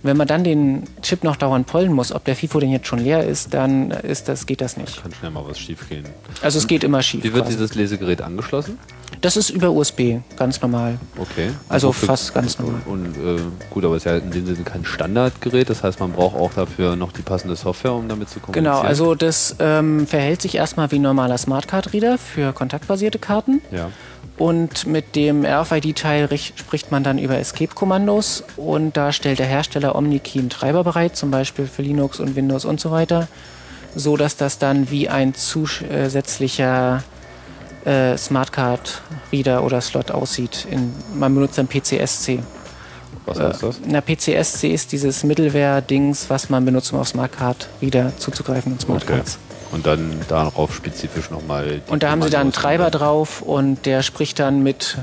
Wenn 0.03 0.17
man 0.17 0.27
dann 0.27 0.45
den 0.45 0.85
Chip 1.03 1.25
noch 1.25 1.37
dauernd 1.37 1.67
pollen 1.67 1.93
muss, 1.93 2.13
ob 2.13 2.25
der 2.25 2.35
FIFO 2.37 2.61
denn 2.61 2.71
jetzt 2.71 2.87
schon 2.87 3.01
leer 3.01 3.27
ist, 3.27 3.53
dann 3.53 3.91
ist 3.91 4.29
das, 4.29 4.47
geht 4.47 4.61
das 4.61 4.77
nicht. 4.77 5.03
Kann 5.03 5.13
schnell 5.13 5.31
mal 5.31 5.45
was 5.47 5.59
schief 5.59 5.89
gehen. 5.89 6.05
Also 6.43 6.59
es 6.59 6.67
geht 6.67 6.85
immer 6.85 7.03
schief. 7.03 7.23
Wie 7.23 7.33
wird 7.33 7.45
quasi. 7.45 7.57
dieses 7.57 7.75
Lesegerät 7.75 8.23
angeschlossen? 8.23 8.79
Das 9.21 9.37
ist 9.37 9.51
über 9.51 9.71
USB, 9.71 10.21
ganz 10.37 10.63
normal. 10.63 10.99
Okay. 11.19 11.51
Also 11.69 11.89
Wofür- 11.89 12.07
fast 12.07 12.33
ganz 12.33 12.59
normal. 12.59 12.81
Und 12.87 13.17
äh, 13.17 13.41
gut, 13.69 13.85
aber 13.85 13.97
es 13.97 14.07
ist 14.07 14.11
ja 14.11 14.17
in 14.17 14.31
dem 14.31 14.47
Sinne 14.47 14.63
kein 14.65 14.85
Standardgerät, 14.85 15.69
das 15.69 15.83
heißt, 15.83 16.01
man 16.01 16.13
braucht 16.13 16.37
auch 16.37 16.53
dafür 16.55 16.97
noch 16.97 17.13
die 17.13 17.23
passende 17.23 17.57
Software, 17.57 17.93
um 17.93 18.09
damit 18.09 18.31
zu 18.31 18.41
kommunizieren. 18.41 18.65
Genau, 18.73 18.81
also 18.87 19.15
das 19.15 19.57
ähm, 19.59 20.07
verhält 20.07 20.41
sich 20.41 20.55
erstmal 20.55 20.91
wie 20.93 20.99
ein 20.99 21.03
normaler 21.03 21.37
Smartcard-Reader 21.37 22.17
für 22.19 22.53
kontaktbasierte 22.53 23.19
Karten. 23.19 23.61
Ja. 23.71 23.91
Und 24.41 24.87
mit 24.87 25.17
dem 25.17 25.45
RFID-Teil 25.45 26.25
rich- 26.25 26.55
spricht 26.57 26.91
man 26.91 27.05
dann 27.05 27.19
über 27.19 27.39
Escape-Kommandos 27.39 28.43
und 28.57 28.97
da 28.97 29.13
stellt 29.13 29.39
der 29.39 29.45
Hersteller 29.45 29.95
OmniKey 29.95 30.39
einen 30.41 30.49
Treiber 30.49 30.83
bereit, 30.83 31.15
zum 31.15 31.31
Beispiel 31.31 31.67
für 31.67 31.83
Linux 31.83 32.21
und 32.21 32.37
Windows 32.37 32.65
und 32.65 32.81
so 32.81 32.91
weiter, 32.91 33.29
so 33.95 34.17
dass 34.17 34.39
das 34.39 34.57
dann 34.57 34.91
wie 34.91 35.11
ein 35.11 35.35
zusätzlicher 35.35 37.03
äh, 37.85 38.17
Smartcard-Reader 38.17 39.63
oder 39.63 39.83
Slot 39.83 40.11
aussieht. 40.11 40.67
In, 40.71 40.91
man 41.15 41.35
benutzt 41.35 41.59
dann 41.59 41.69
PCSC. 41.69 42.39
Was 43.27 43.39
heißt 43.39 43.63
das? 43.63 43.81
Na, 43.87 44.01
PCSC 44.01 44.69
ist 44.73 44.93
dieses 44.93 45.23
Mittelware-Dings, 45.23 46.31
was 46.31 46.49
man 46.49 46.65
benutzt, 46.65 46.95
um 46.95 46.99
auf 47.01 47.09
Smartcard-Reader 47.09 48.17
zuzugreifen 48.17 48.73
und 48.73 48.81
Smartcards. 48.81 49.39
Und 49.73 49.87
dann 49.87 50.21
darauf 50.29 50.75
spezifisch 50.75 51.31
nochmal. 51.31 51.81
Und 51.89 52.03
da 52.03 52.11
haben 52.11 52.23
sie 52.23 52.31
dann 52.31 52.43
einen 52.43 52.53
Treiber 52.53 52.91
drauf 52.91 53.41
und 53.43 53.87
der 53.87 54.03
spricht 54.03 54.39
dann 54.39 54.63
mit 54.63 54.99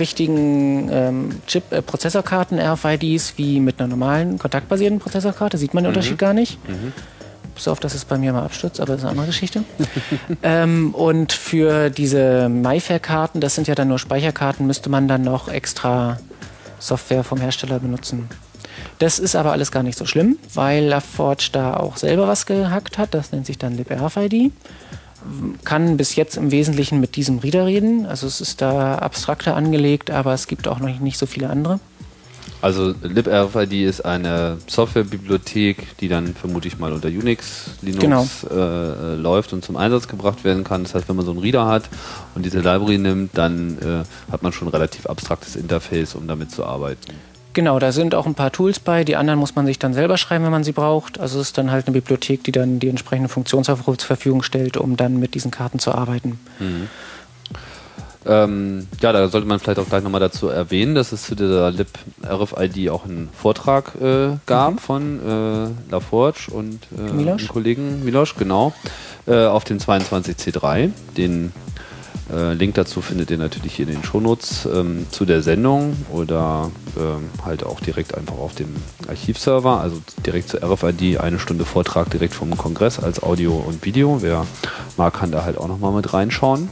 richtigen 0.00 0.88
ähm, 0.92 1.42
Chip-Prozessorkarten, 1.46 2.58
äh, 2.58 2.66
RFIDs, 2.66 3.34
wie 3.36 3.60
mit 3.60 3.80
einer 3.80 3.88
normalen 3.88 4.38
kontaktbasierten 4.38 4.98
Prozessorkarte. 4.98 5.58
Sieht 5.58 5.74
man 5.74 5.84
den 5.84 5.90
mhm. 5.90 5.96
Unterschied 5.96 6.18
gar 6.18 6.34
nicht. 6.34 6.58
Mhm. 6.68 6.92
Bis 7.54 7.66
auf, 7.66 7.80
dass 7.80 7.94
es 7.94 8.04
bei 8.04 8.18
mir 8.18 8.32
mal 8.32 8.44
abstürzt, 8.44 8.80
aber 8.80 8.92
das 8.92 8.98
ist 8.98 9.04
eine 9.04 9.10
andere 9.12 9.26
Geschichte. 9.26 9.64
ähm, 10.42 10.94
und 10.94 11.32
für 11.32 11.90
diese 11.90 12.48
MyFair-Karten, 12.48 13.40
das 13.40 13.56
sind 13.56 13.66
ja 13.66 13.74
dann 13.74 13.88
nur 13.88 13.98
Speicherkarten, 13.98 14.66
müsste 14.66 14.90
man 14.90 15.08
dann 15.08 15.22
noch 15.22 15.48
extra 15.48 16.18
Software 16.78 17.24
vom 17.24 17.40
Hersteller 17.40 17.80
benutzen. 17.80 18.28
Das 18.98 19.18
ist 19.18 19.36
aber 19.36 19.52
alles 19.52 19.70
gar 19.70 19.82
nicht 19.82 19.96
so 19.96 20.06
schlimm, 20.06 20.38
weil 20.54 20.84
LaForge 20.84 21.50
da 21.52 21.76
auch 21.76 21.96
selber 21.96 22.26
was 22.26 22.46
gehackt 22.46 22.98
hat. 22.98 23.14
Das 23.14 23.32
nennt 23.32 23.46
sich 23.46 23.58
dann 23.58 23.76
librfid. 23.76 24.52
Kann 25.64 25.96
bis 25.96 26.16
jetzt 26.16 26.36
im 26.36 26.50
Wesentlichen 26.50 27.00
mit 27.00 27.16
diesem 27.16 27.38
Reader 27.38 27.66
reden. 27.66 28.06
Also 28.06 28.26
es 28.26 28.40
ist 28.40 28.60
da 28.60 28.96
abstrakter 28.96 29.56
angelegt, 29.56 30.10
aber 30.10 30.32
es 30.32 30.46
gibt 30.46 30.66
auch 30.66 30.80
noch 30.80 30.98
nicht 31.00 31.18
so 31.18 31.26
viele 31.26 31.48
andere. 31.50 31.80
Also 32.60 32.92
librfid 33.02 33.72
ist 33.72 34.04
eine 34.04 34.58
Softwarebibliothek, 34.66 35.96
die 35.98 36.08
dann 36.08 36.34
vermutlich 36.34 36.78
mal 36.78 36.92
unter 36.92 37.06
Unix, 37.08 37.70
Linux 37.82 38.00
genau. 38.02 38.26
äh, 38.50 39.14
läuft 39.14 39.52
und 39.52 39.64
zum 39.64 39.76
Einsatz 39.76 40.08
gebracht 40.08 40.42
werden 40.42 40.64
kann. 40.64 40.82
Das 40.82 40.94
heißt, 40.94 41.08
wenn 41.08 41.14
man 41.14 41.24
so 41.24 41.30
einen 41.30 41.40
Reader 41.40 41.66
hat 41.66 41.84
und 42.34 42.44
diese 42.44 42.58
Library 42.58 42.98
nimmt, 42.98 43.38
dann 43.38 43.78
äh, 43.78 44.32
hat 44.32 44.42
man 44.42 44.52
schon 44.52 44.66
ein 44.66 44.72
relativ 44.72 45.06
abstraktes 45.06 45.54
Interface, 45.54 46.16
um 46.16 46.26
damit 46.26 46.50
zu 46.50 46.64
arbeiten. 46.64 47.12
Genau, 47.58 47.80
da 47.80 47.90
sind 47.90 48.14
auch 48.14 48.24
ein 48.24 48.36
paar 48.36 48.52
Tools 48.52 48.78
bei. 48.78 49.02
Die 49.02 49.16
anderen 49.16 49.40
muss 49.40 49.56
man 49.56 49.66
sich 49.66 49.80
dann 49.80 49.92
selber 49.92 50.16
schreiben, 50.16 50.44
wenn 50.44 50.52
man 50.52 50.62
sie 50.62 50.70
braucht. 50.70 51.18
Also 51.18 51.40
es 51.40 51.48
ist 51.48 51.58
dann 51.58 51.72
halt 51.72 51.88
eine 51.88 51.94
Bibliothek, 51.94 52.44
die 52.44 52.52
dann 52.52 52.78
die 52.78 52.88
entsprechende 52.88 53.28
Funktionsaufrufe 53.28 53.98
zur 53.98 54.06
Verfügung 54.06 54.44
stellt, 54.44 54.76
um 54.76 54.96
dann 54.96 55.18
mit 55.18 55.34
diesen 55.34 55.50
Karten 55.50 55.80
zu 55.80 55.90
arbeiten. 55.90 56.38
Mhm. 56.60 56.88
Ähm, 58.26 58.86
ja, 59.00 59.10
da 59.10 59.26
sollte 59.26 59.48
man 59.48 59.58
vielleicht 59.58 59.80
auch 59.80 59.88
gleich 59.88 60.04
nochmal 60.04 60.20
dazu 60.20 60.46
erwähnen, 60.46 60.94
dass 60.94 61.10
es 61.10 61.24
zu 61.24 61.34
dieser 61.34 61.72
Lib 61.72 61.88
RFID 62.24 62.90
auch 62.90 63.04
einen 63.04 63.28
Vortrag 63.36 63.92
äh, 64.00 64.36
gab 64.46 64.74
mhm. 64.74 64.78
von 64.78 65.20
äh, 65.26 65.90
LaForge 65.90 66.52
und 66.52 66.78
äh, 66.96 67.24
dem 67.24 67.48
Kollegen 67.48 68.04
Milosch, 68.04 68.36
genau, 68.36 68.72
äh, 69.26 69.46
auf 69.46 69.64
dem 69.64 69.78
22C3. 69.78 70.90
Den 71.16 71.52
äh, 72.32 72.52
Link 72.54 72.74
dazu 72.74 73.00
findet 73.00 73.30
ihr 73.30 73.38
natürlich 73.38 73.74
hier 73.74 73.88
in 73.88 73.94
den 73.94 74.04
Shownotes 74.04 74.66
ähm, 74.72 75.06
zu 75.10 75.24
der 75.24 75.42
Sendung 75.42 75.96
oder 76.12 76.70
ähm, 76.98 77.30
halt 77.44 77.64
auch 77.64 77.80
direkt 77.80 78.14
einfach 78.16 78.36
auf 78.36 78.54
dem 78.54 78.74
Archivserver, 79.08 79.80
also 79.80 80.00
direkt 80.26 80.48
zur 80.48 80.62
RFID, 80.62 81.18
eine 81.18 81.38
Stunde 81.38 81.64
Vortrag 81.64 82.10
direkt 82.10 82.34
vom 82.34 82.56
Kongress 82.56 82.98
als 82.98 83.22
Audio 83.22 83.52
und 83.52 83.84
Video. 83.84 84.18
Wer 84.20 84.46
mag, 84.96 85.14
kann 85.14 85.30
da 85.30 85.44
halt 85.44 85.58
auch 85.58 85.68
nochmal 85.68 85.92
mit 85.92 86.12
reinschauen. 86.12 86.68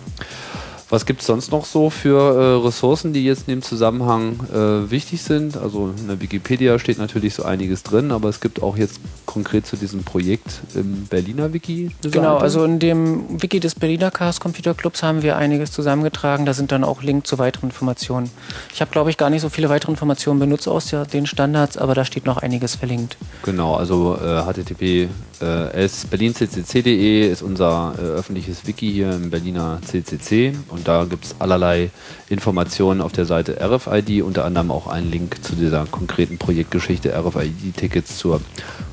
Was 0.88 1.04
gibt 1.04 1.20
es 1.20 1.26
sonst 1.26 1.50
noch 1.50 1.64
so 1.64 1.90
für 1.90 2.60
äh, 2.60 2.64
Ressourcen, 2.64 3.12
die 3.12 3.24
jetzt 3.24 3.48
in 3.48 3.56
dem 3.56 3.62
Zusammenhang 3.62 4.38
äh, 4.54 4.88
wichtig 4.88 5.22
sind? 5.22 5.56
Also 5.56 5.92
in 5.98 6.06
der 6.06 6.20
Wikipedia 6.20 6.78
steht 6.78 6.98
natürlich 6.98 7.34
so 7.34 7.42
einiges 7.42 7.82
drin, 7.82 8.12
aber 8.12 8.28
es 8.28 8.40
gibt 8.40 8.62
auch 8.62 8.76
jetzt 8.76 9.00
konkret 9.26 9.66
zu 9.66 9.76
diesem 9.76 10.04
Projekt 10.04 10.60
im 10.76 11.06
Berliner 11.06 11.52
Wiki. 11.52 11.90
Genau, 12.02 12.36
also 12.36 12.64
in 12.64 12.78
dem 12.78 13.42
Wiki 13.42 13.58
des 13.58 13.74
Berliner 13.74 14.12
Chaos 14.12 14.38
Computer 14.38 14.74
Clubs 14.74 15.02
haben 15.02 15.22
wir 15.22 15.36
einiges 15.36 15.72
zusammengetragen. 15.72 16.46
Da 16.46 16.54
sind 16.54 16.70
dann 16.70 16.84
auch 16.84 17.02
Links 17.02 17.28
zu 17.28 17.38
weiteren 17.38 17.70
Informationen. 17.70 18.30
Ich 18.72 18.80
habe, 18.80 18.92
glaube 18.92 19.10
ich, 19.10 19.16
gar 19.16 19.28
nicht 19.28 19.42
so 19.42 19.48
viele 19.48 19.68
weitere 19.68 19.90
Informationen 19.90 20.38
benutzt 20.38 20.68
aus 20.68 20.94
den 21.12 21.26
Standards, 21.26 21.76
aber 21.76 21.94
da 21.94 22.04
steht 22.04 22.26
noch 22.26 22.38
einiges 22.38 22.76
verlinkt. 22.76 23.16
Genau, 23.42 23.74
also 23.74 24.16
äh, 24.22 24.42
http 24.42 25.08
äh, 25.40 25.88
berlinccc.de 26.10 27.30
ist 27.30 27.42
unser 27.42 27.94
äh, 27.98 28.00
öffentliches 28.02 28.66
Wiki 28.66 28.90
hier 28.90 29.12
im 29.12 29.30
Berliner 29.30 29.80
CCC 29.84 30.54
und 30.68 30.88
da 30.88 31.04
gibt 31.04 31.24
es 31.24 31.36
allerlei 31.38 31.90
Informationen 32.28 33.00
auf 33.00 33.12
der 33.12 33.26
Seite 33.26 33.58
RFID, 33.60 34.22
unter 34.22 34.44
anderem 34.44 34.70
auch 34.70 34.86
einen 34.86 35.10
Link 35.10 35.42
zu 35.42 35.54
dieser 35.54 35.86
konkreten 35.86 36.38
Projektgeschichte 36.38 37.14
RFID-Tickets 37.16 38.18
zur 38.18 38.40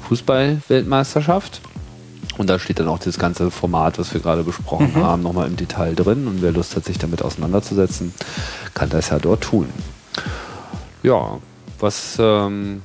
Fußball-Weltmeisterschaft. 0.08 1.62
Und 2.38 2.50
da 2.50 2.58
steht 2.58 2.80
dann 2.80 2.88
auch 2.88 3.00
das 3.00 3.20
ganze 3.20 3.52
Format, 3.52 4.00
was 4.00 4.14
wir 4.14 4.22
gerade 4.22 4.44
besprochen 4.44 4.94
mhm. 4.96 5.04
haben, 5.04 5.22
nochmal 5.22 5.48
im 5.48 5.56
Detail 5.56 5.94
drin. 5.94 6.28
Und 6.28 6.42
wer 6.42 6.52
Lust 6.52 6.76
hat, 6.76 6.86
sich 6.86 6.98
damit 6.98 7.22
auseinanderzusetzen, 7.22 8.14
kann 8.74 8.90
das 8.90 9.10
ja 9.10 9.20
dort 9.20 9.42
tun. 9.42 9.68
Ja, 11.04 11.38
was 11.80 12.18
ähm, 12.20 12.82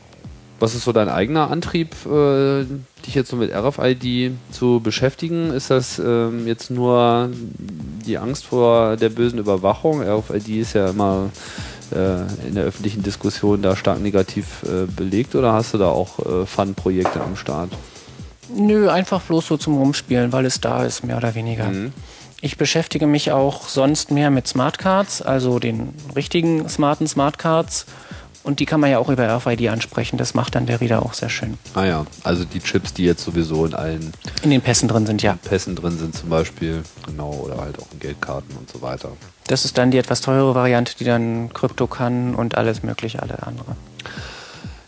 was 0.61 0.75
ist 0.75 0.85
so 0.85 0.93
dein 0.93 1.09
eigener 1.09 1.51
Antrieb, 1.51 1.95
äh, 2.07 2.65
dich 3.07 3.15
jetzt 3.15 3.31
so 3.31 3.37
mit 3.37 3.53
RFID 3.55 4.33
zu 4.51 4.81
beschäftigen? 4.81 5.51
Ist 5.53 5.71
das 5.71 5.99
ähm, 5.99 6.47
jetzt 6.47 6.71
nur 6.71 7.31
die 8.07 8.19
Angst 8.19 8.47
vor 8.47 8.97
der 8.97 9.11
bösen 9.11 9.39
Überwachung? 9.39 10.03
RFID 10.03 10.49
ist 10.49 10.75
ja 10.75 10.91
immer 10.91 11.31
äh, 11.93 12.21
in 12.47 12.55
der 12.55 12.65
öffentlichen 12.65 13.03
Diskussion 13.03 13.63
da 13.63 13.77
stark 13.77 14.01
negativ 14.01 14.65
äh, 14.65 14.87
belegt 14.87 15.35
oder 15.35 15.53
hast 15.53 15.75
du 15.75 15.79
da 15.79 15.89
auch 15.89 16.19
äh, 16.19 16.47
Fun-Projekte 16.47 17.21
am 17.21 17.37
Start? 17.37 17.71
Nö, 18.55 18.91
einfach 18.91 19.21
bloß 19.23 19.47
so 19.47 19.57
zum 19.57 19.77
Rumspielen, 19.77 20.33
weil 20.33 20.47
es 20.47 20.61
da 20.61 20.85
ist, 20.85 21.05
mehr 21.05 21.19
oder 21.19 21.35
weniger. 21.35 21.67
Mhm. 21.67 21.93
Ich 22.41 22.57
beschäftige 22.57 23.07
mich 23.07 23.33
auch 23.33 23.69
sonst 23.69 24.11
mehr 24.11 24.31
mit 24.31 24.47
Smartcards, 24.47 25.23
also 25.23 25.59
den 25.59 25.93
richtigen 26.15 26.69
smarten 26.69 27.07
Smartcards. 27.07 27.87
Und 28.45 28.61
die 28.61 28.67
kann 28.67 28.81
man 28.81 28.91
ja 28.91 28.99
auch 28.99 29.09
über 29.09 29.29
RFID 29.29 29.69
ansprechen. 29.69 30.17
Das 30.17 30.35
macht 30.35 30.55
dann 30.55 30.67
der 30.67 30.81
Reader 30.81 31.03
auch 31.03 31.13
sehr 31.13 31.29
schön. 31.29 31.59
Ah 31.75 31.85
ja, 31.85 32.07
also 32.25 32.45
die 32.45 32.61
Chips, 32.61 32.95
die 32.95 33.05
jetzt 33.05 33.25
sowieso 33.25 33.67
in 33.67 33.75
allen 33.75 34.13
in 34.43 34.51
den 34.51 34.63
Pässen 34.63 34.89
drin 34.89 35.07
sind, 35.07 35.23
ja. 35.23 35.39
Pässen 35.43 35.77
drin 35.77 35.99
sind 35.99 36.15
zum 36.15 36.31
Beispiel, 36.31 36.83
genau, 37.07 37.31
oder 37.31 37.59
halt 37.61 37.79
auch 37.79 37.87
in 37.93 37.99
Geldkarten 37.99 38.57
und 38.57 38.71
so 38.71 38.81
weiter. 38.81 39.11
Das 39.47 39.65
ist 39.65 39.79
dann 39.79 39.91
die 39.91 39.99
etwas 39.99 40.21
teure 40.21 40.55
Variante, 40.55 40.95
die 40.99 41.05
dann 41.05 41.53
Krypto 41.53 41.87
kann 41.87 42.35
und 42.35 42.57
alles 42.57 42.83
mögliche, 42.83 43.21
alle 43.23 43.43
andere. 43.47 43.77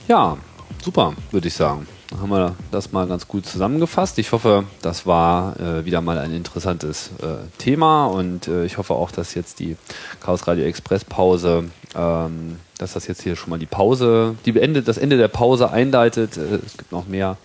Ja, 0.09 0.37
super, 0.83 1.15
würde 1.31 1.49
ich 1.49 1.55
sagen. 1.55 1.87
Dann 2.11 2.23
haben 2.23 2.31
wir 2.31 2.57
das 2.73 2.91
mal 2.91 3.07
ganz 3.07 3.29
gut 3.29 3.47
zusammengefasst. 3.47 4.19
Ich 4.19 4.33
hoffe, 4.33 4.65
das 4.83 5.07
war 5.07 5.59
äh, 5.61 5.85
wieder 5.85 6.01
mal 6.01 6.19
ein 6.19 6.35
interessantes 6.35 7.11
äh, 7.23 7.47
Thema 7.59 8.07
und 8.07 8.49
äh, 8.49 8.65
ich 8.65 8.79
hoffe 8.79 8.95
auch, 8.95 9.13
dass 9.13 9.35
jetzt 9.35 9.61
die 9.61 9.77
Chaos 10.21 10.47
Radio 10.49 10.65
Express 10.65 11.05
Pause, 11.05 11.71
ähm, 11.95 12.59
dass 12.81 12.95
das 12.95 13.07
jetzt 13.07 13.23
hier 13.23 13.37
schon 13.37 13.51
mal 13.51 13.59
die 13.59 13.67
Pause, 13.67 14.37
die 14.47 14.59
Ende, 14.59 14.83
das 14.83 14.99
Ende 14.99 15.17
der 15.17 15.29
Pause 15.29 15.71
einleitet. 15.71 16.37
Äh, 16.37 16.59
es 16.65 16.77
gibt 16.77 16.93
noch 16.93 17.07
mehr 17.07 17.37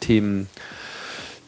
Themen, 0.00 0.48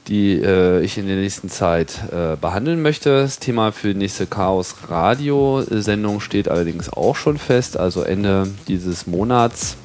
die 0.09 0.41
äh, 0.43 0.81
ich 0.83 0.99
in 0.99 1.07
der 1.07 1.17
nächsten 1.17 1.49
Zeit 1.49 2.01
äh, 2.13 2.37
behandeln 2.37 2.83
möchte. 2.83 3.23
Das 3.23 3.39
Thema 3.39 3.73
für 3.73 3.95
die 3.95 3.99
nächste 3.99 4.27
Chaos 4.27 4.75
Radio 4.89 5.65
Sendung 5.69 6.21
steht 6.21 6.49
allerdings 6.49 6.93
auch 6.93 7.17
schon 7.17 7.39
fest, 7.39 7.77
also 7.77 8.03
Ende 8.03 8.49
dieses 8.69 9.07
Monats. 9.07 9.77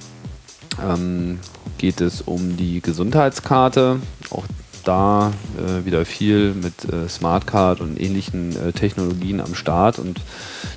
Ähm, 0.83 1.39
geht 1.77 2.01
es 2.01 2.21
um 2.21 2.57
die 2.57 2.81
Gesundheitskarte. 2.81 3.99
Auch 4.29 4.45
da 4.87 5.33
äh, 5.57 5.85
wieder 5.85 6.05
viel 6.05 6.53
mit 6.53 6.85
äh, 6.91 7.09
Smartcard 7.09 7.81
und 7.81 7.99
ähnlichen 7.99 8.55
äh, 8.55 8.71
Technologien 8.71 9.41
am 9.41 9.55
Start. 9.55 9.99
Und 9.99 10.21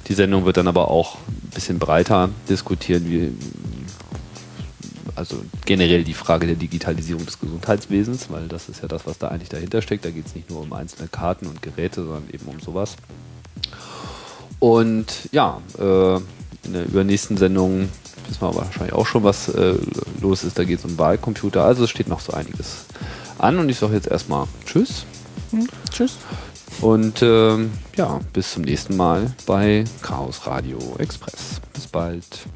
die 0.09 0.15
Sendung 0.15 0.45
wird 0.45 0.57
dann 0.57 0.69
aber 0.69 0.91
auch 0.91 1.17
ein 1.29 1.51
bisschen 1.55 1.79
breiter 1.79 2.31
diskutieren, 2.49 3.09
wie, 3.09 3.33
also 5.15 5.37
generell 5.65 6.05
die 6.05 6.15
Frage 6.15 6.47
der 6.47 6.57
Digitalisierung 6.57 7.25
des 7.27 7.39
Gesundheitswesens, 7.41 8.31
weil 8.31 8.49
das 8.49 8.69
ist 8.69 8.83
ja 8.83 8.89
das, 8.89 9.07
was 9.07 9.19
da 9.19 9.29
eigentlich 9.29 9.49
dahinter 9.49 9.83
steckt. 9.83 10.05
Da 10.05 10.11
geht 10.11 10.27
es 10.27 10.35
nicht 10.35 10.51
nur 10.51 10.63
um 10.63 10.73
einzelne 10.73 11.09
Karten 11.09 11.47
und 11.47 11.63
Geräte, 11.63 12.03
sondern 12.03 12.25
eben 12.33 12.47
um 12.47 12.61
sowas. 12.61 12.97
Und 14.61 15.29
ja, 15.33 15.61
äh, 15.79 16.17
in 16.17 16.73
der 16.73 16.87
übernächsten 16.87 17.37
Sendung 17.37 17.89
wissen 18.29 18.43
wir 18.43 18.55
wahrscheinlich 18.55 18.93
auch 18.93 19.07
schon, 19.07 19.25
was 19.25 19.49
äh, 19.49 19.75
los 20.21 20.45
ist. 20.45 20.59
Da 20.59 20.65
geht 20.65 20.79
es 20.79 20.85
um 20.85 20.99
Wahlcomputer. 20.99 21.65
Also 21.65 21.85
es 21.85 21.91
steht 21.91 22.09
noch 22.09 22.21
so 22.21 22.33
einiges 22.33 22.85
an 23.39 23.59
und 23.59 23.69
ich 23.69 23.79
sage 23.79 23.95
jetzt 23.95 24.09
erstmal 24.09 24.47
Tschüss. 24.67 25.05
Mhm. 25.53 25.69
Tschüss. 25.91 26.17
Und 26.81 27.23
ähm, 27.23 27.73
ja, 27.97 28.21
bis 28.33 28.53
zum 28.53 28.63
nächsten 28.63 28.97
Mal 28.97 29.33
bei 29.47 29.85
Chaos 30.03 30.47
Radio 30.47 30.79
Express. 30.99 31.61
Bis 31.73 31.87
bald. 31.87 32.47